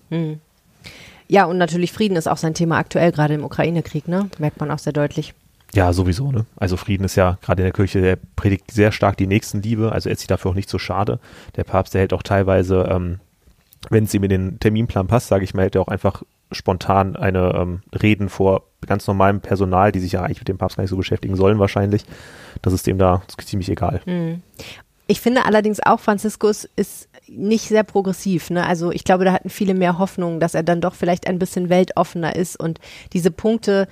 ja, 1.29 1.45
und 1.45 1.59
natürlich 1.59 1.93
Frieden 1.93 2.17
ist 2.17 2.29
auch 2.29 2.39
sein 2.39 2.55
Thema 2.55 2.79
aktuell, 2.79 3.13
gerade 3.13 3.35
im 3.35 3.45
Ukraine-Krieg, 3.45 4.09
ne? 4.09 4.29
Merkt 4.39 4.59
man 4.59 4.71
auch 4.71 4.81
sehr 4.81 4.93
deutlich. 4.93 5.33
Ja, 5.74 5.92
sowieso, 5.92 6.33
ne? 6.33 6.46
Also 6.56 6.76
Frieden 6.76 7.04
ist 7.04 7.16
ja 7.16 7.38
gerade 7.42 7.62
in 7.62 7.66
der 7.66 7.72
Kirche, 7.72 8.00
der 8.00 8.18
predigt 8.37 8.70
sehr 8.70 8.90
stark 8.92 9.16
die 9.16 9.26
Nächstenliebe, 9.26 9.92
also 9.92 10.09
er 10.09 10.12
ist 10.12 10.20
sich 10.20 10.28
dafür 10.28 10.50
auch 10.50 10.56
nicht 10.56 10.68
so 10.68 10.78
schade. 10.78 11.20
Der 11.56 11.64
Papst, 11.64 11.94
der 11.94 12.00
hält 12.00 12.12
auch 12.12 12.22
teilweise, 12.22 12.88
ähm, 12.90 13.20
wenn 13.88 14.04
es 14.04 14.14
ihm 14.14 14.24
in 14.24 14.30
den 14.30 14.61
Terminplan 14.61 15.06
passt, 15.06 15.28
sage 15.28 15.44
ich 15.44 15.54
mal, 15.54 15.62
hält 15.62 15.76
er 15.76 15.83
auch 15.83 15.88
einfach 15.88 16.22
spontan 16.52 17.14
eine 17.14 17.54
ähm, 17.54 17.83
Reden 18.02 18.28
vor 18.28 18.64
ganz 18.87 19.06
normalem 19.06 19.40
Personal, 19.40 19.92
die 19.92 20.00
sich 20.00 20.12
ja 20.12 20.22
eigentlich 20.22 20.40
mit 20.40 20.48
dem 20.48 20.59
Papst 20.59 20.76
gar 20.76 20.83
nicht 20.83 20.90
so 20.90 20.96
beschäftigen 20.96 21.37
sollen 21.37 21.59
wahrscheinlich. 21.59 22.04
Das 22.62 22.72
ist 22.72 22.87
dem 22.87 22.98
da 22.98 23.22
ziemlich 23.38 23.68
egal. 23.68 24.00
Ich 25.06 25.20
finde 25.20 25.44
allerdings 25.44 25.80
auch, 25.85 26.00
Franziskus 26.00 26.68
ist 26.76 27.09
nicht 27.28 27.68
sehr 27.68 27.85
progressiv. 27.85 28.50
Ne? 28.50 28.66
Also 28.66 28.90
ich 28.90 29.04
glaube, 29.04 29.24
da 29.24 29.33
hatten 29.33 29.50
viele 29.50 29.74
mehr 29.74 29.98
Hoffnung, 29.98 30.40
dass 30.40 30.54
er 30.54 30.62
dann 30.62 30.80
doch 30.80 30.94
vielleicht 30.94 31.26
ein 31.26 31.38
bisschen 31.38 31.68
weltoffener 31.68 32.35
ist 32.35 32.59
und 32.59 32.80
diese 33.12 33.30
Punkte, 33.30 33.87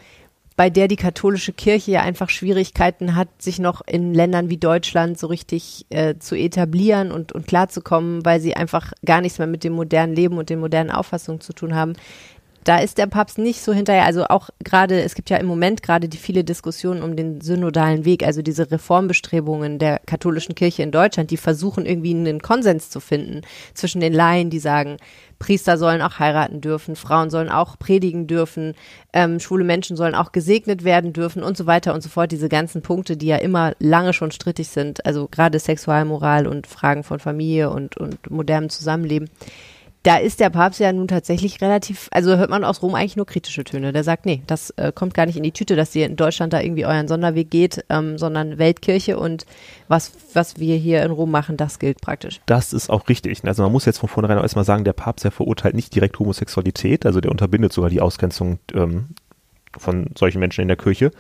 bei 0.59 0.71
der 0.71 0.89
die 0.89 0.97
katholische 0.97 1.53
Kirche 1.53 1.93
ja 1.93 2.03
einfach 2.03 2.31
Schwierigkeiten 2.31 3.15
hat, 3.15 3.29
sich 3.41 3.61
noch 3.61 3.81
in 3.87 4.13
Ländern 4.13 4.51
wie 4.51 4.57
Deutschland 4.57 5.17
so 5.17 5.29
richtig 5.29 5.87
äh, 5.91 6.17
zu 6.19 6.35
etablieren 6.35 7.13
und, 7.13 7.31
und 7.31 7.47
klarzukommen, 7.47 8.25
weil 8.25 8.41
sie 8.41 8.57
einfach 8.57 8.93
gar 9.05 9.21
nichts 9.21 9.39
mehr 9.39 9.47
mit 9.47 9.63
dem 9.63 9.75
modernen 9.75 10.17
Leben 10.17 10.37
und 10.37 10.51
den 10.51 10.59
modernen 10.59 10.91
Auffassungen 10.91 11.41
zu 11.41 11.53
tun 11.53 11.77
haben. 11.77 11.93
Da 12.65 12.79
ist 12.79 12.99
der 12.99 13.07
Papst 13.07 13.39
nicht 13.39 13.63
so 13.63 13.73
hinterher. 13.73 14.05
Also 14.05 14.27
auch 14.27 14.51
gerade, 14.63 15.03
es 15.03 15.15
gibt 15.15 15.31
ja 15.31 15.37
im 15.39 15.47
Moment 15.47 15.83
gerade 15.83 16.09
die 16.09 16.19
viele 16.19 16.45
Diskussionen 16.45 17.03
um 17.03 17.17
den 17.17 17.41
synodalen 17.41 18.05
Weg, 18.05 18.25
also 18.25 18.43
diese 18.43 18.71
Reformbestrebungen 18.71 19.79
der 19.79 20.01
katholischen 20.07 20.55
Kirche 20.55 20.83
in 20.83 20.91
Deutschland, 20.91 21.31
die 21.31 21.37
versuchen 21.37 21.87
irgendwie 21.87 22.15
einen 22.15 22.43
Konsens 22.43 22.91
zu 22.91 23.01
finden 23.01 23.43
zwischen 23.75 24.01
den 24.01 24.13
Laien, 24.13 24.51
die 24.51 24.59
sagen, 24.59 24.99
Priester 25.39 25.79
sollen 25.79 26.03
auch 26.03 26.19
heiraten 26.19 26.61
dürfen, 26.61 26.97
Frauen 26.97 27.31
sollen 27.31 27.49
auch 27.49 27.79
predigen 27.79 28.27
dürfen, 28.27 28.75
ähm, 29.13 29.39
schwule 29.39 29.65
Menschen 29.65 29.97
sollen 29.97 30.15
auch 30.15 30.33
gesegnet 30.33 30.85
werden 30.85 31.13
dürfen 31.13 31.43
und 31.43 31.57
so 31.57 31.67
weiter 31.67 31.95
und 31.95 32.03
so 32.03 32.09
fort. 32.09 32.33
Diese 32.33 32.49
ganzen 32.49 32.83
Punkte, 32.83 33.17
die 33.17 33.27
ja 33.27 33.37
immer 33.37 33.75
lange 33.79 34.13
schon 34.13 34.33
strittig 34.33 34.69
sind, 34.69 35.07
also 35.07 35.29
gerade 35.31 35.59
Sexualmoral 35.59 36.47
und 36.47 36.67
Fragen 36.67 37.05
von 37.05 37.21
Familie 37.21 37.71
und, 37.71 37.97
und 37.97 38.31
modernem 38.31 38.69
Zusammenleben 38.69 39.31
da 40.03 40.17
ist 40.17 40.41
der 40.41 40.51
Papst 40.51 40.81
ja 40.81 40.93
nun 40.93 41.09
tatsächlich 41.09 41.61
relativ, 41.61 42.09
also 42.13 42.37
hört 42.37 42.51
man 42.51 42.65
aus 42.65 42.83
Rom 42.83 42.95
eigentlich 42.95 43.17
nur 43.17 43.27
kritische 43.27 43.65
Töne. 43.65 43.93
Der 43.93 44.05
sagt, 44.05 44.27
nee, 44.27 44.43
das 44.47 44.71
äh, 44.71 44.93
kommt 44.93 45.15
gar 45.15 45.27
nicht 45.27 45.37
in 45.37 45.43
die 45.43 45.53
Tüte, 45.53 45.77
dass 45.77 45.95
ihr 45.95 46.07
in 46.07 46.17
Deutschland 46.17 46.53
da 46.53 46.61
irgendwie 46.61 46.87
euren 46.87 47.09
Sonderweg 47.09 47.51
geht, 47.51 47.85
ähm, 47.89 48.17
sondern 48.17 48.59
Weltkirche 48.59 49.19
und 49.19 49.45
was, 49.89 50.13
was 50.35 50.59
wir 50.59 50.77
hier 50.77 51.03
in 51.03 51.11
Rom 51.11 51.31
machen, 51.31 51.57
das 51.57 51.79
gilt 51.79 52.01
praktisch. 52.01 52.41
Das 52.47 52.73
ist 52.73 52.91
auch 52.91 53.09
richtig. 53.09 53.45
Also 53.45 53.63
man 53.63 53.73
muss 53.73 53.85
jetzt 53.85 53.99
von 53.99 54.09
vornherein 54.09 54.39
auch 54.39 54.43
erstmal 54.43 54.65
sagen, 54.65 54.85
der 54.85 54.93
Papst, 54.93 55.25
der 55.25 55.33
verurteilt 55.33 55.75
nicht 55.75 55.95
direkt 55.95 56.19
Homosexualität, 56.19 57.05
also 57.05 57.21
der 57.21 57.31
unterbindet 57.31 57.73
sogar 57.73 57.91
die 57.91 58.01
Ausgrenzung 58.01 58.59
ähm, 58.75 59.09
von 59.77 60.11
solchen 60.17 60.39
Menschen 60.39 60.63
in 60.63 60.69
der 60.69 60.77
Kirche. 60.77 61.11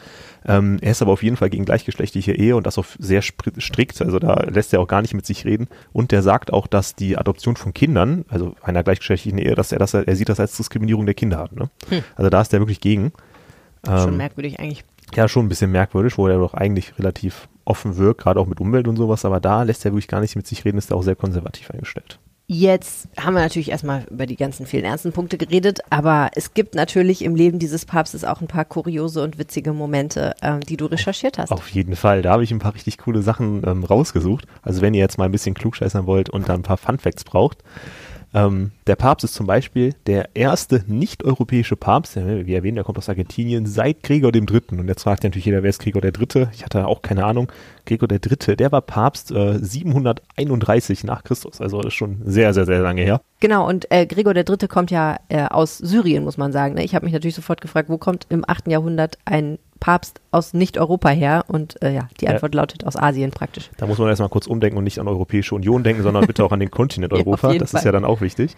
Ähm, 0.46 0.78
er 0.80 0.92
ist 0.92 1.02
aber 1.02 1.12
auf 1.12 1.22
jeden 1.22 1.36
Fall 1.36 1.50
gegen 1.50 1.64
gleichgeschlechtliche 1.64 2.32
Ehe 2.32 2.56
und 2.56 2.66
das 2.66 2.78
auch 2.78 2.86
sehr 2.98 3.22
strikt, 3.22 4.00
also 4.00 4.18
da 4.18 4.44
lässt 4.44 4.72
er 4.72 4.80
auch 4.80 4.88
gar 4.88 5.02
nicht 5.02 5.14
mit 5.14 5.26
sich 5.26 5.44
reden. 5.44 5.68
Und 5.92 6.12
der 6.12 6.22
sagt 6.22 6.52
auch, 6.52 6.66
dass 6.66 6.94
die 6.94 7.18
Adoption 7.18 7.56
von 7.56 7.74
Kindern, 7.74 8.24
also 8.28 8.54
einer 8.62 8.82
gleichgeschlechtlichen 8.82 9.38
Ehe, 9.38 9.54
dass 9.54 9.72
er 9.72 9.78
das, 9.78 9.94
er 9.94 10.16
sieht 10.16 10.28
das 10.28 10.40
als 10.40 10.56
Diskriminierung 10.56 11.06
der 11.06 11.14
Kinder 11.14 11.38
hat. 11.38 11.52
Ne? 11.54 11.70
Hm. 11.88 12.02
Also 12.16 12.30
da 12.30 12.40
ist 12.40 12.52
er 12.52 12.60
wirklich 12.60 12.80
gegen. 12.80 13.12
Schon 13.84 14.10
ähm, 14.10 14.16
merkwürdig 14.16 14.58
eigentlich. 14.58 14.84
Ja, 15.14 15.28
schon 15.28 15.46
ein 15.46 15.48
bisschen 15.48 15.70
merkwürdig, 15.72 16.18
wo 16.18 16.28
er 16.28 16.38
doch 16.38 16.54
eigentlich 16.54 16.98
relativ 16.98 17.48
offen 17.64 17.96
wirkt, 17.96 18.22
gerade 18.22 18.40
auch 18.40 18.46
mit 18.46 18.60
Umwelt 18.60 18.88
und 18.88 18.96
sowas, 18.96 19.24
aber 19.24 19.40
da 19.40 19.62
lässt 19.62 19.84
er 19.84 19.92
wirklich 19.92 20.08
gar 20.08 20.20
nicht 20.20 20.36
mit 20.36 20.46
sich 20.46 20.64
reden, 20.64 20.78
ist 20.78 20.90
er 20.90 20.96
auch 20.96 21.02
sehr 21.02 21.16
konservativ 21.16 21.70
eingestellt. 21.70 22.18
Jetzt 22.50 23.08
haben 23.18 23.34
wir 23.34 23.42
natürlich 23.42 23.70
erstmal 23.70 24.06
über 24.10 24.24
die 24.24 24.34
ganzen 24.34 24.64
vielen 24.64 24.86
ernsten 24.86 25.12
Punkte 25.12 25.36
geredet, 25.36 25.80
aber 25.90 26.30
es 26.34 26.54
gibt 26.54 26.74
natürlich 26.74 27.22
im 27.22 27.36
Leben 27.36 27.58
dieses 27.58 27.84
Papstes 27.84 28.24
auch 28.24 28.40
ein 28.40 28.46
paar 28.46 28.64
kuriose 28.64 29.22
und 29.22 29.38
witzige 29.38 29.74
Momente, 29.74 30.34
ähm, 30.40 30.60
die 30.60 30.78
du 30.78 30.86
recherchiert 30.86 31.36
hast. 31.36 31.52
Auf 31.52 31.68
jeden 31.68 31.94
Fall, 31.94 32.22
da 32.22 32.32
habe 32.32 32.44
ich 32.44 32.50
ein 32.50 32.58
paar 32.58 32.72
richtig 32.72 32.96
coole 32.96 33.20
Sachen 33.20 33.62
ähm, 33.66 33.84
rausgesucht. 33.84 34.46
Also 34.62 34.80
wenn 34.80 34.94
ihr 34.94 35.00
jetzt 35.00 35.18
mal 35.18 35.26
ein 35.26 35.30
bisschen 35.30 35.54
klugscheißern 35.54 36.06
wollt 36.06 36.30
und 36.30 36.48
da 36.48 36.54
ein 36.54 36.62
paar 36.62 36.78
Fun 36.78 36.98
Facts 36.98 37.22
braucht, 37.22 37.58
ähm, 38.34 38.72
der 38.86 38.96
Papst 38.96 39.24
ist 39.24 39.34
zum 39.34 39.46
Beispiel 39.46 39.94
der 40.06 40.30
erste 40.34 40.84
nicht-europäische 40.86 41.76
Papst, 41.76 42.16
wie 42.16 42.54
erwähnt, 42.54 42.76
der 42.76 42.84
kommt 42.84 42.98
aus 42.98 43.08
Argentinien, 43.08 43.66
seit 43.66 44.02
Gregor 44.02 44.32
dem 44.32 44.46
Dritten. 44.46 44.78
Und 44.78 44.88
jetzt 44.88 45.02
fragt 45.02 45.24
natürlich 45.24 45.46
jeder, 45.46 45.62
wer 45.62 45.70
ist 45.70 45.80
Gregor 45.80 46.02
der 46.02 46.12
Dritte? 46.12 46.50
Ich 46.52 46.64
hatte 46.64 46.86
auch 46.86 47.02
keine 47.02 47.24
Ahnung. 47.24 47.50
Gregor 47.86 48.08
der 48.08 48.18
Dritte, 48.18 48.56
der 48.56 48.70
war 48.70 48.82
Papst 48.82 49.30
äh, 49.30 49.58
731 49.58 51.04
nach 51.04 51.24
Christus. 51.24 51.60
Also 51.60 51.78
das 51.78 51.88
ist 51.88 51.94
schon 51.94 52.20
sehr, 52.24 52.52
sehr, 52.52 52.66
sehr 52.66 52.80
lange 52.80 53.02
her. 53.02 53.20
Genau, 53.40 53.66
und 53.66 53.90
äh, 53.90 54.06
Gregor 54.06 54.34
der 54.34 54.44
Dritte 54.44 54.68
kommt 54.68 54.90
ja 54.90 55.18
äh, 55.28 55.44
aus 55.44 55.78
Syrien, 55.78 56.24
muss 56.24 56.36
man 56.36 56.52
sagen. 56.52 56.74
Ne? 56.74 56.84
Ich 56.84 56.94
habe 56.94 57.06
mich 57.06 57.14
natürlich 57.14 57.36
sofort 57.36 57.60
gefragt, 57.60 57.88
wo 57.88 57.96
kommt 57.96 58.26
im 58.28 58.44
8. 58.46 58.68
Jahrhundert 58.68 59.18
ein 59.24 59.58
Papst 59.80 60.20
aus 60.30 60.54
Nicht-Europa 60.54 61.08
her? 61.10 61.44
Und 61.48 61.80
äh, 61.82 61.94
ja, 61.94 62.08
die 62.20 62.28
Antwort 62.28 62.54
ja. 62.54 62.60
lautet 62.60 62.84
aus 62.84 62.96
Asien 62.96 63.30
praktisch. 63.30 63.70
Da 63.76 63.86
muss 63.86 63.98
man 63.98 64.08
erstmal 64.08 64.28
kurz 64.28 64.46
umdenken 64.46 64.78
und 64.78 64.84
nicht 64.84 64.98
an 64.98 65.08
Europäische 65.08 65.54
Union 65.54 65.82
denken, 65.82 66.02
sondern 66.02 66.26
bitte 66.26 66.44
auch 66.44 66.52
an 66.52 66.60
den 66.60 66.70
Kontinent 66.70 67.12
Europa. 67.14 67.52
Ja, 67.52 67.58
das 67.58 67.70
Fall. 67.70 67.78
ist 67.80 67.84
ja 67.84 67.92
dann 67.92 68.04
auch 68.04 68.20
wichtig. 68.20 68.56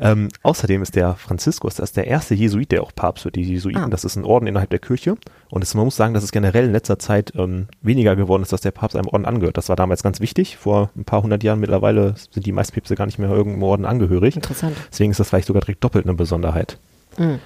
Ähm, 0.00 0.28
außerdem 0.42 0.82
ist 0.82 0.96
der 0.96 1.14
Franziskus, 1.14 1.76
das 1.76 1.90
ist 1.90 1.96
der 1.96 2.06
erste 2.06 2.34
Jesuit, 2.34 2.72
der 2.72 2.82
auch 2.82 2.92
Papst 2.94 3.24
wird. 3.24 3.36
Die 3.36 3.42
Jesuiten, 3.42 3.84
ah. 3.84 3.88
das 3.88 4.04
ist 4.04 4.16
ein 4.16 4.24
Orden 4.24 4.46
innerhalb 4.46 4.70
der 4.70 4.78
Kirche. 4.78 5.16
Und 5.50 5.62
es, 5.62 5.74
man 5.74 5.84
muss 5.84 5.96
sagen, 5.96 6.14
dass 6.14 6.24
es 6.24 6.32
generell 6.32 6.64
in 6.64 6.72
letzter 6.72 6.98
Zeit 6.98 7.32
ähm, 7.36 7.68
weniger 7.82 8.16
geworden 8.16 8.42
ist, 8.42 8.52
dass 8.52 8.62
der 8.62 8.70
Papst 8.72 8.96
einem 8.96 9.08
Orden 9.08 9.26
angehört. 9.26 9.56
Das 9.56 9.68
war 9.68 9.76
damals 9.76 10.02
ganz 10.02 10.20
wichtig. 10.20 10.56
Vor 10.56 10.90
ein 10.96 11.04
paar 11.04 11.22
hundert 11.22 11.42
Jahren 11.42 11.60
mittlerweile 11.60 12.14
sind 12.30 12.46
die 12.46 12.52
meisten 12.52 12.74
Päpste 12.74 12.94
gar 12.94 13.06
nicht 13.06 13.18
mehr 13.18 13.30
irgendeinem 13.30 13.62
Orden 13.62 13.84
angehörig. 13.84 14.36
Interessant. 14.36 14.76
Deswegen 14.90 15.10
ist 15.10 15.20
das 15.20 15.28
vielleicht 15.28 15.46
sogar 15.46 15.60
direkt 15.60 15.84
doppelt 15.84 16.06
eine 16.06 16.14
Besonderheit. 16.14 16.78
Mhm. 17.18 17.38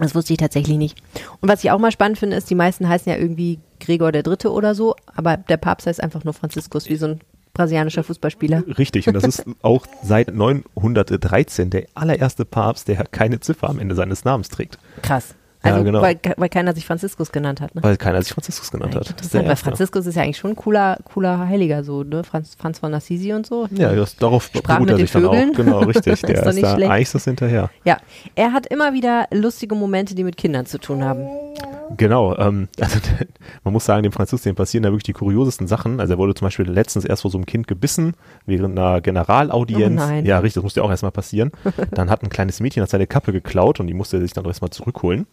Das 0.00 0.14
wusste 0.14 0.32
ich 0.32 0.38
tatsächlich 0.38 0.78
nicht. 0.78 0.98
Und 1.40 1.48
was 1.48 1.62
ich 1.62 1.70
auch 1.70 1.78
mal 1.78 1.92
spannend 1.92 2.18
finde, 2.18 2.36
ist, 2.36 2.48
die 2.50 2.54
meisten 2.54 2.88
heißen 2.88 3.10
ja 3.10 3.18
irgendwie 3.18 3.58
Gregor 3.80 4.12
der 4.12 4.22
Dritte 4.22 4.50
oder 4.52 4.74
so, 4.74 4.96
aber 5.14 5.36
der 5.36 5.56
Papst 5.56 5.86
heißt 5.86 6.02
einfach 6.02 6.24
nur 6.24 6.34
Franziskus, 6.34 6.88
wie 6.88 6.96
so 6.96 7.06
ein 7.06 7.20
brasilianischer 7.52 8.04
Fußballspieler. 8.04 8.64
Richtig, 8.78 9.08
und 9.08 9.14
das 9.14 9.24
ist 9.24 9.44
auch 9.62 9.86
seit 10.02 10.34
913 10.34 11.70
der 11.70 11.86
allererste 11.94 12.44
Papst, 12.44 12.88
der 12.88 13.04
keine 13.04 13.40
Ziffer 13.40 13.68
am 13.68 13.78
Ende 13.78 13.94
seines 13.94 14.24
Namens 14.24 14.48
trägt. 14.48 14.78
Krass. 15.02 15.34
Also, 15.62 15.78
ja, 15.78 15.84
genau. 15.84 16.00
weil, 16.00 16.18
weil 16.36 16.48
keiner 16.48 16.74
sich 16.74 16.86
Franziskus 16.86 17.32
genannt 17.32 17.60
hat, 17.60 17.74
ne? 17.74 17.82
Weil 17.82 17.98
keiner 17.98 18.22
sich 18.22 18.32
Franziskus 18.32 18.70
genannt 18.70 18.94
ja, 18.94 19.00
hat. 19.00 19.10
Interessant, 19.10 19.46
weil 19.46 19.56
Franziskus 19.56 20.06
ist 20.06 20.14
ja 20.14 20.22
eigentlich 20.22 20.38
schon 20.38 20.52
ein 20.52 20.56
cooler, 20.56 20.98
cooler 21.04 21.48
Heiliger, 21.48 21.84
so, 21.84 22.02
ne? 22.02 22.24
Franz, 22.24 22.54
Franz 22.58 22.78
von 22.78 22.94
Assisi 22.94 23.32
und 23.34 23.46
so. 23.46 23.68
Ja, 23.72 23.94
das, 23.94 24.16
darauf 24.16 24.50
beruht 24.50 24.88
er 24.88 24.96
sich 24.96 25.10
dann 25.10 25.26
auch. 25.26 25.34
Genau, 25.54 25.80
richtig. 25.80 26.22
Der 26.22 26.46
ist, 26.46 26.56
ist 26.56 26.62
da 26.62 26.74
schlecht. 26.76 26.90
eigentlich 26.90 27.12
das 27.12 27.24
hinterher. 27.24 27.70
Ja, 27.84 27.98
er 28.34 28.52
hat 28.52 28.66
immer 28.68 28.94
wieder 28.94 29.26
lustige 29.32 29.74
Momente, 29.74 30.14
die 30.14 30.24
mit 30.24 30.38
Kindern 30.38 30.64
zu 30.64 30.78
tun 30.78 31.04
haben. 31.04 31.28
Genau, 31.96 32.36
ähm, 32.38 32.68
also 32.80 32.98
man 33.64 33.72
muss 33.72 33.84
sagen, 33.84 34.02
dem 34.02 34.12
Franziskus, 34.12 34.42
dem 34.42 34.54
passieren 34.54 34.84
da 34.84 34.90
wirklich 34.90 35.04
die 35.04 35.12
kuriosesten 35.12 35.66
Sachen. 35.66 36.00
Also 36.00 36.14
er 36.14 36.18
wurde 36.18 36.34
zum 36.34 36.46
Beispiel 36.46 36.70
letztens 36.70 37.04
erst 37.04 37.22
vor 37.22 37.30
so 37.30 37.36
einem 37.36 37.46
Kind 37.46 37.68
gebissen, 37.68 38.14
während 38.46 38.78
einer 38.78 39.00
Generalaudienz. 39.00 40.00
Oh 40.00 40.06
nein. 40.06 40.24
Ja, 40.24 40.38
richtig, 40.38 40.54
das 40.54 40.62
musste 40.62 40.80
ja 40.80 40.86
auch 40.86 40.90
erstmal 40.90 41.12
passieren. 41.12 41.50
Dann 41.90 42.08
hat 42.08 42.22
ein 42.22 42.30
kleines 42.30 42.60
Mädchen 42.60 42.82
hat 42.82 42.90
seine 42.90 43.06
Kappe 43.06 43.32
geklaut 43.32 43.80
und 43.80 43.88
die 43.88 43.94
musste 43.94 44.16
er 44.16 44.22
sich 44.22 44.32
dann 44.32 44.44
erstmal 44.44 44.70
zurückholen. 44.70 45.26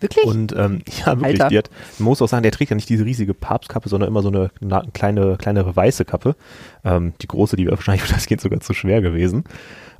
Wirklich? 0.00 0.24
Und 0.24 0.52
ähm, 0.56 0.82
ja, 1.06 1.18
wirklich. 1.20 1.48
Die 1.48 1.58
hat, 1.58 1.70
man 1.98 2.08
muss 2.08 2.22
auch 2.22 2.28
sagen, 2.28 2.42
der 2.42 2.52
trägt 2.52 2.70
ja 2.70 2.74
nicht 2.74 2.88
diese 2.88 3.04
riesige 3.04 3.34
Papstkappe, 3.34 3.88
sondern 3.88 4.08
immer 4.08 4.22
so 4.22 4.28
eine, 4.28 4.50
eine 4.60 4.82
kleine, 4.92 5.36
kleinere 5.36 5.74
weiße 5.74 6.04
Kappe. 6.04 6.36
Ähm, 6.84 7.14
die 7.22 7.28
große, 7.28 7.56
die 7.56 7.66
wäre 7.66 7.76
wahrscheinlich 7.76 8.02
für 8.02 8.12
das 8.12 8.26
Kind 8.26 8.40
sogar 8.40 8.60
zu 8.60 8.74
schwer 8.74 9.00
gewesen. 9.00 9.44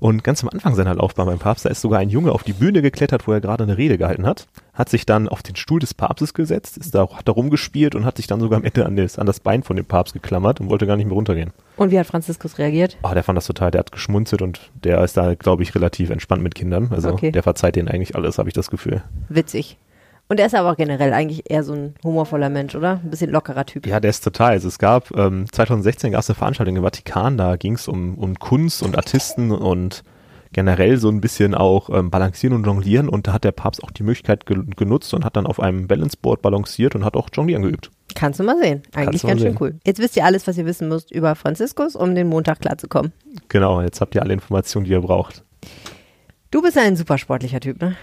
Und 0.01 0.25
ganz 0.25 0.43
am 0.43 0.51
Anfang 0.51 0.75
seiner 0.75 0.95
Laufbahn 0.95 1.27
beim 1.27 1.39
Papst, 1.39 1.65
da 1.65 1.71
ist 1.71 1.81
sogar 1.81 2.01
ein 2.01 2.11
Junge 2.11 2.33
auf 2.33 2.43
die 2.43 2.53
Bühne 2.53 2.83
geklettert, 2.83 3.27
wo 3.27 3.33
er 3.33 3.41
gerade 3.41 3.65
eine 3.65 3.79
Rede 3.79 3.97
gehalten 3.97 4.27
hat, 4.27 4.47
hat 4.75 4.89
sich 4.89 5.07
dann 5.07 5.29
auf 5.29 5.43
den 5.43 5.57
Stuhl 5.57 5.79
des 5.79 5.95
Papstes 5.95 6.35
gesetzt, 6.35 6.77
ist 6.77 6.95
da, 6.95 7.09
hat 7.09 7.29
da 7.29 7.33
rumgespielt 7.33 7.95
und 7.95 8.05
hat 8.05 8.17
sich 8.17 8.27
dann 8.27 8.41
sogar 8.41 8.59
am 8.59 8.65
Ende 8.65 8.85
an 8.85 8.97
das, 8.97 9.19
an 9.19 9.27
das 9.27 9.41
Bein 9.41 9.63
von 9.63 9.77
dem 9.77 9.87
Papst 9.87 10.13
geklammert 10.13 10.61
und 10.61 10.69
wollte 10.69 10.87
gar 10.87 10.97
nicht 10.97 11.07
mehr 11.07 11.15
runtergehen. 11.15 11.53
Und 11.77 11.91
wie 11.91 11.99
hat 11.99 12.07
Franziskus 12.07 12.59
reagiert? 12.59 12.97
Ah, 13.03 13.15
der 13.15 13.23
fand 13.23 13.37
das 13.37 13.47
total, 13.47 13.71
der 13.71 13.81
hat 13.81 13.93
geschmunzelt 13.93 14.43
und 14.43 14.71
der 14.83 15.03
ist 15.03 15.17
da, 15.17 15.35
glaube 15.35 15.63
ich, 15.63 15.75
relativ 15.75 16.11
entspannt 16.11 16.43
mit 16.43 16.55
Kindern. 16.55 16.89
Also 16.91 17.11
okay. 17.11 17.31
der 17.31 17.43
verzeiht 17.43 17.77
denen 17.77 17.89
eigentlich 17.89 18.17
alles, 18.17 18.39
habe 18.39 18.49
ich 18.49 18.55
das 18.55 18.71
Gefühl. 18.71 19.03
Witzig. 19.29 19.79
Und 20.27 20.41
er 20.41 20.47
ist 20.47 20.55
aber 20.55 20.73
auch 20.73 20.77
generell 20.77 21.13
eigentlich 21.13 21.51
eher 21.51 21.63
so 21.63 21.75
ein 21.75 21.95
humorvoller 22.03 22.49
Mensch, 22.49 22.75
oder? 22.75 23.01
Ein 23.05 23.11
bisschen 23.11 23.31
lockerer 23.31 23.67
Typ. 23.67 23.87
Ja, 23.87 24.01
der 24.01 24.11
ist 24.11 24.25
total. 24.25 24.53
Also 24.53 24.69
es 24.69 24.79
gab, 24.79 25.15
ähm, 25.17 25.47
2016 25.51 26.13
gab 26.13 26.21
es 26.21 26.31
eine 26.31 26.37
Veranstaltung 26.37 26.77
im 26.77 26.83
Vatikan, 26.83 27.37
da 27.37 27.57
ging 27.57 27.75
es 27.75 27.89
um, 27.89 28.17
um 28.17 28.39
Kunst 28.39 28.83
und 28.83 28.97
Artisten 28.97 29.51
und 29.51 30.03
generell 30.55 30.97
so 30.97 31.11
ein 31.11 31.21
bisschen 31.21 31.55
auch 31.55 31.91
ähm, 31.91 32.11
balancieren 32.11 32.57
und 32.57 32.65
jonglieren 32.65 33.11
und 33.11 33.27
da 33.27 33.35
hat 33.35 33.45
der 33.45 33.53
Papst 33.53 33.85
auch 33.85 33.91
die 33.91 34.05
Möglichkeit 34.05 34.47
ge 34.47 34.63
genutzt 34.77 35.13
und 35.13 35.25
hat 35.25 35.37
dann 35.37 35.47
auf 35.47 35.61
einem 35.61 35.87
Balanceboard 35.87 36.41
balanciert 36.41 36.95
und 36.95 37.05
hat 37.05 37.17
auch 37.17 37.29
jonglieren 37.31 37.63
geübt. 37.63 37.91
Kannst 38.15 38.41
du 38.41 38.45
mal 38.45 38.57
sehen. 38.59 38.83
Eigentlich 38.95 39.23
ganz 39.23 39.43
schön 39.43 39.57
cool. 39.61 39.79
Jetzt 39.85 39.99
wisst 39.99 40.17
ihr 40.17 40.25
alles, 40.25 40.47
was 40.47 40.57
ihr 40.57 40.65
wissen 40.65 40.89
müsst 40.89 41.11
über 41.11 41.35
Franziskus, 41.35 41.97
um 41.97 42.15
den 42.15 42.29
Montag 42.29 42.61
klarzukommen. 42.61 43.13
Genau, 43.49 43.83
jetzt 43.83 44.01
habt 44.01 44.15
ihr 44.15 44.23
alle 44.23 44.33
Informationen, 44.33 44.87
die 44.87 44.93
ihr 44.93 45.01
braucht. 45.01 45.45
Du 46.51 46.63
bist 46.63 46.79
ein 46.79 46.97
super 46.97 47.19
sportlicher 47.19 47.59
Typ, 47.61 47.83
ne? 47.83 47.97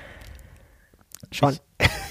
Schon. 1.32 1.56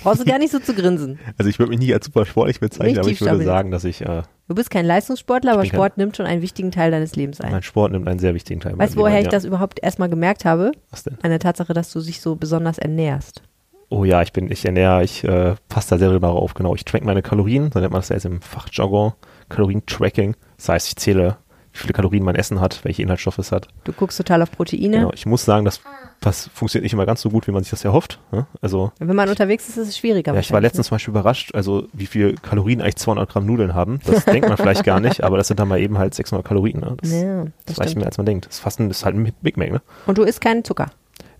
Brauchst 0.02 0.22
du 0.22 0.24
gar 0.24 0.38
nicht 0.38 0.50
so 0.50 0.58
zu 0.58 0.74
grinsen. 0.74 1.18
Also 1.38 1.50
ich 1.50 1.58
würde 1.58 1.70
mich 1.70 1.78
nicht 1.78 1.92
als 1.92 2.06
super 2.06 2.24
sportlich 2.24 2.60
bezeichnen, 2.60 2.98
aber 2.98 3.08
ich 3.08 3.20
würde 3.20 3.44
sagen, 3.44 3.70
dass 3.70 3.84
ich. 3.84 4.00
Äh, 4.00 4.22
du 4.50 4.56
bist 4.56 4.68
kein 4.68 4.84
Leistungssportler, 4.84 5.52
aber 5.52 5.64
Sport 5.64 5.96
nimmt 5.96 6.16
schon 6.16 6.26
einen 6.26 6.42
wichtigen 6.42 6.72
Teil 6.72 6.90
deines 6.90 7.14
Lebens 7.14 7.40
ein. 7.40 7.52
Mein 7.52 7.62
Sport 7.62 7.92
nimmt 7.92 8.08
einen 8.08 8.18
sehr 8.18 8.34
wichtigen 8.34 8.58
Teil. 8.58 8.76
Weißt 8.76 8.96
du, 8.96 8.98
woher 8.98 9.20
ich 9.20 9.26
ja. 9.26 9.30
das 9.30 9.44
überhaupt 9.44 9.80
erstmal 9.80 10.08
gemerkt 10.08 10.44
habe? 10.44 10.72
Was 10.90 11.04
denn? 11.04 11.16
An 11.22 11.30
der 11.30 11.38
Tatsache, 11.38 11.72
dass 11.72 11.92
du 11.92 12.00
dich 12.00 12.20
so 12.20 12.34
besonders 12.34 12.76
ernährst. 12.78 13.42
Oh 13.90 14.04
ja, 14.04 14.22
ich 14.22 14.32
bin, 14.32 14.50
ich 14.50 14.64
ernähre, 14.64 15.04
ich 15.04 15.22
äh, 15.22 15.54
passe 15.68 15.90
da 15.90 15.98
sehr 15.98 16.10
genau 16.10 16.36
auf. 16.36 16.54
Genau, 16.54 16.74
ich 16.74 16.84
track 16.84 17.04
meine 17.04 17.22
Kalorien, 17.22 17.70
so 17.72 17.78
nennt 17.78 17.92
man 17.92 18.00
das 18.00 18.08
ja 18.08 18.16
jetzt 18.16 18.24
im 18.24 18.40
Fachjargon, 18.40 19.12
Kalorien-Tracking. 19.48 20.34
Das 20.56 20.68
heißt, 20.68 20.88
ich 20.88 20.96
zähle, 20.96 21.36
viele 21.80 21.92
Kalorien 21.92 22.24
mein 22.24 22.36
Essen 22.36 22.60
hat, 22.60 22.84
welche 22.84 23.02
Inhaltsstoffe 23.02 23.38
es 23.38 23.52
hat. 23.52 23.68
Du 23.84 23.92
guckst 23.92 24.18
total 24.18 24.42
auf 24.42 24.50
Proteine. 24.50 24.98
Genau, 24.98 25.12
ich 25.12 25.26
muss 25.26 25.44
sagen, 25.44 25.64
dass 25.64 25.80
das 26.20 26.50
funktioniert 26.52 26.84
nicht 26.84 26.92
immer 26.92 27.06
ganz 27.06 27.22
so 27.22 27.30
gut, 27.30 27.46
wie 27.46 27.50
man 27.50 27.62
sich 27.62 27.70
das 27.70 27.84
erhofft. 27.84 28.20
Ne? 28.30 28.46
Also, 28.60 28.92
Wenn 28.98 29.16
man 29.16 29.28
unterwegs 29.28 29.68
ist, 29.68 29.78
ist 29.78 29.88
es 29.88 29.98
schwieriger. 29.98 30.34
Ja, 30.34 30.40
ich 30.40 30.52
war 30.52 30.60
letztens 30.60 30.86
ne? 30.86 30.88
zum 30.88 30.94
Beispiel 30.96 31.12
überrascht, 31.12 31.54
also 31.54 31.88
wie 31.94 32.06
viel 32.06 32.34
Kalorien 32.34 32.82
eigentlich 32.82 32.96
200 32.96 33.28
Gramm 33.28 33.46
Nudeln 33.46 33.74
haben. 33.74 34.00
Das 34.04 34.26
denkt 34.26 34.46
man 34.46 34.58
vielleicht 34.58 34.84
gar 34.84 35.00
nicht, 35.00 35.24
aber 35.24 35.38
das 35.38 35.48
sind 35.48 35.58
dann 35.58 35.68
mal 35.68 35.80
eben 35.80 35.96
halt 35.96 36.14
600 36.14 36.46
Kalorien. 36.46 36.80
Ne? 36.80 36.96
Das, 37.00 37.10
ja, 37.10 37.44
das, 37.44 37.52
das 37.66 37.80
reicht 37.80 37.96
mehr, 37.96 38.06
als 38.06 38.18
man 38.18 38.26
denkt. 38.26 38.46
Das 38.46 38.56
ist 38.56 38.60
fast 38.60 38.80
ein, 38.80 38.88
das 38.88 38.98
ist 38.98 39.04
halt 39.06 39.16
ein 39.16 39.32
Big 39.40 39.56
Mac. 39.56 39.72
Ne? 39.72 39.80
Und 40.06 40.18
du 40.18 40.22
isst 40.24 40.42
keinen 40.42 40.62
Zucker? 40.62 40.90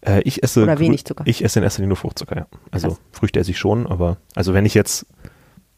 Äh, 0.01 0.23
ich 0.23 0.43
esse 0.43 0.63
Oder 0.63 0.79
wenig 0.79 1.05
Zucker? 1.05 1.25
Ich 1.27 1.45
esse 1.45 1.59
in 1.59 1.63
erster 1.63 1.81
Linie 1.81 1.89
nur 1.89 1.97
Fruchtzucker, 1.97 2.37
ja. 2.37 2.47
Also 2.71 2.89
Krass. 2.89 3.01
Früchte 3.13 3.41
esse 3.41 3.51
ich 3.51 3.59
schon, 3.59 3.87
aber 3.87 4.17
also 4.35 4.55
wenn 4.55 4.65
ich 4.65 4.73
jetzt 4.73 5.07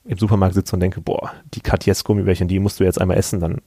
im 0.05 0.18
Supermarkt 0.18 0.55
sitze 0.55 0.77
und 0.77 0.81
denke, 0.81 1.01
boah, 1.01 1.33
die 1.55 1.61
Katjes 1.61 2.05
Gummibärchen, 2.05 2.48
die 2.48 2.59
musst 2.59 2.79
du 2.81 2.85
jetzt 2.85 3.01
einmal 3.01 3.16
essen, 3.16 3.40
dann 3.40 3.59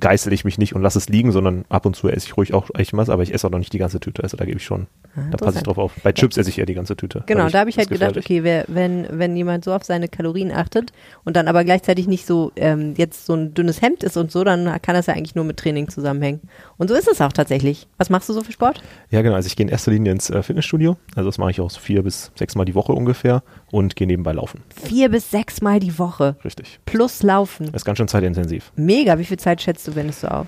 geißel 0.00 0.32
ich 0.32 0.44
mich 0.44 0.58
nicht 0.58 0.74
und 0.74 0.82
lasse 0.82 0.98
es 0.98 1.08
liegen, 1.08 1.32
sondern 1.32 1.64
ab 1.68 1.86
und 1.86 1.96
zu 1.96 2.08
esse 2.08 2.26
ich 2.26 2.36
ruhig 2.36 2.54
auch 2.54 2.68
echt 2.74 2.94
was, 2.96 3.08
aber 3.08 3.22
ich 3.22 3.32
esse 3.32 3.46
auch 3.46 3.50
noch 3.50 3.58
nicht 3.58 3.72
die 3.72 3.78
ganze 3.78 4.00
Tüte. 4.00 4.22
Also 4.22 4.36
da 4.36 4.44
gebe 4.44 4.58
ich 4.58 4.64
schon, 4.64 4.86
Ah, 5.16 5.22
da 5.30 5.38
passe 5.38 5.58
ich 5.58 5.64
drauf 5.64 5.78
auf. 5.78 5.92
Bei 6.02 6.12
Chips 6.12 6.36
esse 6.36 6.50
ich 6.50 6.58
eher 6.58 6.66
die 6.66 6.74
ganze 6.74 6.96
Tüte. 6.96 7.22
Genau, 7.26 7.48
da 7.48 7.60
habe 7.60 7.70
ich 7.70 7.78
halt 7.78 7.88
gedacht, 7.88 8.16
okay, 8.16 8.44
wer, 8.44 8.64
wenn, 8.68 9.06
wenn 9.10 9.34
jemand 9.36 9.64
so 9.64 9.72
auf 9.72 9.84
seine 9.84 10.08
Kalorien 10.08 10.52
achtet 10.52 10.92
und 11.24 11.36
dann 11.36 11.48
aber 11.48 11.64
gleichzeitig 11.64 12.06
nicht 12.06 12.26
so 12.26 12.52
ähm, 12.56 12.94
jetzt 12.96 13.24
so 13.26 13.34
ein 13.34 13.54
dünnes 13.54 13.80
Hemd 13.80 14.02
ist 14.02 14.16
und 14.16 14.30
so, 14.30 14.44
dann 14.44 14.80
kann 14.82 14.94
das 14.94 15.06
ja 15.06 15.14
eigentlich 15.14 15.34
nur 15.34 15.44
mit 15.44 15.56
Training 15.56 15.88
zusammenhängen. 15.88 16.40
Und 16.76 16.88
so 16.88 16.94
ist 16.94 17.08
es 17.08 17.20
auch 17.22 17.32
tatsächlich. 17.32 17.86
Was 17.96 18.10
machst 18.10 18.28
du 18.28 18.34
so 18.34 18.42
für 18.42 18.52
Sport? 18.52 18.82
Ja, 19.10 19.22
genau. 19.22 19.36
Also 19.36 19.46
ich 19.46 19.56
gehe 19.56 19.64
in 19.64 19.70
erster 19.70 19.90
Linie 19.90 20.12
ins 20.12 20.28
äh, 20.28 20.42
Fitnessstudio. 20.42 20.96
Also 21.14 21.28
das 21.28 21.38
mache 21.38 21.50
ich 21.50 21.60
auch 21.60 21.70
so 21.70 21.80
vier 21.80 22.02
bis 22.02 22.30
sechs 22.34 22.54
Mal 22.54 22.66
die 22.66 22.74
Woche 22.74 22.92
ungefähr 22.92 23.42
und 23.70 23.96
gehe 23.96 24.06
nebenbei 24.06 24.32
laufen. 24.32 24.62
Vier 24.84 25.08
bis 25.08 25.30
sechs 25.30 25.62
Mal 25.62 25.80
die 25.80 25.98
Woche 25.98 26.36
Richtig. 26.44 26.78
plus 26.84 27.22
Laufen. 27.22 27.66
Das 27.66 27.82
ist 27.82 27.84
ganz 27.86 27.96
schön 27.98 28.08
zeitintensiv. 28.08 28.70
Mega, 28.76 29.18
wie 29.18 29.24
viel 29.24 29.38
Zeit 29.38 29.62
schätzt 29.62 29.85
du, 29.88 29.94
wendest 29.94 30.22
du 30.22 30.30
auf? 30.30 30.46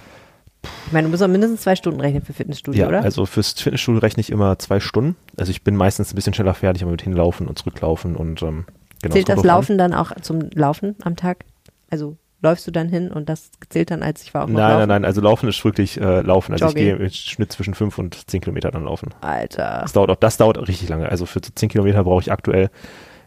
Ich 0.87 0.93
meine, 0.93 1.07
du 1.07 1.11
musst 1.11 1.23
auch 1.23 1.29
mindestens 1.29 1.61
zwei 1.63 1.77
Stunden 1.77 2.01
rechnen 2.01 2.23
für 2.23 2.33
Fitnessstudio, 2.33 2.83
Ja, 2.83 2.89
oder? 2.89 3.03
also 3.03 3.27
fürs 3.27 3.53
Fitnessstudio 3.53 4.01
rechne 4.01 4.21
ich 4.21 4.31
immer 4.31 4.59
zwei 4.59 4.81
Stunden. 4.81 5.17
Also 5.37 5.51
ich 5.51 5.63
bin 5.63 5.77
meistens 5.77 6.13
ein 6.13 6.17
bisschen 6.17 6.35
schneller 6.35 6.55
fertig, 6.55 6.83
aber 6.83 6.91
mit 6.91 7.03
hinlaufen 7.03 7.47
und 7.47 7.59
zurücklaufen 7.59 8.17
und 8.17 8.43
ähm, 8.43 8.65
genau. 9.03 9.13
Zählt 9.15 9.29
das 9.29 9.37
drauf 9.37 9.45
an. 9.45 9.49
Laufen 9.49 9.79
dann 9.79 9.95
auch 9.95 10.13
zum 10.21 10.51
Laufen 10.55 10.97
am 11.03 11.15
Tag? 11.17 11.45
Also 11.91 12.17
läufst 12.43 12.67
du 12.67 12.71
dann 12.73 12.89
hin 12.89 13.11
und 13.11 13.29
das 13.29 13.51
zählt 13.69 13.91
dann 13.91 14.03
als 14.03 14.23
ich 14.23 14.35
war 14.35 14.45
auch 14.45 14.49
noch 14.49 14.55
Nein, 14.59 14.69
laufen? 14.71 14.79
nein, 14.81 14.89
nein, 14.89 15.05
also 15.05 15.21
Laufen 15.21 15.49
ist 15.49 15.65
wirklich 15.65 16.01
äh, 16.01 16.21
Laufen. 16.23 16.53
Also 16.53 16.67
Jogging. 16.67 16.87
ich 16.87 16.97
gehe 16.97 17.07
im 17.07 17.11
Schnitt 17.11 17.53
zwischen 17.53 17.75
fünf 17.75 17.97
und 17.99 18.29
zehn 18.29 18.41
Kilometer 18.41 18.71
dann 18.73 18.85
laufen. 18.85 19.11
Alter. 19.21 19.81
Das 19.83 19.93
dauert 19.93 20.11
auch, 20.11 20.17
das 20.17 20.37
dauert 20.39 20.59
richtig 20.69 20.89
lange. 20.89 21.09
Also 21.09 21.25
für 21.27 21.41
zehn 21.41 21.69
Kilometer 21.69 22.03
brauche 22.05 22.21
ich 22.23 22.33
aktuell 22.33 22.71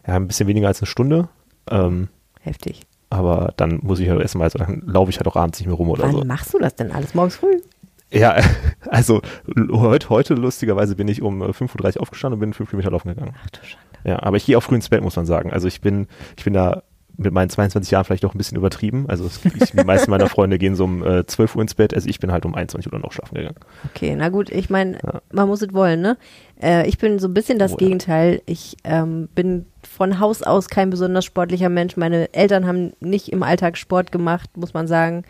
ja, 0.06 0.16
ein 0.16 0.26
bisschen 0.28 0.48
weniger 0.48 0.68
als 0.68 0.80
eine 0.80 0.86
Stunde. 0.86 1.28
Ähm, 1.70 2.08
Heftig. 2.40 2.82
Aber 3.12 3.52
dann 3.56 3.80
muss 3.82 4.00
ich 4.00 4.06
ja 4.06 4.18
erstmal, 4.18 4.46
also 4.46 4.58
dann 4.58 4.82
laufe 4.86 5.10
ich 5.10 5.18
halt 5.18 5.26
auch 5.28 5.36
abends 5.36 5.58
nicht 5.58 5.66
mehr 5.66 5.76
rum 5.76 5.90
oder 5.90 6.04
Wann 6.04 6.12
so. 6.12 6.24
machst 6.24 6.54
du 6.54 6.58
das 6.58 6.74
denn 6.76 6.90
alles? 6.90 7.14
Morgens 7.14 7.36
früh? 7.36 7.60
Ja, 8.10 8.36
also 8.90 9.20
heute, 9.70 10.08
heute 10.08 10.34
lustigerweise 10.34 10.96
bin 10.96 11.08
ich 11.08 11.22
um 11.22 11.42
äh, 11.42 11.46
5.30 11.46 11.96
Uhr 11.96 12.02
aufgestanden 12.02 12.36
und 12.36 12.40
bin 12.40 12.52
fünf 12.52 12.70
Kilometer 12.70 12.90
laufen 12.90 13.08
gegangen. 13.08 13.34
Ach 13.44 13.50
du 13.50 13.60
Schande. 13.64 13.86
Ja, 14.04 14.22
aber 14.22 14.36
ich 14.36 14.46
gehe 14.46 14.56
auch 14.58 14.62
früh 14.62 14.74
ins 14.74 14.88
Bett, 14.88 15.02
muss 15.02 15.16
man 15.16 15.26
sagen. 15.26 15.52
Also 15.52 15.68
ich 15.68 15.80
bin, 15.80 16.08
ich 16.36 16.44
bin 16.44 16.54
da 16.54 16.82
mit 17.22 17.32
meinen 17.32 17.50
22 17.50 17.90
Jahren 17.90 18.04
vielleicht 18.04 18.24
auch 18.24 18.34
ein 18.34 18.38
bisschen 18.38 18.56
übertrieben. 18.56 19.06
Also 19.08 19.24
es, 19.26 19.40
ich, 19.44 19.70
die 19.72 19.84
meisten 19.84 20.10
meiner 20.10 20.28
Freunde 20.28 20.58
gehen 20.58 20.74
so 20.74 20.84
um 20.84 21.04
äh, 21.04 21.26
12 21.26 21.56
Uhr 21.56 21.62
ins 21.62 21.74
Bett. 21.74 21.94
Also 21.94 22.08
ich 22.08 22.18
bin 22.20 22.30
halt 22.32 22.44
um 22.44 22.54
21 22.54 22.86
Uhr 22.86 22.92
dann 22.92 23.02
noch 23.02 23.12
schlafen 23.12 23.34
gegangen. 23.34 23.56
Okay, 23.94 24.14
na 24.16 24.28
gut, 24.28 24.50
ich 24.50 24.70
meine, 24.70 24.98
Ja. 25.04 25.20
man 25.32 25.48
muss 25.48 25.62
es 25.62 25.72
wollen, 25.72 26.00
ne? 26.00 26.16
Äh, 26.62 26.86
ich 26.88 26.98
bin 26.98 27.18
so 27.18 27.28
ein 27.28 27.34
bisschen 27.34 27.58
das 27.58 27.72
Oh 27.72 27.76
ja. 27.78 27.86
Gegenteil. 27.86 28.42
Ich 28.46 28.76
ähm, 28.84 29.28
bin 29.34 29.66
von 29.82 30.20
Haus 30.20 30.42
aus 30.42 30.68
kein 30.68 30.90
besonders 30.90 31.24
sportlicher 31.24 31.68
Mensch. 31.68 31.96
Meine 31.96 32.32
Eltern 32.34 32.66
haben 32.66 32.92
nicht 33.00 33.30
im 33.32 33.42
Alltag 33.42 33.76
Sport 33.76 34.12
gemacht, 34.12 34.50
muss 34.56 34.74
man 34.74 34.86
sagen. 34.86 35.24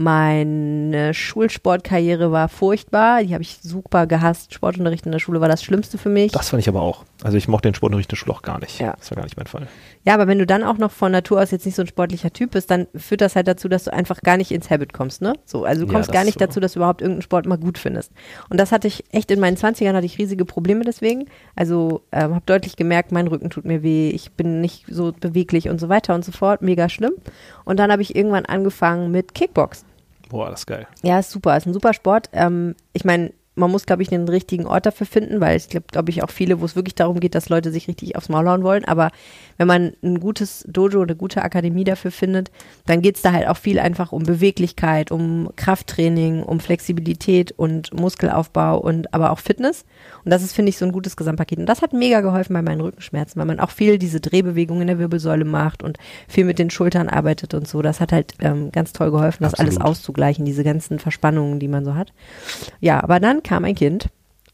Meine 0.00 1.12
Schulsportkarriere 1.12 2.30
war 2.30 2.48
furchtbar. 2.48 3.24
Die 3.24 3.34
habe 3.34 3.42
ich 3.42 3.58
super 3.60 4.06
gehasst. 4.06 4.54
Sportunterricht 4.54 5.04
in 5.06 5.10
der 5.10 5.18
Schule 5.18 5.40
war 5.40 5.48
das 5.48 5.60
Schlimmste 5.62 5.98
für 5.98 6.08
mich. 6.08 6.30
Das 6.30 6.50
fand 6.50 6.60
ich 6.62 6.68
aber 6.68 6.82
auch. 6.82 7.04
Also 7.24 7.36
ich 7.36 7.48
mochte 7.48 7.68
den 7.68 7.74
Sportunterricht 7.74 8.08
in 8.08 8.14
der 8.14 8.16
Schule 8.16 8.32
auch 8.36 8.42
gar 8.42 8.60
nicht. 8.60 8.78
Ja. 8.78 8.94
Das 8.96 9.10
war 9.10 9.16
gar 9.16 9.24
nicht 9.24 9.36
mein 9.36 9.48
Fall. 9.48 9.66
Ja, 10.08 10.14
aber 10.14 10.26
wenn 10.26 10.38
du 10.38 10.46
dann 10.46 10.62
auch 10.64 10.78
noch 10.78 10.90
von 10.90 11.12
Natur 11.12 11.38
aus 11.42 11.50
jetzt 11.50 11.66
nicht 11.66 11.74
so 11.74 11.82
ein 11.82 11.86
sportlicher 11.86 12.32
Typ 12.32 12.52
bist, 12.52 12.70
dann 12.70 12.86
führt 12.94 13.20
das 13.20 13.36
halt 13.36 13.46
dazu, 13.46 13.68
dass 13.68 13.84
du 13.84 13.92
einfach 13.92 14.22
gar 14.22 14.38
nicht 14.38 14.50
ins 14.52 14.70
Habit 14.70 14.94
kommst, 14.94 15.20
ne? 15.20 15.34
So, 15.44 15.66
also 15.66 15.82
du 15.82 15.86
Ja, 15.88 15.92
kommst 15.92 16.08
das 16.08 16.14
gar 16.14 16.24
nicht 16.24 16.38
so. 16.38 16.46
dazu, 16.46 16.60
dass 16.60 16.72
du 16.72 16.78
überhaupt 16.78 17.02
irgendeinen 17.02 17.20
Sport 17.20 17.44
mal 17.44 17.58
gut 17.58 17.76
findest. 17.76 18.10
Und 18.48 18.58
das 18.58 18.72
hatte 18.72 18.88
ich 18.88 19.04
echt 19.12 19.30
in 19.30 19.38
meinen 19.38 19.58
20ern 19.58 19.92
hatte 19.92 20.06
ich 20.06 20.16
riesige 20.16 20.46
Probleme 20.46 20.82
deswegen. 20.82 21.26
Also 21.56 22.00
ähm, 22.10 22.34
habe 22.34 22.42
deutlich 22.46 22.76
gemerkt, 22.76 23.12
mein 23.12 23.26
Rücken 23.26 23.50
tut 23.50 23.66
mir 23.66 23.82
weh, 23.82 24.08
ich 24.08 24.32
bin 24.32 24.62
nicht 24.62 24.86
so 24.88 25.12
beweglich 25.12 25.68
und 25.68 25.78
so 25.78 25.90
weiter 25.90 26.14
und 26.14 26.24
so 26.24 26.32
fort, 26.32 26.62
mega 26.62 26.88
schlimm. 26.88 27.12
Und 27.66 27.78
dann 27.78 27.92
habe 27.92 28.00
ich 28.00 28.16
irgendwann 28.16 28.46
angefangen 28.46 29.10
mit 29.10 29.34
Kickbox. 29.34 29.84
Boah, 30.30 30.48
das 30.48 30.60
ist 30.60 30.66
geil. 30.66 30.86
Ja, 31.02 31.18
ist 31.18 31.30
super, 31.30 31.54
ist 31.54 31.66
ein 31.66 31.74
super 31.74 31.92
Sport. 31.92 32.30
Ähm, 32.32 32.76
ich 32.94 33.04
meine, 33.04 33.32
man 33.58 33.70
muss, 33.70 33.86
glaube 33.86 34.02
ich, 34.02 34.08
den 34.08 34.28
richtigen 34.28 34.66
Ort 34.66 34.86
dafür 34.86 35.06
finden, 35.06 35.40
weil 35.40 35.56
es 35.56 35.68
gibt, 35.68 35.92
glaube 35.92 36.10
ich, 36.10 36.22
auch 36.22 36.30
viele, 36.30 36.60
wo 36.60 36.64
es 36.64 36.76
wirklich 36.76 36.94
darum 36.94 37.20
geht, 37.20 37.34
dass 37.34 37.48
Leute 37.48 37.70
sich 37.72 37.88
richtig 37.88 38.16
aufs 38.16 38.28
Maul 38.28 38.48
hauen 38.48 38.62
wollen. 38.62 38.84
Aber 38.84 39.10
wenn 39.56 39.66
man 39.66 39.92
ein 40.02 40.20
gutes 40.20 40.64
Dojo, 40.68 41.02
eine 41.02 41.16
gute 41.16 41.42
Akademie 41.42 41.84
dafür 41.84 42.10
findet, 42.10 42.50
dann 42.86 43.02
geht 43.02 43.16
es 43.16 43.22
da 43.22 43.32
halt 43.32 43.48
auch 43.48 43.56
viel 43.56 43.78
einfach 43.78 44.12
um 44.12 44.22
Beweglichkeit, 44.22 45.10
um 45.10 45.50
Krafttraining, 45.56 46.42
um 46.42 46.60
Flexibilität 46.60 47.52
und 47.52 47.92
Muskelaufbau 47.92 48.78
und 48.78 49.12
aber 49.12 49.32
auch 49.32 49.40
Fitness. 49.40 49.84
Und 50.24 50.30
das 50.30 50.42
ist, 50.42 50.54
finde 50.54 50.70
ich, 50.70 50.78
so 50.78 50.84
ein 50.84 50.92
gutes 50.92 51.16
Gesamtpaket. 51.16 51.58
Und 51.58 51.66
das 51.66 51.82
hat 51.82 51.92
mega 51.92 52.20
geholfen 52.20 52.54
bei 52.54 52.62
meinen 52.62 52.80
Rückenschmerzen, 52.80 53.38
weil 53.38 53.46
man 53.46 53.60
auch 53.60 53.70
viel 53.70 53.98
diese 53.98 54.20
Drehbewegungen 54.20 54.82
in 54.82 54.88
der 54.88 54.98
Wirbelsäule 54.98 55.44
macht 55.44 55.82
und 55.82 55.98
viel 56.28 56.44
mit 56.44 56.58
den 56.58 56.70
Schultern 56.70 57.08
arbeitet 57.08 57.54
und 57.54 57.66
so. 57.66 57.82
Das 57.82 58.00
hat 58.00 58.12
halt 58.12 58.34
ähm, 58.40 58.70
ganz 58.70 58.92
toll 58.92 59.10
geholfen, 59.10 59.42
das 59.42 59.54
alles 59.54 59.76
Absolut. 59.76 59.90
auszugleichen, 59.90 60.44
diese 60.44 60.64
ganzen 60.64 60.98
Verspannungen, 60.98 61.58
die 61.58 61.68
man 61.68 61.84
so 61.84 61.94
hat. 61.94 62.12
Ja, 62.80 63.02
aber 63.02 63.20
dann 63.20 63.42
kam 63.48 63.64
ein 63.64 63.74
Kind 63.74 64.08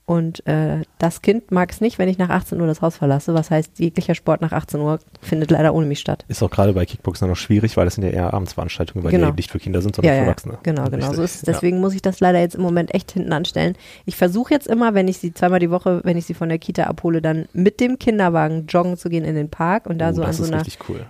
und 0.06 0.46
äh, 0.46 0.82
das 0.98 1.22
Kind 1.22 1.50
mag 1.50 1.70
es 1.72 1.80
nicht, 1.80 1.98
wenn 1.98 2.10
ich 2.10 2.18
nach 2.18 2.28
18 2.28 2.60
Uhr 2.60 2.66
das 2.66 2.82
Haus 2.82 2.94
verlasse. 2.98 3.32
Was 3.32 3.50
heißt, 3.50 3.78
jeglicher 3.78 4.14
Sport 4.14 4.42
nach 4.42 4.52
18 4.52 4.78
Uhr 4.78 4.98
findet 5.22 5.50
leider 5.50 5.74
ohne 5.74 5.86
mich 5.86 5.98
statt. 5.98 6.26
Ist 6.28 6.42
auch 6.42 6.50
gerade 6.50 6.74
bei 6.74 6.84
Kickboxen 6.84 7.26
noch 7.26 7.36
schwierig, 7.36 7.74
weil 7.78 7.86
das 7.86 7.94
sind 7.94 8.04
ja 8.04 8.10
eher 8.10 8.34
Abendsveranstaltungen, 8.34 9.02
weil 9.02 9.12
Genau. 9.12 9.24
die 9.24 9.28
eben 9.30 9.36
nicht 9.36 9.50
für 9.50 9.58
Kinder 9.58 9.80
sind, 9.80 9.96
sondern 9.96 10.12
Ja, 10.12 10.18
für 10.18 10.24
ja, 10.24 10.26
Erwachsene. 10.26 10.58
genau, 10.62 10.84
genau. 10.84 10.96
Richtig. 11.06 11.16
So 11.16 11.22
ist 11.22 11.34
es. 11.36 11.40
Deswegen 11.42 11.80
muss 11.80 11.94
ich 11.94 12.02
das 12.02 12.20
leider 12.20 12.38
jetzt 12.38 12.54
im 12.54 12.60
Moment 12.60 12.94
echt 12.94 13.12
hinten 13.12 13.32
anstellen. 13.32 13.76
Ich 14.04 14.16
versuche 14.16 14.52
jetzt 14.52 14.66
immer, 14.66 14.92
wenn 14.92 15.08
ich 15.08 15.16
sie 15.18 15.32
zweimal 15.32 15.58
die 15.60 15.70
Woche, 15.70 16.02
wenn 16.04 16.18
ich 16.18 16.26
sie 16.26 16.34
von 16.34 16.50
der 16.50 16.58
Kita 16.58 16.82
abhole, 16.84 17.22
dann 17.22 17.46
mit 17.54 17.80
dem 17.80 17.98
Kinderwagen 17.98 18.66
joggen 18.66 18.98
zu 18.98 19.08
gehen 19.08 19.24
in 19.24 19.34
den 19.36 19.48
Park 19.48 19.86
und 19.86 19.96
da 19.98 20.08
Ja. 20.08 20.12
so 20.12 20.20
oh, 20.20 20.24
an 20.24 20.30
das 20.30 20.36
so 20.36 20.44
einer 20.52 20.62
cool. 20.90 21.06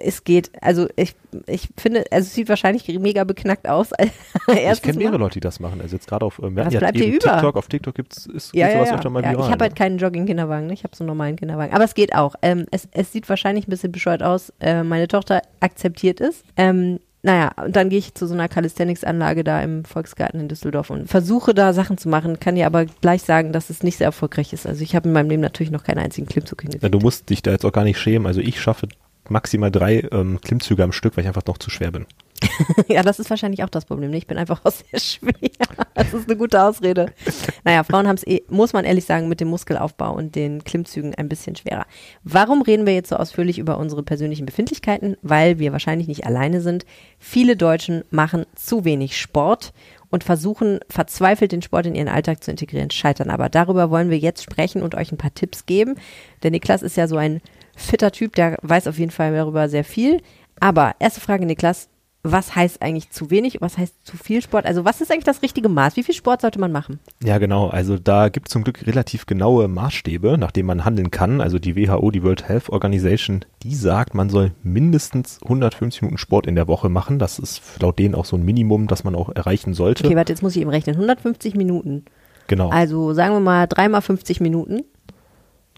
Es 0.00 0.24
geht, 0.24 0.50
also 0.62 0.88
ich, 0.96 1.14
ich 1.46 1.68
finde, 1.76 2.04
also 2.10 2.26
es 2.26 2.34
sieht 2.34 2.48
wahrscheinlich 2.48 2.86
mega 2.98 3.24
beknackt 3.24 3.68
aus. 3.68 3.90
Ich 4.48 4.82
kenne 4.82 4.98
mehrere. 4.98 5.16
Leute, 5.18 5.34
die 5.34 5.40
das 5.40 5.60
machen. 5.60 5.80
Also 5.80 5.96
jetzt 5.96 6.06
gerade 6.08 6.24
auf 6.24 6.38
ähm, 6.42 6.56
ja, 6.56 6.68
bleibt 6.68 6.96
eben 6.96 7.10
dir 7.10 7.16
über? 7.16 7.32
TikTok, 7.32 7.56
auf 7.56 7.66
TikTok 7.68 7.94
gibt's 7.94 8.26
ist, 8.26 8.54
Ja, 8.54 8.68
ja, 8.68 8.74
sowas 8.74 8.88
ja. 8.90 8.94
öfter 8.96 9.10
mal 9.10 9.22
ja 9.24 9.30
viral. 9.32 9.46
ich 9.46 9.50
habe 9.52 9.64
halt 9.64 9.72
ne? 9.72 9.76
keinen 9.78 9.98
Jogging-Kinderwagen, 9.98 10.66
ne? 10.68 10.72
ich 10.72 10.84
habe 10.84 10.94
so 10.96 11.02
einen 11.02 11.08
normalen 11.08 11.36
Kinderwagen. 11.36 11.74
Aber 11.74 11.84
es 11.84 11.94
geht 11.94 12.14
auch. 12.14 12.34
Ähm, 12.42 12.66
es, 12.70 12.88
es 12.92 13.12
sieht 13.12 13.28
wahrscheinlich 13.28 13.66
ein 13.66 13.70
bisschen 13.70 13.92
bescheuert 13.92 14.22
aus. 14.22 14.52
Äh, 14.60 14.82
meine 14.82 15.08
Tochter 15.08 15.42
akzeptiert 15.60 16.20
es. 16.20 16.42
Ähm, 16.56 17.00
naja, 17.22 17.50
und 17.64 17.74
dann 17.74 17.88
gehe 17.88 17.98
ich 17.98 18.14
zu 18.14 18.28
so 18.28 18.34
einer 18.34 18.48
Calisthenics-Anlage 18.48 19.42
da 19.42 19.60
im 19.60 19.84
Volksgarten 19.84 20.38
in 20.38 20.46
Düsseldorf 20.48 20.90
und 20.90 21.08
versuche 21.08 21.54
da 21.54 21.72
Sachen 21.72 21.98
zu 21.98 22.08
machen, 22.08 22.38
kann 22.38 22.54
dir 22.54 22.66
aber 22.66 22.84
gleich 22.84 23.22
sagen, 23.22 23.52
dass 23.52 23.68
es 23.68 23.82
nicht 23.82 23.96
sehr 23.98 24.04
erfolgreich 24.06 24.52
ist. 24.52 24.64
Also 24.64 24.82
ich 24.84 24.94
habe 24.94 25.08
in 25.08 25.12
meinem 25.12 25.30
Leben 25.30 25.42
natürlich 25.42 25.72
noch 25.72 25.82
keinen 25.82 25.98
einzigen 25.98 26.28
Klimmzug 26.28 26.62
Ja, 26.62 26.68
hingekriegt. 26.68 26.94
du 26.94 27.00
musst 27.00 27.28
dich 27.28 27.42
da 27.42 27.50
jetzt 27.50 27.64
auch 27.64 27.72
gar 27.72 27.82
nicht 27.82 27.98
schämen. 27.98 28.26
Also 28.28 28.40
ich 28.40 28.60
schaffe 28.60 28.86
maximal 29.30 29.70
drei 29.70 30.06
ähm, 30.12 30.40
Klimmzüge 30.40 30.82
am 30.82 30.92
Stück, 30.92 31.16
weil 31.16 31.22
ich 31.22 31.28
einfach 31.28 31.44
noch 31.46 31.58
zu 31.58 31.70
schwer 31.70 31.90
bin. 31.90 32.06
Ja, 32.88 33.02
das 33.02 33.18
ist 33.18 33.30
wahrscheinlich 33.30 33.64
auch 33.64 33.68
das 33.68 33.84
Problem. 33.84 34.10
ne? 34.10 34.16
Ich 34.16 34.26
bin 34.26 34.38
einfach 34.38 34.64
auch 34.64 34.72
sehr 34.72 35.00
schwer. 35.00 35.50
Das 35.94 36.12
ist 36.12 36.28
eine 36.28 36.36
gute 36.36 36.62
Ausrede. 36.62 37.12
Naja, 37.64 37.82
Frauen 37.84 38.06
haben 38.06 38.16
es 38.16 38.26
eh, 38.26 38.42
muss 38.48 38.72
man 38.72 38.84
ehrlich 38.84 39.04
sagen, 39.04 39.28
mit 39.28 39.40
dem 39.40 39.48
Muskelaufbau 39.48 40.14
und 40.14 40.34
den 40.34 40.64
Klimmzügen 40.64 41.14
ein 41.14 41.28
bisschen 41.28 41.56
schwerer. 41.56 41.86
Warum 42.22 42.62
reden 42.62 42.86
wir 42.86 42.94
jetzt 42.94 43.08
so 43.08 43.16
ausführlich 43.16 43.58
über 43.58 43.78
unsere 43.78 44.02
persönlichen 44.02 44.46
Befindlichkeiten? 44.46 45.16
Weil 45.22 45.58
wir 45.58 45.72
wahrscheinlich 45.72 46.08
nicht 46.08 46.26
alleine 46.26 46.60
sind. 46.60 46.84
Viele 47.18 47.56
Deutschen 47.56 48.04
machen 48.10 48.46
zu 48.54 48.84
wenig 48.84 49.18
Sport 49.18 49.72
und 50.10 50.24
versuchen 50.24 50.80
verzweifelt 50.88 51.52
den 51.52 51.62
Sport 51.62 51.86
in 51.86 51.94
ihren 51.94 52.08
Alltag 52.08 52.42
zu 52.42 52.50
integrieren, 52.50 52.90
scheitern 52.90 53.30
aber. 53.30 53.48
Darüber 53.48 53.90
wollen 53.90 54.10
wir 54.10 54.18
jetzt 54.18 54.42
sprechen 54.42 54.82
und 54.82 54.94
euch 54.94 55.12
ein 55.12 55.18
paar 55.18 55.34
Tipps 55.34 55.66
geben. 55.66 55.96
Der 56.42 56.50
Niklas 56.50 56.82
ist 56.82 56.96
ja 56.96 57.08
so 57.08 57.16
ein 57.16 57.40
fitter 57.76 58.10
Typ, 58.10 58.34
der 58.34 58.56
weiß 58.62 58.88
auf 58.88 58.98
jeden 58.98 59.12
Fall 59.12 59.32
darüber 59.32 59.68
sehr 59.68 59.84
viel. 59.84 60.20
Aber 60.58 60.94
erste 60.98 61.20
Frage, 61.20 61.46
Niklas, 61.46 61.88
was 62.32 62.56
heißt 62.56 62.82
eigentlich 62.82 63.10
zu 63.10 63.30
wenig, 63.30 63.60
was 63.60 63.78
heißt 63.78 63.94
zu 64.04 64.16
viel 64.16 64.42
Sport? 64.42 64.66
Also 64.66 64.84
was 64.84 65.00
ist 65.00 65.12
eigentlich 65.12 65.24
das 65.24 65.42
richtige 65.42 65.68
Maß? 65.68 65.96
Wie 65.96 66.02
viel 66.02 66.14
Sport 66.14 66.40
sollte 66.40 66.58
man 66.58 66.72
machen? 66.72 66.98
Ja, 67.22 67.38
genau. 67.38 67.68
Also 67.68 67.98
da 67.98 68.28
gibt 68.28 68.48
es 68.48 68.52
zum 68.52 68.64
Glück 68.64 68.86
relativ 68.86 69.26
genaue 69.26 69.68
Maßstäbe, 69.68 70.36
nach 70.38 70.50
denen 70.50 70.66
man 70.66 70.84
handeln 70.84 71.10
kann. 71.10 71.40
Also 71.40 71.58
die 71.58 71.76
WHO, 71.76 72.10
die 72.10 72.22
World 72.22 72.48
Health 72.48 72.68
Organization, 72.70 73.44
die 73.62 73.74
sagt, 73.74 74.14
man 74.14 74.28
soll 74.28 74.52
mindestens 74.62 75.40
150 75.42 76.02
Minuten 76.02 76.18
Sport 76.18 76.46
in 76.46 76.56
der 76.56 76.66
Woche 76.68 76.88
machen. 76.88 77.18
Das 77.18 77.38
ist 77.38 77.62
laut 77.80 77.98
denen 77.98 78.14
auch 78.14 78.24
so 78.24 78.36
ein 78.36 78.44
Minimum, 78.44 78.88
das 78.88 79.04
man 79.04 79.14
auch 79.14 79.28
erreichen 79.28 79.74
sollte. 79.74 80.04
Okay, 80.04 80.16
warte, 80.16 80.32
jetzt 80.32 80.42
muss 80.42 80.56
ich 80.56 80.62
eben 80.62 80.70
rechnen. 80.70 80.96
150 80.96 81.54
Minuten. 81.54 82.04
genau. 82.48 82.70
Also 82.70 83.12
sagen 83.12 83.34
wir 83.34 83.40
mal 83.40 83.66
dreimal 83.66 84.02
50 84.02 84.40
Minuten. 84.40 84.82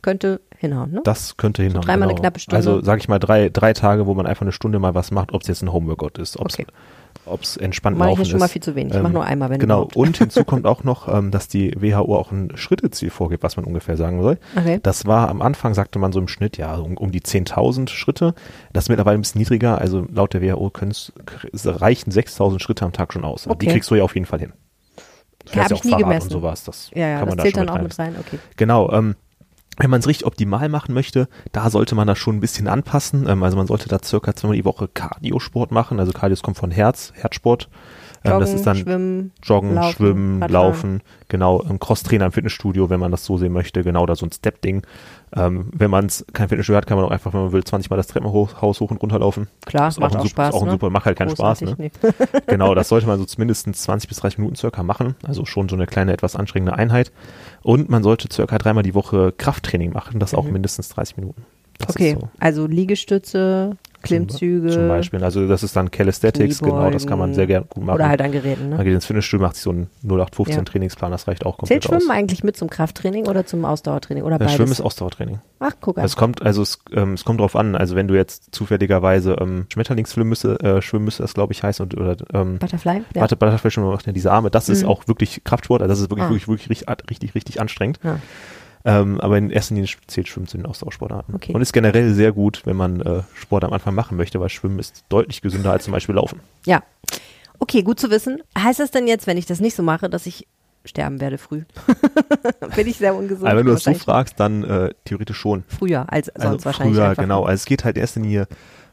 Könnte 0.01 0.41
hinhauen, 0.59 0.91
ne? 0.91 1.01
Das 1.05 1.37
könnte 1.37 1.63
hinhauen. 1.63 1.83
dreimal 1.83 2.05
eine 2.09 2.15
genau. 2.15 2.23
knappe 2.23 2.41
Stunde. 2.41 2.57
Also 2.57 2.83
sage 2.83 3.01
ich 3.01 3.09
mal 3.09 3.19
drei, 3.19 3.49
drei 3.49 3.73
Tage, 3.73 4.07
wo 4.07 4.15
man 4.15 4.27
einfach 4.27 4.43
eine 4.43 4.53
Stunde 4.53 4.79
mal 4.79 4.95
was 4.95 5.11
macht, 5.11 5.33
ob 5.33 5.43
es 5.43 5.49
jetzt 5.49 5.63
ein 5.63 5.73
Homeworkout 5.73 6.19
ist, 6.19 6.39
ob 6.39 6.49
es 6.49 6.59
Okay. 7.25 7.65
entspannt 7.65 7.99
Mach 7.99 8.07
ich 8.07 8.11
laufen 8.11 8.21
jetzt 8.23 8.31
schon 8.31 8.39
mal 8.41 8.47
ist. 8.47 8.53
viel 8.53 8.63
zu 8.63 8.75
wenig. 8.75 8.95
Ich 8.95 9.03
mach 9.03 9.11
nur 9.11 9.25
einmal, 9.25 9.51
wenn 9.51 9.59
Genau. 9.61 9.89
Und 9.95 10.17
hinzu 10.19 10.45
kommt 10.45 10.67
auch 10.67 10.83
noch, 10.85 11.09
ähm, 11.13 11.31
dass 11.31 11.47
die 11.49 11.75
WHO 11.81 12.17
auch 12.17 12.33
ein 12.33 12.51
Schritteziel 12.57 13.11
vorgibt, 13.11 13.43
was 13.43 13.57
man 13.57 13.65
ungefähr 13.67 13.97
sagen 13.97 14.23
soll. 14.23 14.39
Okay. 14.57 14.81
Das 14.83 15.07
war 15.07 15.29
am 15.29 15.43
Anfang, 15.43 15.75
sagte 15.75 15.99
man 15.99 16.13
so 16.13 16.19
im 16.21 16.29
Schnitt, 16.29 16.57
ja, 16.57 16.75
um, 16.77 16.97
um 16.97 17.11
die 17.13 17.21
10.000 17.21 17.89
Schritte. 17.91 18.35
Das 18.73 18.85
ist 18.85 18.89
mittlerweile 18.89 19.19
ein 19.19 19.21
bisschen 19.21 19.41
niedriger. 19.41 19.79
Also 19.79 20.07
laut 20.13 20.33
der 20.35 20.43
WHO 20.43 20.73
reichen 21.65 22.11
6.000 22.13 22.61
Schritte 22.61 22.85
am 22.85 22.93
Tag 22.93 23.13
schon 23.13 23.25
aus. 23.25 23.47
Also 23.47 23.59
Die 23.59 23.67
Okay. 23.67 23.75
kriegst 23.75 23.91
du 23.91 23.95
ja 23.95 24.05
auf 24.05 24.15
jeden 24.15 24.27
Fall 24.27 24.41
hin. 24.41 24.53
Du 25.45 25.47
Hab 25.47 25.55
fährst 25.55 25.71
ja 25.71 25.77
ich 25.77 25.85
nie 25.85 25.91
Fahrrad 25.91 26.05
gemessen. 26.05 26.27
Und 26.27 26.31
sowas. 26.33 26.65
Das 26.65 26.91
Ja, 26.95 27.09
ja, 27.09 27.19
kann 27.21 27.29
man 27.29 27.37
das 27.37 27.37
da 27.37 27.43
zählt 27.45 27.57
dann 27.57 27.69
auch 27.69 27.83
mit 27.83 27.99
rein. 27.99 28.13
mit 28.13 28.17
rein. 28.19 28.25
Okay. 28.27 28.39
Genau, 28.57 28.93
ähm, 28.93 29.15
wenn 29.79 29.91
man 29.91 30.01
es 30.01 30.07
richtig 30.07 30.27
optimal 30.27 30.69
machen 30.69 30.95
möchte, 30.95 31.29
da 31.53 31.71
sollte 31.71 31.95
man 31.95 32.07
das 32.07 32.19
schon 32.19 32.37
ein 32.37 32.41
bisschen 32.41 32.69
anpassen. 32.69 33.29
Ähm, 33.29 33.43
also 33.43 33.57
man 33.57 33.67
sollte 33.67 33.89
da 33.89 34.01
circa 34.03 34.35
zweimal 34.35 34.57
die 34.57 34.65
Woche 34.65 34.89
Cardiosport 34.89 35.71
machen. 35.71 36.01
Also 36.01 36.13
Cardios 36.13 36.43
kommt 36.43 36.59
von 36.59 36.71
Herz, 36.71 37.13
Herzsport. 37.15 37.69
Joggen, 38.31 38.41
das 38.41 38.55
ist 38.55 38.67
dann 38.67 38.77
Schwimmen, 38.77 39.33
Joggen, 39.43 39.75
Laufen, 39.75 39.93
Schwimmen, 39.97 40.43
Radfahren. 40.43 40.53
Laufen, 40.53 41.01
genau, 41.29 41.63
ein 41.63 41.79
Crosstrainer 41.79 42.27
im 42.27 42.33
Fitnessstudio, 42.33 42.91
wenn 42.91 43.01
man 43.01 43.11
das 43.11 43.25
so 43.25 43.37
sehen 43.37 43.53
möchte, 43.53 43.83
genau, 43.83 44.07
da 44.07 44.15
so 44.17 44.27
ein 44.27 44.33
Step-Ding. 44.33 44.83
Ähm, 45.37 45.69
wenn 45.73 45.91
man 45.91 46.09
kein 46.33 46.49
Fitnessstudio 46.49 46.77
hat, 46.79 46.87
kann 46.87 46.97
man 46.97 47.07
auch 47.07 47.11
einfach, 47.11 47.33
wenn 47.35 47.43
man 47.43 47.53
will, 47.53 47.63
20 47.63 47.91
Mal 47.91 47.97
das 47.97 48.07
Treppenhaus 48.07 48.81
hoch 48.81 48.91
und 48.91 49.03
runter 49.03 49.19
laufen. 49.19 49.49
Klar, 49.67 49.89
Ist 49.89 50.01
macht 50.01 50.15
ein 50.15 50.21
auch 50.21 50.23
super, 50.23 50.31
Spaß. 50.31 50.49
Ist 50.49 50.55
auch 50.55 50.63
ein 50.63 50.67
ne? 50.67 50.73
super, 50.73 50.91
macht 50.91 51.07
halt 51.07 51.19
keinen 51.19 51.31
Spaß, 51.31 51.61
ne? 51.63 51.77
Großartig, 51.77 51.93
genau, 52.47 52.75
das 52.75 52.89
sollte 52.89 53.07
man 53.07 53.19
so 53.19 53.25
zumindest 53.25 53.73
20 53.75 54.09
bis 54.09 54.19
30 54.19 54.39
Minuten 54.39 54.57
circa 54.57 54.83
machen. 54.83 55.17
Also 55.27 55.45
schon 55.45 55.69
so 55.69 55.77
eine 55.77 55.87
kleine, 55.87 56.13
etwas 56.13 56.37
anstrengende 56.37 56.75
Einheit. 56.75 57.13
Und 57.63 57.91
man 57.91 58.03
sollte 58.03 58.29
circa 58.33 58.57
dreimal 58.59 58.83
die 58.83 58.95
Woche 58.95 59.33
Krafttraining 59.37 59.93
machen, 59.93 60.19
das 60.19 60.35
auch 60.35 60.45
mindestens 60.45 60.89
30 60.89 61.17
Minuten. 61.19 61.45
Das 61.79 61.95
Mhm. 61.95 61.95
Okay, 61.95 62.17
so. 62.21 62.29
also 62.41 62.67
Liegestütze, 62.67 63.77
Klimmzüge 64.03 64.69
Zum 64.69 64.89
Beispiel. 64.89 65.23
Also 65.25 65.47
das 65.49 65.63
ist 65.63 65.75
dann 65.77 65.91
Calisthetics, 65.91 66.61
genau, 66.61 66.91
das 66.91 67.07
kann 67.07 67.19
man 67.19 67.35
sehr 67.35 67.47
gerne 67.47 67.67
gut 67.69 67.85
machen. 67.85 67.97
oder 67.97 68.09
halt 68.09 68.21
an 68.23 68.33
Geräten. 68.33 68.69
Man 68.71 68.79
Ne? 68.79 68.85
geht 68.85 68.95
ins 68.95 69.07
Fitnessstudio, 69.07 69.45
macht 69.47 69.57
sich 69.57 69.65
so 69.65 69.71
einen 69.71 69.89
0815 70.05 70.57
Ja. 70.59 70.65
Trainingsplan, 70.65 71.11
das 71.11 71.27
reicht 71.29 71.45
auch 71.47 71.57
Zählt 71.65 71.83
komplett 71.83 71.87
aus. 71.87 72.03
Schwimmen 72.05 72.11
eigentlich 72.17 72.45
mit 72.45 72.57
zum 72.57 72.71
Krafttraining 72.71 73.27
oder 73.27 73.45
zum 73.47 73.65
Ausdauertraining 73.65 74.23
oder 74.25 74.37
Äh, 74.37 74.39
beides? 74.41 74.55
Schwimmen 74.55 74.73
ist 74.73 74.81
Ausdauertraining. 74.81 75.41
Ach, 75.61 75.73
guck 75.81 75.99
an. 75.99 76.05
Es 76.05 76.17
kommt, 76.17 76.43
also 76.43 76.63
es, 76.63 76.79
ähm, 76.93 77.15
es 77.15 77.25
kommt 77.25 77.41
drauf 77.41 77.57
an, 77.57 77.75
also 77.75 77.97
wenn 77.97 78.07
du 78.09 78.15
jetzt 78.15 78.55
zufälligerweise 78.55 79.37
ähm, 79.41 79.67
Schmetterlingsschwimmen 79.73 80.29
müsste, 80.29 80.61
äh, 80.61 80.81
schwimmen 80.83 81.05
müsste, 81.05 81.23
das 81.23 81.35
glaube 81.35 81.53
ich 81.53 81.63
heißt, 81.63 81.81
und, 81.81 81.97
oder 81.97 82.17
ähm, 82.33 82.59
Butterfly? 82.59 83.03
Ja. 83.15 83.21
Warte, 83.23 83.37
Butterfly 83.37 83.71
schon 83.71 83.85
macht 83.85 84.07
ja 84.07 84.13
diese 84.13 84.31
Arme, 84.31 84.51
das 84.51 84.69
ist 84.69 84.83
Mhm. 84.85 84.89
auch 84.89 85.09
wirklich 85.09 85.43
Kraftsport, 85.45 85.83
also 85.83 85.91
das 85.91 86.01
ist 86.01 86.11
wirklich, 86.11 86.27
Ah. 86.27 86.31
wirklich, 86.31 86.49
wirklich 86.49 86.71
richtig, 86.71 87.11
richtig, 87.11 87.35
richtig 87.35 87.61
anstrengend. 87.61 87.99
Ja. 88.05 88.19
Ähm, 88.85 89.21
aber 89.21 89.37
in 89.39 89.51
erster 89.51 89.75
Linie 89.75 89.91
zählt 90.07 90.29
Schwimmen 90.29 90.47
zu 90.47 90.57
den 90.57 90.67
Ausdauersportarten. 90.67 91.35
Okay. 91.35 91.53
Und 91.53 91.61
ist 91.61 91.73
generell 91.73 92.13
sehr 92.15 92.33
gut, 92.33 92.63
wenn 92.65 92.77
man 92.77 93.01
äh, 93.01 93.23
Sport 93.35 93.65
am 93.65 93.73
Anfang 93.73 93.95
machen 93.95 94.17
möchte, 94.17 94.41
weil 94.41 94.49
Schwimmen 94.49 94.79
ist 94.79 95.05
deutlich 95.09 95.43
gesünder 95.43 95.73
als 95.73 95.85
zum 95.85 95.93
Beispiel 95.93 96.15
Laufen. 96.15 96.41
ja. 96.65 96.83
Okay, 97.61 97.83
gut 97.83 97.99
zu 97.99 98.09
wissen. 98.13 98.41
Heißt 98.57 98.79
das 98.79 98.93
denn 98.93 99.09
jetzt, 99.09 99.27
wenn 99.27 99.37
ich 99.37 99.45
das 99.45 99.59
nicht 99.59 99.75
so 99.75 99.83
mache, 99.83 100.09
dass 100.09 100.27
ich 100.27 100.47
sterben 100.85 101.21
werde 101.21 101.39
früh? 101.39 101.63
Bin 102.77 102.87
ich 102.87 102.99
sehr 102.99 103.17
ungesund? 103.17 103.49
aber 103.49 103.59
wenn 103.59 103.67
du 103.67 103.73
das 103.73 103.83
so 103.83 103.95
fragst, 103.95 104.39
dann 104.39 104.63
äh, 104.63 104.91
theoretisch 105.05 105.39
schon. 105.39 105.65
Früher 105.67 106.05
als 106.13 106.27
sonst 106.27 106.47
Also 106.47 106.65
wahrscheinlich. 106.67 106.97
früher, 106.97 107.17
genau. 107.17 107.43
Also 107.43 107.55
es 107.55 107.65
geht 107.65 107.83
halt 107.85 107.97
in 107.97 108.03
erster 108.03 108.21
Linie 108.21 108.47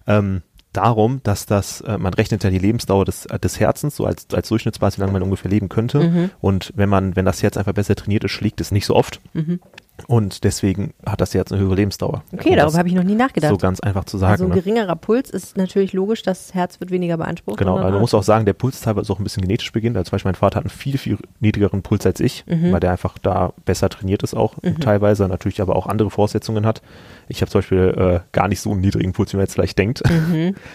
ähm, 0.07 0.41
darum, 0.76 1.21
dass 1.23 1.45
das, 1.45 1.82
äh, 1.82 1.97
man 1.97 2.13
rechnet 2.13 2.43
ja 2.43 2.49
die 2.49 2.59
Lebensdauer 2.59 3.05
des, 3.05 3.26
äh, 3.26 3.39
des 3.39 3.59
Herzens, 3.59 3.95
so 3.95 4.05
als, 4.05 4.28
als 4.34 4.49
Durchschnittsbasis, 4.49 4.97
wie 4.97 5.01
lange 5.01 5.13
man 5.13 5.23
ungefähr 5.23 5.51
leben 5.51 5.69
könnte. 5.69 5.99
Mhm. 5.99 6.30
Und 6.41 6.73
wenn 6.76 6.89
man, 6.89 7.15
wenn 7.15 7.26
das 7.26 7.41
Herz 7.43 7.57
einfach 7.57 7.73
besser 7.73 7.95
trainiert 7.95 8.23
ist, 8.23 8.32
schlägt 8.32 8.61
es 8.61 8.71
nicht 8.71 8.86
so 8.86 8.95
oft. 8.95 9.21
Mhm. 9.34 9.59
Und 10.07 10.43
deswegen 10.43 10.93
hat 11.05 11.21
das 11.21 11.33
Herz 11.33 11.51
eine 11.51 11.61
höhere 11.61 11.75
Lebensdauer. 11.75 12.23
Okay, 12.33 12.49
Und 12.51 12.57
darüber 12.57 12.77
habe 12.77 12.87
ich 12.89 12.93
noch 12.93 13.03
nie 13.03 13.15
nachgedacht. 13.15 13.49
So 13.51 13.57
ganz 13.57 13.79
einfach 13.79 14.03
zu 14.03 14.17
also 14.17 14.25
sagen. 14.27 14.43
ein 14.43 14.49
ne? 14.49 14.55
geringerer 14.55 14.95
Puls 14.95 15.29
ist 15.29 15.57
natürlich 15.57 15.93
logisch, 15.93 16.21
das 16.21 16.53
Herz 16.53 16.79
wird 16.79 16.91
weniger 16.91 17.17
beansprucht. 17.17 17.57
Genau, 17.57 17.77
also 17.77 17.91
man 17.91 18.01
muss 18.01 18.13
auch 18.13 18.23
sagen, 18.23 18.45
der 18.45 18.53
Puls 18.53 18.81
teilweise 18.81 19.11
auch 19.11 19.19
ein 19.19 19.23
bisschen 19.23 19.41
genetisch 19.41 19.71
beginnt. 19.71 19.95
Also 19.97 20.09
zum 20.09 20.15
Beispiel 20.15 20.29
mein 20.29 20.35
Vater 20.35 20.57
hat 20.57 20.65
einen 20.65 20.69
viel, 20.69 20.97
viel 20.97 21.17
niedrigeren 21.39 21.81
Puls 21.81 22.05
als 22.05 22.19
ich, 22.19 22.45
Mhm. 22.45 22.71
weil 22.73 22.79
der 22.79 22.91
einfach 22.91 23.17
da 23.17 23.53
besser 23.63 23.89
trainiert 23.89 24.21
ist 24.23 24.35
auch 24.35 24.55
teilweise, 24.81 25.27
natürlich 25.27 25.61
aber 25.61 25.75
auch 25.75 25.87
andere 25.87 26.09
Voraussetzungen 26.09 26.65
hat. 26.65 26.81
Ich 27.27 27.41
habe 27.41 27.49
zum 27.49 27.59
Beispiel 27.59 27.95
äh, 27.97 28.19
gar 28.31 28.47
nicht 28.47 28.59
so 28.61 28.71
einen 28.71 28.81
niedrigen 28.81 29.13
Puls, 29.13 29.31
wie 29.33 29.37
man 29.37 29.45
jetzt 29.45 29.53
vielleicht 29.53 29.77
denkt. 29.77 30.03
Mhm. 30.09 30.55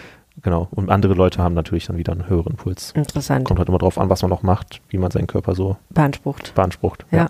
Genau. 0.41 0.67
Und 0.71 0.89
andere 0.89 1.13
Leute 1.13 1.41
haben 1.43 1.53
natürlich 1.55 1.87
dann 1.87 1.97
wieder 1.97 2.13
einen 2.13 2.27
höheren 2.29 2.55
Puls. 2.55 2.91
Interessant. 2.95 3.45
Kommt 3.45 3.59
halt 3.59 3.69
immer 3.69 3.77
drauf 3.77 3.97
an, 3.97 4.09
was 4.09 4.21
man 4.21 4.29
noch 4.29 4.43
macht, 4.43 4.81
wie 4.89 4.97
man 4.97 5.11
seinen 5.11 5.27
Körper 5.27 5.55
so 5.55 5.77
Beansprucht. 5.89 6.53
beansprucht. 6.55 7.05
Ja. 7.11 7.27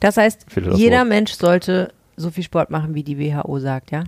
Das 0.00 0.16
heißt, 0.16 0.46
das 0.54 0.78
jeder 0.78 0.98
Wort. 1.00 1.08
Mensch 1.08 1.32
sollte 1.32 1.92
so 2.18 2.30
viel 2.30 2.44
Sport 2.44 2.70
machen, 2.70 2.94
wie 2.94 3.02
die 3.02 3.18
WHO 3.18 3.58
sagt, 3.58 3.90
ja? 3.90 4.04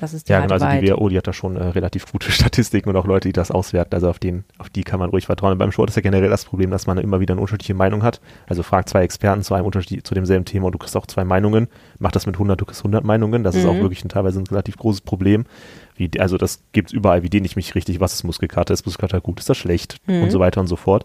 Das 0.00 0.14
ist 0.14 0.28
die 0.28 0.32
Ja, 0.32 0.40
genau, 0.40 0.54
also 0.54 0.66
die. 0.66 0.88
WHO, 0.88 1.10
die 1.10 1.18
hat 1.18 1.26
da 1.26 1.34
schon 1.34 1.56
äh, 1.56 1.62
relativ 1.64 2.10
gute 2.10 2.30
Statistiken 2.32 2.88
und 2.88 2.96
auch 2.96 3.04
Leute, 3.04 3.28
die 3.28 3.34
das 3.34 3.50
auswerten. 3.50 3.92
Also 3.94 4.08
auf, 4.08 4.18
den, 4.18 4.44
auf 4.56 4.70
die 4.70 4.82
kann 4.82 4.98
man 4.98 5.10
ruhig 5.10 5.26
vertrauen. 5.26 5.52
Und 5.52 5.58
beim 5.58 5.70
Sport 5.70 5.90
ist 5.90 5.96
ja 5.96 6.00
generell 6.00 6.30
das 6.30 6.46
Problem, 6.46 6.70
dass 6.70 6.86
man 6.86 6.96
immer 6.96 7.20
wieder 7.20 7.34
eine 7.34 7.40
unterschiedliche 7.42 7.74
Meinung 7.74 8.02
hat. 8.02 8.22
Also 8.46 8.62
frag 8.62 8.88
zwei 8.88 9.02
Experten 9.02 9.42
zu 9.42 9.52
einem 9.52 9.66
Unterschied, 9.66 10.06
zu 10.06 10.14
demselben 10.14 10.46
Thema 10.46 10.66
und 10.66 10.72
du 10.72 10.78
kriegst 10.78 10.96
auch 10.96 11.06
zwei 11.06 11.24
Meinungen. 11.24 11.68
Mach 11.98 12.12
das 12.12 12.24
mit 12.24 12.36
100, 12.36 12.58
du 12.58 12.64
kriegst 12.64 12.80
100 12.80 13.04
Meinungen. 13.04 13.44
Das 13.44 13.54
ist 13.54 13.66
auch 13.66 13.74
Mhm. 13.74 13.80
wirklich 13.82 14.02
ein, 14.04 14.08
teilweise 14.08 14.40
ein 14.40 14.46
relativ 14.46 14.78
großes 14.78 15.02
Problem. 15.02 15.44
Wie, 16.00 16.10
also 16.18 16.38
das 16.38 16.62
gibt's 16.72 16.92
überall, 16.92 17.22
wie 17.22 17.28
dehne 17.30 17.44
ich 17.46 17.56
mich 17.56 17.74
richtig, 17.74 18.00
was 18.00 18.14
ist 18.14 18.24
Muskelkater, 18.24 18.72
ist 18.72 18.86
Muskelkater 18.86 19.20
gut, 19.20 19.38
ist 19.38 19.50
das 19.50 19.58
schlecht 19.58 19.98
Mhm. 20.06 20.22
und 20.24 20.30
so 20.30 20.40
weiter 20.40 20.60
und 20.60 20.66
so 20.66 20.76
fort. 20.76 21.04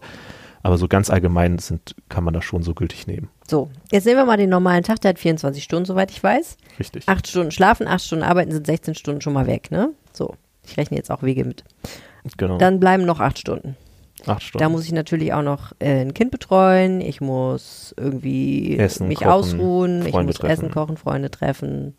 Aber 0.64 0.78
so 0.78 0.88
ganz 0.88 1.10
allgemein 1.12 1.60
sind, 1.60 1.96
kann 2.10 2.24
man 2.24 2.34
das 2.34 2.44
schon 2.46 2.64
so 2.64 2.74
gültig 2.74 3.06
nehmen. 3.06 3.30
So, 3.48 3.70
jetzt 3.92 4.06
nehmen 4.06 4.18
wir 4.18 4.26
mal 4.26 4.38
den 4.38 4.50
normalen 4.50 4.84
Tag, 4.84 5.00
der 5.02 5.10
hat 5.10 5.20
24 5.20 5.64
Stunden, 5.64 5.86
soweit 5.86 6.10
ich 6.10 6.24
weiß. 6.24 6.58
Richtig. 6.80 7.08
Acht 7.08 7.28
Stunden 7.28 7.52
schlafen, 7.52 7.88
acht 7.88 8.04
Stunden 8.04 8.24
arbeiten, 8.24 8.52
sind 8.52 8.66
16 8.66 8.96
Stunden 8.96 9.22
schon 9.22 9.34
mal 9.34 9.46
weg, 9.46 9.70
ne? 9.70 9.90
So, 10.14 10.34
ich 10.66 10.76
rechne 10.78 10.98
jetzt 10.98 11.12
auch 11.12 11.22
Wege 11.22 11.44
mit. 11.46 11.64
genau. 12.38 12.58
Dann 12.58 12.80
bleiben 12.80 13.06
noch 13.06 13.20
acht 13.20 13.38
Stunden. 13.38 13.76
Acht 14.26 14.42
Stunden. 14.42 14.64
Da 14.64 14.70
muss 14.70 14.86
ich 14.86 14.92
natürlich 14.92 15.34
auch 15.34 15.44
noch 15.44 15.74
äh, 15.78 16.02
ein 16.02 16.16
Kind 16.16 16.32
betreuen, 16.32 17.00
ich 17.02 17.22
muss 17.22 17.94
irgendwie 17.98 18.76
Essen, 18.80 19.08
mich 19.08 19.20
kochen, 19.20 19.30
ausruhen, 19.30 20.02
ich 20.06 20.12
Freunde 20.14 20.28
muss 20.32 20.38
treffen. 20.40 20.52
essen, 20.66 20.72
kochen, 20.72 20.98
Freunde 20.98 21.30
treffen. 21.30 21.94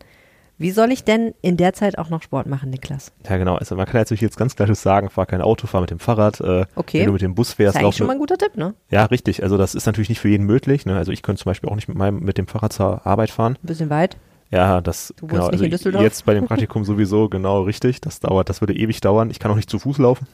Wie 0.59 0.71
soll 0.71 0.91
ich 0.91 1.03
denn 1.03 1.35
in 1.41 1.55
der 1.55 1.73
Zeit 1.73 1.97
auch 1.99 2.09
noch 2.09 2.23
Sport 2.23 2.47
machen, 2.47 2.71
Niklas? 2.71 3.11
Ja, 3.29 3.37
genau. 3.37 3.55
Also 3.55 3.75
man 3.75 3.85
kann 3.85 4.01
natürlich 4.01 4.21
jetzt 4.21 4.37
ganz 4.37 4.55
klar 4.55 4.73
sagen, 4.73 5.09
fahr 5.09 5.27
kein 5.27 5.41
Auto, 5.41 5.67
fahr 5.67 5.81
mit 5.81 5.91
dem 5.91 5.99
Fahrrad. 5.99 6.41
Äh, 6.41 6.65
Okay. 6.75 6.99
Wenn 6.99 7.07
du 7.07 7.13
mit 7.13 7.21
dem 7.21 7.35
Bus 7.35 7.49
Das 7.49 7.55
fährst, 7.55 7.75
ist 7.75 7.75
eigentlich 7.77 7.83
lauf 7.83 7.95
schon 7.95 8.07
mal 8.07 8.13
ein 8.13 8.19
guter 8.19 8.37
Tipp, 8.37 8.55
ne? 8.57 8.73
Ja, 8.89 9.05
richtig. 9.05 9.43
Also 9.43 9.57
das 9.57 9.75
ist 9.75 9.85
natürlich 9.85 10.09
nicht 10.09 10.19
für 10.19 10.29
jeden 10.29 10.45
möglich. 10.45 10.85
Ne? 10.85 10.95
Also 10.97 11.11
ich 11.11 11.21
könnte 11.21 11.41
zum 11.43 11.49
Beispiel 11.51 11.69
auch 11.69 11.75
nicht 11.75 11.87
mit 11.87 11.97
meinem 11.97 12.19
mit 12.19 12.37
dem 12.37 12.47
Fahrrad 12.47 12.73
zur 12.73 13.05
Arbeit 13.05 13.29
fahren. 13.29 13.57
Ein 13.63 13.67
bisschen 13.67 13.89
weit. 13.89 14.17
Ja, 14.49 14.79
das 14.79 15.13
Du 15.17 15.27
genau. 15.27 15.47
Also 15.47 15.65
jetzt 15.65 16.25
bei 16.25 16.33
dem 16.33 16.45
Praktikum 16.45 16.85
sowieso 16.85 17.27
genau 17.27 17.63
richtig. 17.63 17.99
Das 17.99 18.21
dauert, 18.21 18.47
das 18.49 18.61
würde 18.61 18.73
ewig 18.75 19.01
dauern. 19.01 19.29
Ich 19.29 19.39
kann 19.39 19.51
auch 19.51 19.55
nicht 19.57 19.69
zu 19.69 19.77
Fuß 19.77 19.97
laufen. 19.97 20.25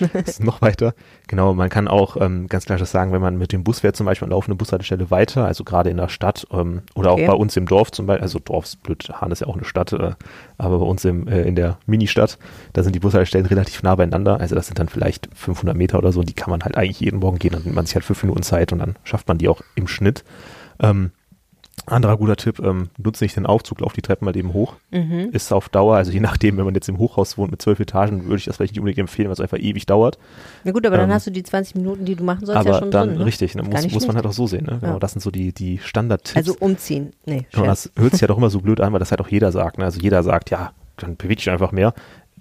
das 0.00 0.10
ist 0.12 0.44
noch 0.44 0.60
weiter. 0.60 0.94
Genau, 1.28 1.54
man 1.54 1.70
kann 1.70 1.88
auch 1.88 2.16
ähm, 2.20 2.46
ganz 2.48 2.66
klar 2.66 2.78
das 2.78 2.90
sagen, 2.90 3.12
wenn 3.12 3.22
man 3.22 3.38
mit 3.38 3.52
dem 3.52 3.64
Bus 3.64 3.80
fährt, 3.80 3.96
zum 3.96 4.04
Beispiel 4.06 4.26
an 4.26 4.30
laufende 4.32 4.56
Bushaltestelle 4.56 5.10
weiter, 5.10 5.46
also 5.46 5.64
gerade 5.64 5.88
in 5.88 5.96
der 5.96 6.08
Stadt 6.08 6.46
ähm, 6.52 6.82
oder 6.94 7.12
Okay. 7.12 7.24
auch 7.24 7.32
bei 7.32 7.34
uns 7.38 7.56
im 7.56 7.66
Dorf 7.66 7.90
zum 7.90 8.06
Beispiel, 8.06 8.22
also 8.22 8.38
Dorf 8.38 8.64
ist 8.66 8.82
blöd, 8.82 9.08
Hahn 9.12 9.30
ist 9.30 9.40
ja 9.40 9.46
auch 9.46 9.56
eine 9.56 9.64
Stadt, 9.64 9.92
äh, 9.94 10.12
aber 10.58 10.78
bei 10.78 10.84
uns 10.84 11.04
im, 11.06 11.26
äh, 11.26 11.42
in 11.42 11.56
der 11.56 11.78
Ministadt, 11.86 12.38
da 12.74 12.82
sind 12.82 12.94
die 12.94 13.00
Bushaltestellen 13.00 13.46
relativ 13.46 13.82
nah 13.82 13.94
beieinander. 13.94 14.40
Also 14.40 14.54
das 14.54 14.66
sind 14.66 14.78
dann 14.78 14.88
vielleicht 14.90 15.28
500 15.34 15.74
Meter 15.74 15.98
oder 15.98 16.12
so 16.12 16.20
und 16.20 16.28
die 16.28 16.34
kann 16.34 16.50
man 16.50 16.62
halt 16.64 16.76
eigentlich 16.76 17.00
jeden 17.00 17.20
Morgen 17.20 17.38
gehen. 17.38 17.52
Dann 17.52 17.62
nimmt 17.62 17.74
man 17.74 17.86
sich 17.86 17.94
halt 17.94 18.04
fünf 18.04 18.22
Minuten 18.22 18.42
Zeit 18.42 18.72
und 18.72 18.80
dann 18.80 18.96
schafft 19.04 19.26
man 19.26 19.38
die 19.38 19.48
auch 19.48 19.62
im 19.74 19.88
Schnitt. 19.88 20.22
Ähm, 20.80 21.12
anderer 21.92 22.16
guter 22.16 22.36
Tipp, 22.36 22.58
ähm, 22.60 22.90
nutze 22.98 23.24
nicht 23.24 23.36
den 23.36 23.46
Aufzug, 23.46 23.80
lauf 23.80 23.92
die 23.92 24.02
Treppen 24.02 24.24
mal 24.24 24.36
eben 24.36 24.52
hoch. 24.52 24.74
Mhm. 24.90 25.30
Ist 25.32 25.52
auf 25.52 25.68
Dauer, 25.68 25.96
also 25.96 26.10
je 26.12 26.20
nachdem, 26.20 26.56
wenn 26.56 26.64
man 26.64 26.74
jetzt 26.74 26.88
im 26.88 26.98
Hochhaus 26.98 27.36
wohnt 27.38 27.50
mit 27.50 27.60
zwölf 27.62 27.80
Etagen, 27.80 28.24
würde 28.24 28.36
ich 28.36 28.44
das 28.46 28.56
vielleicht 28.56 28.72
nicht 28.72 28.80
unbedingt 28.80 28.98
empfehlen, 28.98 29.28
weil 29.28 29.34
es 29.34 29.40
einfach 29.40 29.58
ewig 29.58 29.86
dauert. 29.86 30.18
Na 30.64 30.72
gut, 30.72 30.86
aber 30.86 30.96
dann 30.96 31.08
Ähm, 31.10 31.14
hast 31.14 31.26
du 31.26 31.30
die 31.30 31.42
20 31.42 31.76
Minuten, 31.76 32.04
die 32.04 32.14
du 32.16 32.24
machen 32.24 32.46
sollst, 32.46 32.60
Aber 32.60 32.70
ja 32.70 32.78
schon 32.78 32.90
dann 32.90 33.08
drin. 33.10 33.18
Ne? 33.18 33.24
richtig, 33.26 33.54
ne, 33.54 33.62
muss, 33.62 33.90
muss 33.92 34.06
man 34.06 34.16
halt 34.16 34.26
auch 34.26 34.32
so 34.32 34.46
sehen. 34.46 34.64
Ne? 34.66 34.78
Genau, 34.80 34.94
Ja. 34.94 34.98
das 34.98 35.12
sind 35.12 35.20
so 35.22 35.30
die, 35.30 35.52
die 35.52 35.78
Standardtipps. 35.78 36.36
Also 36.36 36.56
umziehen. 36.60 37.12
Nee, 37.26 37.46
Genau, 37.52 37.66
das 37.66 37.90
hört 37.96 38.12
sich 38.12 38.20
ja 38.20 38.26
doch 38.28 38.38
immer 38.38 38.50
so 38.50 38.60
blöd 38.60 38.80
an, 38.80 38.92
weil 38.92 38.98
das 39.00 39.10
halt 39.10 39.20
auch 39.20 39.28
jeder 39.28 39.52
sagt. 39.52 39.78
Ne? 39.78 39.84
Also 39.84 40.00
jeder 40.00 40.22
sagt, 40.22 40.50
ja, 40.50 40.72
dann 40.96 41.16
bewege 41.16 41.36
dich 41.36 41.50
einfach 41.50 41.72
mehr. 41.72 41.94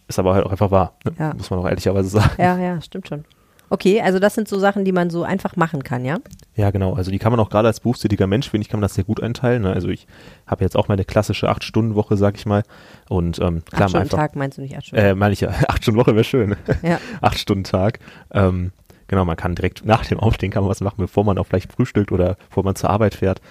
Ist 0.08 0.20
aber 0.20 0.34
halt 0.36 0.46
auch 0.46 0.52
einfach 0.52 0.72
wahr. 0.72 0.94
Ne? 1.06 1.12
Ja. 1.20 1.34
Muss 1.36 1.50
man 1.50 1.60
auch 1.60 1.68
ehrlicherweise 1.68 2.10
sagen. 2.20 2.32
Ja, 2.38 2.58
ja, 2.58 2.82
stimmt 2.82 3.08
schon. 3.08 3.26
Okay, 3.70 4.02
also 4.02 4.20
das 4.20 4.36
sind 4.36 4.48
so 4.48 4.58
Sachen, 4.60 4.86
die 4.86 4.92
man 4.92 5.10
so 5.10 5.24
einfach 5.24 5.56
machen 5.56 5.84
kann, 5.84 6.06
ja? 6.06 6.18
Ja, 6.56 6.72
genau. 6.72 6.94
Also 6.94 7.12
die 7.12 7.20
kann 7.20 7.32
man 7.32 7.40
auch 7.40 7.50
gerade 7.50 7.68
als 7.68 7.82
berufstätiger 7.82 8.28
Mensch, 8.28 8.50
finde 8.50 8.64
ich, 8.64 8.70
kann 8.70 8.80
man 8.80 8.84
das 8.84 8.96
sehr 8.96 9.04
gut 9.04 9.22
einteilen. 9.22 9.64
Ne? 9.64 9.74
Also 9.74 9.90
ich 9.90 10.08
habe 10.46 10.64
jetzt 10.64 10.78
auch 10.78 10.88
meine 10.88 11.06
klassische 11.06 11.50
Acht-Stunden-Woche, 11.50 12.18
sag 12.18 12.36
ich 12.36 12.46
mal. 12.46 12.64
Und 13.10 13.40
ähm, 13.40 13.64
klar, 13.66 13.84
acht 13.84 13.90
Stunden 13.90 13.98
einfach, 13.98 14.18
Tag 14.18 14.36
meinst 14.36 14.58
du 14.58 14.62
nicht 14.62 14.78
acht 14.78 14.88
Stunden? 14.88 15.06
Äh, 15.06 15.16
meine 15.16 15.34
ich 15.34 15.42
ja, 15.42 15.50
acht 15.68 15.84
Stunden 15.84 16.00
Woche 16.00 16.16
wäre 16.16 16.24
schön. 16.24 16.56
Ja. 16.82 17.00
acht 17.22 17.38
Stunden 17.38 17.64
Tag. 17.64 18.00
Ähm, 18.32 18.72
genau, 19.08 19.26
man 19.26 19.38
kann 19.38 19.56
direkt 19.56 19.86
nach 19.86 20.06
dem 20.06 20.20
Aufstehen 20.20 20.52
kann 20.52 20.64
man 20.64 20.70
was 20.70 20.82
machen, 20.82 20.98
bevor 20.98 21.24
man 21.24 21.38
auch 21.38 21.46
vielleicht 21.46 21.72
frühstückt 21.72 22.12
oder 22.12 22.38
bevor 22.50 22.64
man 22.64 22.76
zur 22.76 22.90
Arbeit 22.90 23.16
fährt. 23.16 23.42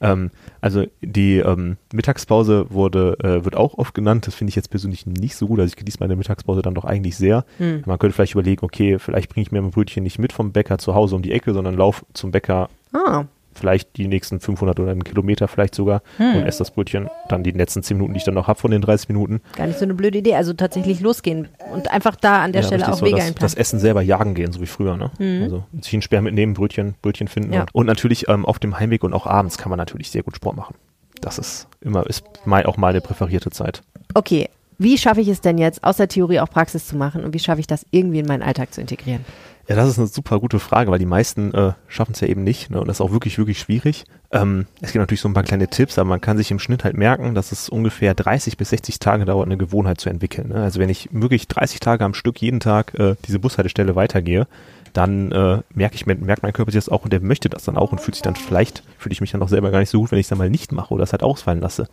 Ähm, 0.00 0.30
also 0.60 0.84
die 1.00 1.38
ähm, 1.38 1.76
Mittagspause 1.92 2.66
wurde, 2.70 3.16
äh, 3.22 3.44
wird 3.44 3.56
auch 3.56 3.74
oft 3.74 3.94
genannt. 3.94 4.26
Das 4.26 4.34
finde 4.34 4.50
ich 4.50 4.56
jetzt 4.56 4.70
persönlich 4.70 5.06
nicht 5.06 5.36
so 5.36 5.46
gut. 5.46 5.60
Also 5.60 5.68
ich 5.68 5.76
genieße 5.76 5.98
meine 6.00 6.16
Mittagspause 6.16 6.62
dann 6.62 6.74
doch 6.74 6.84
eigentlich 6.84 7.16
sehr. 7.16 7.44
Hm. 7.58 7.82
Man 7.86 7.98
könnte 7.98 8.14
vielleicht 8.14 8.32
überlegen, 8.32 8.64
okay, 8.64 8.98
vielleicht 8.98 9.30
bringe 9.30 9.42
ich 9.42 9.52
mir 9.52 9.62
mein 9.62 9.70
Brötchen 9.70 10.02
nicht 10.02 10.18
mit 10.18 10.32
vom 10.32 10.52
Bäcker 10.52 10.78
zu 10.78 10.94
Hause 10.94 11.16
um 11.16 11.22
die 11.22 11.32
Ecke, 11.32 11.52
sondern 11.52 11.76
lauf 11.76 12.04
zum 12.12 12.30
Bäcker 12.30 12.68
Ah, 12.92 13.24
vielleicht 13.56 13.96
die 13.96 14.06
nächsten 14.08 14.40
500 14.40 14.78
oder 14.80 14.92
einen 14.92 15.04
Kilometer 15.04 15.48
vielleicht 15.48 15.74
sogar 15.74 16.02
Hm. 16.18 16.36
und 16.36 16.42
esse 16.46 16.58
das 16.58 16.70
Brötchen 16.70 17.08
dann 17.28 17.42
die 17.42 17.50
letzten 17.50 17.82
10 17.82 17.96
Minuten, 17.96 18.14
die 18.14 18.18
ich 18.18 18.24
dann 18.24 18.34
noch 18.34 18.46
habe 18.48 18.58
von 18.58 18.70
den 18.70 18.82
30 18.82 19.08
Minuten. 19.08 19.40
gar 19.56 19.66
nicht 19.66 19.78
so 19.78 19.84
eine 19.84 19.94
blöde 19.94 20.18
Idee. 20.18 20.34
Also 20.34 20.52
tatsächlich 20.52 21.00
losgehen 21.00 21.48
und 21.72 21.90
einfach 21.90 22.16
da 22.16 22.42
an 22.42 22.52
der 22.52 22.62
Ja, 22.62 22.66
Stelle 22.68 22.88
auch 22.92 22.98
so, 22.98 23.06
Wege 23.06 23.16
das, 23.16 23.34
das 23.34 23.54
Essen 23.54 23.78
selber 23.78 24.02
jagen 24.02 24.34
gehen, 24.34 24.52
so 24.52 24.60
wie 24.60 24.66
früher. 24.66 24.96
Ne? 24.96 25.10
Mhm. 25.18 25.42
Also 25.44 25.64
sich 25.80 25.92
einen 25.92 26.02
Speer 26.02 26.22
mitnehmen, 26.22 26.54
Brötchen, 26.54 26.94
Brötchen 27.02 27.28
finden. 27.28 27.52
Ja. 27.52 27.62
Und, 27.62 27.74
und 27.74 27.86
natürlich 27.86 28.28
ähm, 28.28 28.44
auf 28.44 28.58
dem 28.58 28.78
Heimweg 28.78 29.02
und 29.04 29.12
auch 29.14 29.26
abends 29.26 29.58
kann 29.58 29.70
man 29.70 29.78
natürlich 29.78 30.10
sehr 30.10 30.22
gut 30.22 30.36
Sport 30.36 30.56
machen. 30.56 30.74
Das 31.20 31.38
ist 31.38 31.66
immer, 31.80 32.06
ist 32.06 32.24
mein, 32.44 32.66
auch 32.66 32.76
meine 32.76 33.00
präferierte 33.00 33.50
Zeit. 33.50 33.82
Okay, 34.14 34.48
wie 34.78 34.98
schaffe 34.98 35.22
ich 35.22 35.28
es 35.28 35.40
denn 35.40 35.56
jetzt, 35.56 35.82
aus 35.82 35.96
der 35.96 36.08
Theorie 36.08 36.40
auch 36.40 36.50
Praxis 36.50 36.86
zu 36.86 36.96
machen 36.96 37.24
und 37.24 37.32
wie 37.32 37.38
schaffe 37.38 37.60
ich 37.60 37.66
das 37.66 37.86
irgendwie 37.90 38.18
in 38.18 38.26
meinen 38.26 38.42
Alltag 38.42 38.74
zu 38.74 38.80
integrieren? 38.82 39.24
Ja, 39.68 39.74
das 39.74 39.88
ist 39.88 39.98
eine 39.98 40.06
super 40.06 40.38
gute 40.38 40.60
Frage, 40.60 40.92
weil 40.92 41.00
die 41.00 41.06
meisten 41.06 41.52
äh, 41.52 41.72
schaffen 41.88 42.12
es 42.12 42.20
ja 42.20 42.28
eben 42.28 42.44
nicht. 42.44 42.70
Ne? 42.70 42.80
Und 42.80 42.86
das 42.86 42.98
ist 42.98 43.00
auch 43.00 43.10
wirklich, 43.10 43.36
wirklich 43.36 43.58
schwierig. 43.58 44.04
Ähm, 44.30 44.66
es 44.80 44.92
gibt 44.92 45.00
natürlich 45.00 45.20
so 45.20 45.28
ein 45.28 45.34
paar 45.34 45.42
kleine 45.42 45.66
Tipps, 45.66 45.98
aber 45.98 46.08
man 46.08 46.20
kann 46.20 46.36
sich 46.36 46.52
im 46.52 46.60
Schnitt 46.60 46.84
halt 46.84 46.96
merken, 46.96 47.34
dass 47.34 47.50
es 47.50 47.68
ungefähr 47.68 48.14
30 48.14 48.56
bis 48.56 48.70
60 48.70 49.00
Tage 49.00 49.24
dauert, 49.24 49.46
eine 49.46 49.56
Gewohnheit 49.56 50.00
zu 50.00 50.08
entwickeln. 50.08 50.48
Ne? 50.50 50.62
Also 50.62 50.78
wenn 50.78 50.88
ich 50.88 51.08
wirklich 51.10 51.48
30 51.48 51.80
Tage 51.80 52.04
am 52.04 52.14
Stück 52.14 52.40
jeden 52.40 52.60
Tag 52.60 52.94
äh, 52.94 53.16
diese 53.26 53.40
Bushaltestelle 53.40 53.96
weitergehe, 53.96 54.46
dann 54.92 55.32
äh, 55.32 55.62
merke 55.74 55.96
ich, 55.96 56.06
merkt 56.06 56.42
mein 56.42 56.52
Körper 56.52 56.70
sich 56.70 56.84
das 56.84 56.88
auch 56.88 57.02
und 57.02 57.12
der 57.12 57.20
möchte 57.20 57.48
das 57.48 57.64
dann 57.64 57.76
auch 57.76 57.90
und 57.90 58.00
fühlt 58.00 58.14
sich 58.14 58.22
dann 58.22 58.36
vielleicht, 58.36 58.84
fühle 58.98 59.12
ich 59.12 59.20
mich 59.20 59.32
dann 59.32 59.42
auch 59.42 59.48
selber 59.48 59.70
gar 59.70 59.80
nicht 59.80 59.90
so 59.90 60.00
gut, 60.00 60.12
wenn 60.12 60.18
ich 60.18 60.26
es 60.26 60.30
dann 60.30 60.38
mal 60.38 60.48
nicht 60.48 60.72
mache 60.72 60.94
oder 60.94 61.02
es 61.02 61.12
halt 61.12 61.22
ausfallen 61.22 61.60
lasse. 61.60 61.88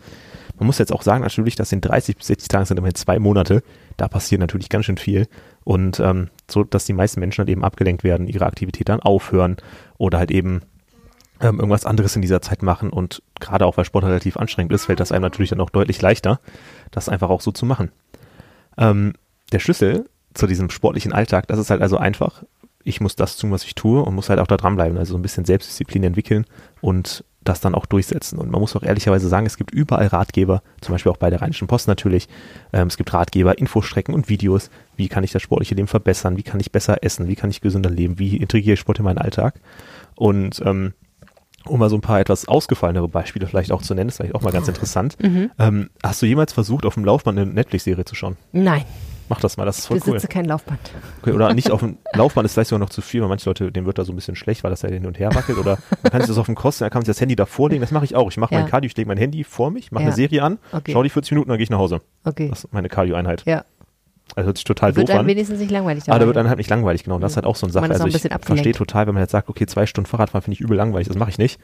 Man 0.57 0.67
muss 0.67 0.77
jetzt 0.77 0.93
auch 0.93 1.01
sagen, 1.01 1.23
natürlich, 1.23 1.55
dass 1.55 1.71
in 1.71 1.81
30 1.81 2.17
bis 2.17 2.27
60 2.27 2.47
Tagen 2.47 2.65
sind 2.65 2.77
immerhin 2.77 2.95
zwei 2.95 3.19
Monate, 3.19 3.63
da 3.97 4.07
passiert 4.07 4.39
natürlich 4.39 4.69
ganz 4.69 4.85
schön 4.85 4.97
viel. 4.97 5.27
Und 5.63 5.99
ähm, 5.99 6.29
so, 6.49 6.63
dass 6.63 6.85
die 6.85 6.93
meisten 6.93 7.19
Menschen 7.19 7.39
halt 7.39 7.49
eben 7.49 7.63
abgelenkt 7.63 8.03
werden, 8.03 8.27
ihre 8.27 8.45
Aktivität 8.45 8.89
dann 8.89 8.99
aufhören 8.99 9.57
oder 9.97 10.19
halt 10.19 10.31
eben 10.31 10.61
ähm, 11.41 11.59
irgendwas 11.59 11.85
anderes 11.85 12.15
in 12.15 12.21
dieser 12.21 12.41
Zeit 12.41 12.61
machen. 12.61 12.89
Und 12.89 13.23
gerade 13.39 13.65
auch 13.65 13.77
weil 13.77 13.85
Sport 13.85 14.05
relativ 14.05 14.37
anstrengend 14.37 14.73
ist, 14.73 14.85
fällt 14.85 14.99
das 14.99 15.11
einem 15.11 15.23
natürlich 15.23 15.49
dann 15.49 15.61
auch 15.61 15.69
deutlich 15.69 16.01
leichter, 16.01 16.39
das 16.91 17.09
einfach 17.09 17.29
auch 17.29 17.41
so 17.41 17.51
zu 17.51 17.65
machen. 17.65 17.91
Ähm, 18.77 19.13
der 19.51 19.59
Schlüssel 19.59 20.09
zu 20.33 20.47
diesem 20.47 20.69
sportlichen 20.69 21.13
Alltag, 21.13 21.47
das 21.47 21.59
ist 21.59 21.69
halt 21.69 21.81
also 21.81 21.97
einfach, 21.97 22.43
ich 22.83 23.01
muss 23.01 23.15
das 23.15 23.37
tun, 23.37 23.51
was 23.51 23.63
ich 23.63 23.75
tue 23.75 24.01
und 24.03 24.15
muss 24.15 24.29
halt 24.29 24.39
auch 24.39 24.47
da 24.47 24.57
dranbleiben, 24.57 24.97
also 24.97 25.13
so 25.13 25.17
ein 25.17 25.21
bisschen 25.21 25.45
Selbstdisziplin 25.45 26.03
entwickeln 26.03 26.45
und 26.81 27.23
das 27.43 27.59
dann 27.59 27.75
auch 27.75 27.85
durchsetzen. 27.85 28.39
Und 28.39 28.51
man 28.51 28.61
muss 28.61 28.75
auch 28.75 28.83
ehrlicherweise 28.83 29.27
sagen, 29.27 29.45
es 29.45 29.57
gibt 29.57 29.71
überall 29.71 30.07
Ratgeber, 30.07 30.61
zum 30.81 30.93
Beispiel 30.93 31.11
auch 31.11 31.17
bei 31.17 31.29
der 31.29 31.41
Rheinischen 31.41 31.67
Post 31.67 31.87
natürlich. 31.87 32.29
Ähm, 32.71 32.87
es 32.87 32.97
gibt 32.97 33.13
Ratgeber, 33.13 33.57
Infostrecken 33.57 34.13
und 34.13 34.29
Videos. 34.29 34.69
Wie 34.95 35.09
kann 35.09 35.23
ich 35.23 35.31
das 35.31 35.41
sportliche 35.41 35.75
Leben 35.75 35.87
verbessern? 35.87 36.37
Wie 36.37 36.43
kann 36.43 36.59
ich 36.59 36.71
besser 36.71 37.03
essen? 37.03 37.27
Wie 37.27 37.35
kann 37.35 37.49
ich 37.49 37.61
gesünder 37.61 37.89
leben? 37.89 38.19
Wie 38.19 38.37
integriere 38.37 38.73
ich 38.73 38.79
Sport 38.79 38.99
in 38.99 39.05
meinen 39.05 39.17
Alltag? 39.17 39.55
Und 40.15 40.61
ähm, 40.65 40.93
um 41.65 41.79
mal 41.79 41.89
so 41.89 41.97
ein 41.97 42.01
paar 42.01 42.19
etwas 42.19 42.47
ausgefallenere 42.47 43.07
Beispiele 43.07 43.47
vielleicht 43.47 43.71
auch 43.71 43.81
zu 43.81 43.93
nennen, 43.93 44.09
ist 44.09 44.17
vielleicht 44.17 44.35
auch 44.35 44.41
mal 44.41 44.51
ganz 44.51 44.67
interessant. 44.67 45.17
Mhm. 45.21 45.51
Ähm, 45.59 45.89
hast 46.01 46.21
du 46.21 46.25
jemals 46.25 46.53
versucht, 46.53 46.85
auf 46.85 46.95
dem 46.95 47.05
Laufband 47.05 47.39
eine 47.39 47.51
Netflix-Serie 47.51 48.05
zu 48.05 48.15
schauen? 48.15 48.37
Nein. 48.51 48.83
Mach 49.29 49.39
das 49.39 49.57
mal, 49.57 49.65
das 49.65 49.79
ist 49.79 49.87
voll 49.87 49.97
besitze 49.99 50.27
cool. 50.27 50.33
kein 50.33 50.45
Laufband. 50.45 50.79
Okay, 51.21 51.31
oder 51.31 51.53
nicht 51.53 51.71
auf 51.71 51.79
dem 51.79 51.97
Laufband 52.13 52.45
ist 52.45 52.53
vielleicht 52.53 52.69
sogar 52.69 52.79
noch 52.79 52.89
zu 52.89 53.01
viel, 53.01 53.21
weil 53.21 53.29
manche 53.29 53.49
Leute, 53.49 53.71
denen 53.71 53.85
wird 53.85 53.97
da 53.97 54.03
so 54.05 54.11
ein 54.11 54.15
bisschen 54.15 54.35
schlecht, 54.35 54.63
weil 54.63 54.71
das 54.71 54.81
ja 54.81 54.89
hin 54.89 55.05
und 55.05 55.17
her 55.19 55.33
wackelt. 55.33 55.57
Oder 55.57 55.77
man 56.03 56.11
kann 56.11 56.21
sich 56.21 56.27
das 56.27 56.37
auf 56.37 56.45
dem 56.45 56.55
Kosten, 56.55 56.83
dann 56.83 56.91
kann 56.91 56.99
man 56.99 57.05
sich 57.05 57.15
das 57.15 57.21
Handy 57.21 57.35
davor 57.35 57.69
legen. 57.69 57.81
Das 57.81 57.91
mache 57.91 58.05
ich 58.05 58.15
auch. 58.15 58.29
Ich 58.29 58.37
mache 58.37 58.53
Ja. 58.53 58.61
mein 58.61 58.69
Cardio, 58.69 58.87
ich 58.87 58.97
lege 58.97 59.07
mein 59.07 59.17
Handy 59.17 59.43
vor 59.43 59.71
mich, 59.71 59.91
mache 59.91 60.03
Ja. 60.03 60.07
eine 60.09 60.15
Serie 60.15 60.43
an, 60.43 60.59
Okay. 60.71 60.91
schau 60.93 61.03
die 61.03 61.09
40 61.09 61.31
Minuten, 61.31 61.49
dann 61.49 61.57
gehe 61.57 61.63
ich 61.63 61.69
nach 61.69 61.79
Hause. 61.79 62.01
Okay. 62.25 62.49
Das 62.49 62.65
ist 62.65 62.73
meine 62.73 62.89
Cardio-Einheit. 62.89 63.43
ja. 63.45 63.63
Also 64.35 64.47
hört 64.47 64.57
sich 64.57 64.63
total 64.63 64.95
Wird 64.95 65.09
doof 65.09 65.13
dann 65.15 65.25
an. 65.25 65.27
wenigstens 65.27 65.59
nicht 65.59 65.69
langweilig 65.69 66.05
Aber 66.09 66.17
da 66.17 66.25
wird 66.25 66.37
dann 66.37 66.47
halt 66.47 66.57
nicht 66.57 66.69
langweilig, 66.69 67.03
genau. 67.03 67.15
Und 67.15 67.21
das 67.21 67.33
ist 67.33 67.35
halt 67.35 67.45
auch 67.45 67.57
so 67.57 67.65
eine 67.67 67.73
Sache. 67.73 67.81
Man 67.87 67.91
Also 67.91 68.07
ich 68.07 68.17
verstehe 68.41 68.71
total, 68.71 69.05
wenn 69.05 69.13
man 69.13 69.21
jetzt 69.21 69.31
sagt, 69.31 69.49
okay, 69.49 69.65
zwei 69.67 69.85
Stunden 69.85 70.07
Fahrradfahren 70.09 70.41
finde 70.41 70.55
ich 70.55 70.61
übel 70.61 70.75
langweilig, 70.77 71.07
das 71.09 71.17
mache 71.17 71.29
ich 71.29 71.37
nicht. 71.37 71.59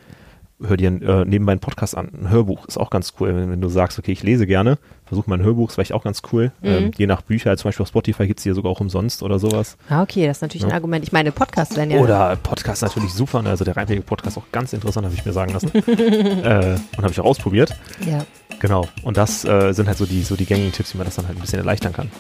Hör 0.62 0.76
dir 0.76 0.90
äh, 0.90 1.24
nebenbei 1.26 1.54
einen 1.54 1.62
Podcast 1.62 1.96
an. 1.96 2.10
Ein 2.22 2.30
Hörbuch 2.30 2.68
ist 2.68 2.78
auch 2.78 2.90
ganz 2.90 3.14
cool, 3.20 3.34
wenn, 3.34 3.50
wenn 3.50 3.62
du 3.62 3.70
sagst, 3.70 3.98
okay, 3.98 4.12
ich 4.12 4.24
lese 4.24 4.46
gerne, 4.46 4.78
versuch 5.06 5.26
mal 5.26 5.40
ein 5.40 5.44
Hörbuch, 5.44 5.70
ist 5.70 5.76
vielleicht 5.76 5.94
auch 5.94 6.04
ganz 6.04 6.22
cool. 6.34 6.52
Mhm. 6.62 6.68
Ähm, 6.68 6.92
je 6.98 7.08
nach 7.08 7.22
Bücher, 7.22 7.56
zum 7.56 7.70
Beispiel 7.70 7.84
auf 7.84 7.88
Spotify 7.88 8.28
gibt's 8.28 8.44
die 8.44 8.50
ja 8.50 8.56
sogar 8.56 8.70
auch 8.72 8.82
umsonst 8.82 9.24
oder 9.24 9.40
sowas. 9.40 9.78
Ah, 9.88 10.02
okay, 10.02 10.28
das 10.28 10.38
ist 10.38 10.42
natürlich 10.42 10.66
ein 10.66 10.70
Ja. 10.70 10.76
Argument. 10.76 11.06
Ich 11.06 11.14
meine, 11.14 11.32
Podcasts 11.32 11.78
werden 11.78 11.92
ja. 11.92 12.00
Oder 12.00 12.36
Podcast 12.36 12.82
natürlich 12.82 13.14
super. 13.14 13.42
ne? 13.42 13.50
Also 13.52 13.64
der 13.64 13.78
reinwege 13.78 14.02
Podcast 14.02 14.38
auch 14.38 14.44
ganz 14.52 14.74
interessant, 14.74 15.06
habe 15.06 15.16
ich 15.16 15.26
mir 15.26 15.32
sagen 15.32 15.54
lassen. 15.54 15.72
äh, 15.76 16.78
und 16.98 17.04
habe 17.04 17.12
ich 17.12 17.20
auch 17.22 17.26
ausprobiert. 17.26 17.74
Ja. 18.06 18.26
Genau. 18.60 18.86
Und 19.04 19.16
das 19.16 19.46
äh, 19.46 19.72
sind 19.72 19.88
halt 19.88 19.98
so 19.98 20.06
die, 20.06 20.24
so 20.24 20.36
die 20.36 20.46
gängigen 20.46 20.74
Tipps, 20.74 20.94
wie 20.94 20.98
man 20.98 21.06
das 21.06 21.16
dann 21.16 21.28
halt 21.28 21.38
ein 21.38 21.42
bisschen 21.42 21.60
erleichtern 21.60 21.94
kann. 21.94 22.12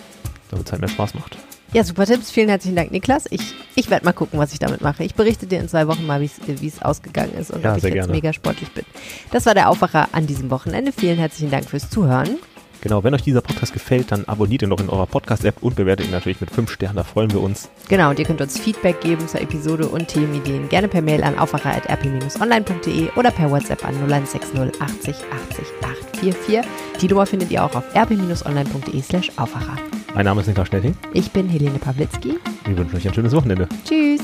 Damit 0.49 0.65
es 0.65 0.71
halt 0.71 0.81
mehr 0.81 0.89
Spaß 0.89 1.13
macht. 1.15 1.37
Ja, 1.73 1.83
super 1.83 2.05
Tipps. 2.05 2.31
Vielen 2.31 2.49
herzlichen 2.49 2.75
Dank, 2.75 2.91
Niklas. 2.91 3.25
Ich, 3.29 3.53
ich 3.75 3.89
werde 3.89 4.05
mal 4.05 4.13
gucken, 4.13 4.39
was 4.39 4.53
ich 4.53 4.59
damit 4.59 4.81
mache. 4.81 5.03
Ich 5.03 5.15
berichte 5.15 5.45
dir 5.47 5.59
in 5.59 5.69
zwei 5.69 5.87
Wochen 5.87 6.05
mal, 6.05 6.21
wie 6.21 6.67
es 6.67 6.81
ausgegangen 6.81 7.33
ist 7.37 7.51
und 7.51 7.63
Ja, 7.63 7.71
ob 7.71 7.77
ich 7.77 7.83
jetzt 7.83 7.93
gerne. 7.93 8.11
mega 8.11 8.33
sportlich 8.33 8.71
bin. 8.71 8.85
Das 9.31 9.45
war 9.45 9.53
der 9.53 9.69
Aufwacher 9.69 10.09
an 10.11 10.27
diesem 10.27 10.49
Wochenende. 10.49 10.91
Vielen 10.91 11.17
herzlichen 11.17 11.51
Dank 11.51 11.69
fürs 11.69 11.89
Zuhören. 11.89 12.37
Genau, 12.81 13.03
wenn 13.03 13.13
euch 13.13 13.23
dieser 13.23 13.41
Podcast 13.41 13.73
gefällt, 13.73 14.11
dann 14.11 14.23
abonniert 14.25 14.61
ihn 14.61 14.69
doch 14.69 14.79
in 14.79 14.89
eurer 14.89 15.05
Podcast-App 15.05 15.61
und 15.61 15.75
bewertet 15.75 16.05
ihn 16.05 16.11
natürlich 16.11 16.39
mit 16.39 16.49
5 16.49 16.71
Sternen, 16.71 16.95
da 16.95 17.03
freuen 17.03 17.31
wir 17.31 17.41
uns. 17.41 17.69
Genau, 17.89 18.09
und 18.09 18.19
ihr 18.19 18.25
könnt 18.25 18.39
uns 18.39 18.57
Feedback 18.57 19.01
geben 19.01 19.27
zur 19.27 19.41
Episode 19.41 19.87
und 19.87 20.07
Themenideen 20.07 20.69
gerne 20.69 20.87
per 20.87 21.01
Mail 21.01 21.23
an 21.23 21.37
aufwacher.rp-online.de 21.37 23.09
oder 23.15 23.31
per 23.31 23.51
WhatsApp 23.51 23.85
an 23.85 23.95
0160 23.95 24.59
80 24.79 25.15
80 25.15 25.65
844. 25.81 26.61
Die 27.01 27.07
Nummer 27.07 27.25
findet 27.25 27.51
ihr 27.51 27.63
auch 27.63 27.75
auf 27.75 27.83
rp-online.de 27.95 29.01
slash 29.01 29.31
Aufwacher. 29.37 29.75
Mein 30.13 30.25
Name 30.25 30.41
ist 30.41 30.47
Niklas 30.47 30.67
Schnelling. 30.69 30.95
Ich 31.13 31.31
bin 31.31 31.49
Helene 31.49 31.79
Pawlitzki. 31.79 32.39
Wir 32.65 32.77
wünschen 32.77 32.95
euch 32.95 33.07
ein 33.07 33.13
schönes 33.13 33.33
Wochenende. 33.33 33.67
Tschüss. 33.85 34.21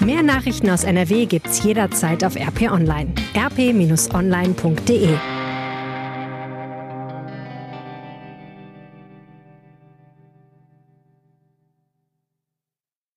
Mehr 0.00 0.22
Nachrichten 0.22 0.70
aus 0.70 0.84
NRW 0.84 1.26
gibt's 1.26 1.62
jederzeit 1.62 2.24
auf 2.24 2.34
RP 2.34 2.70
Online. 2.72 3.12
rp-online.de 3.36 5.08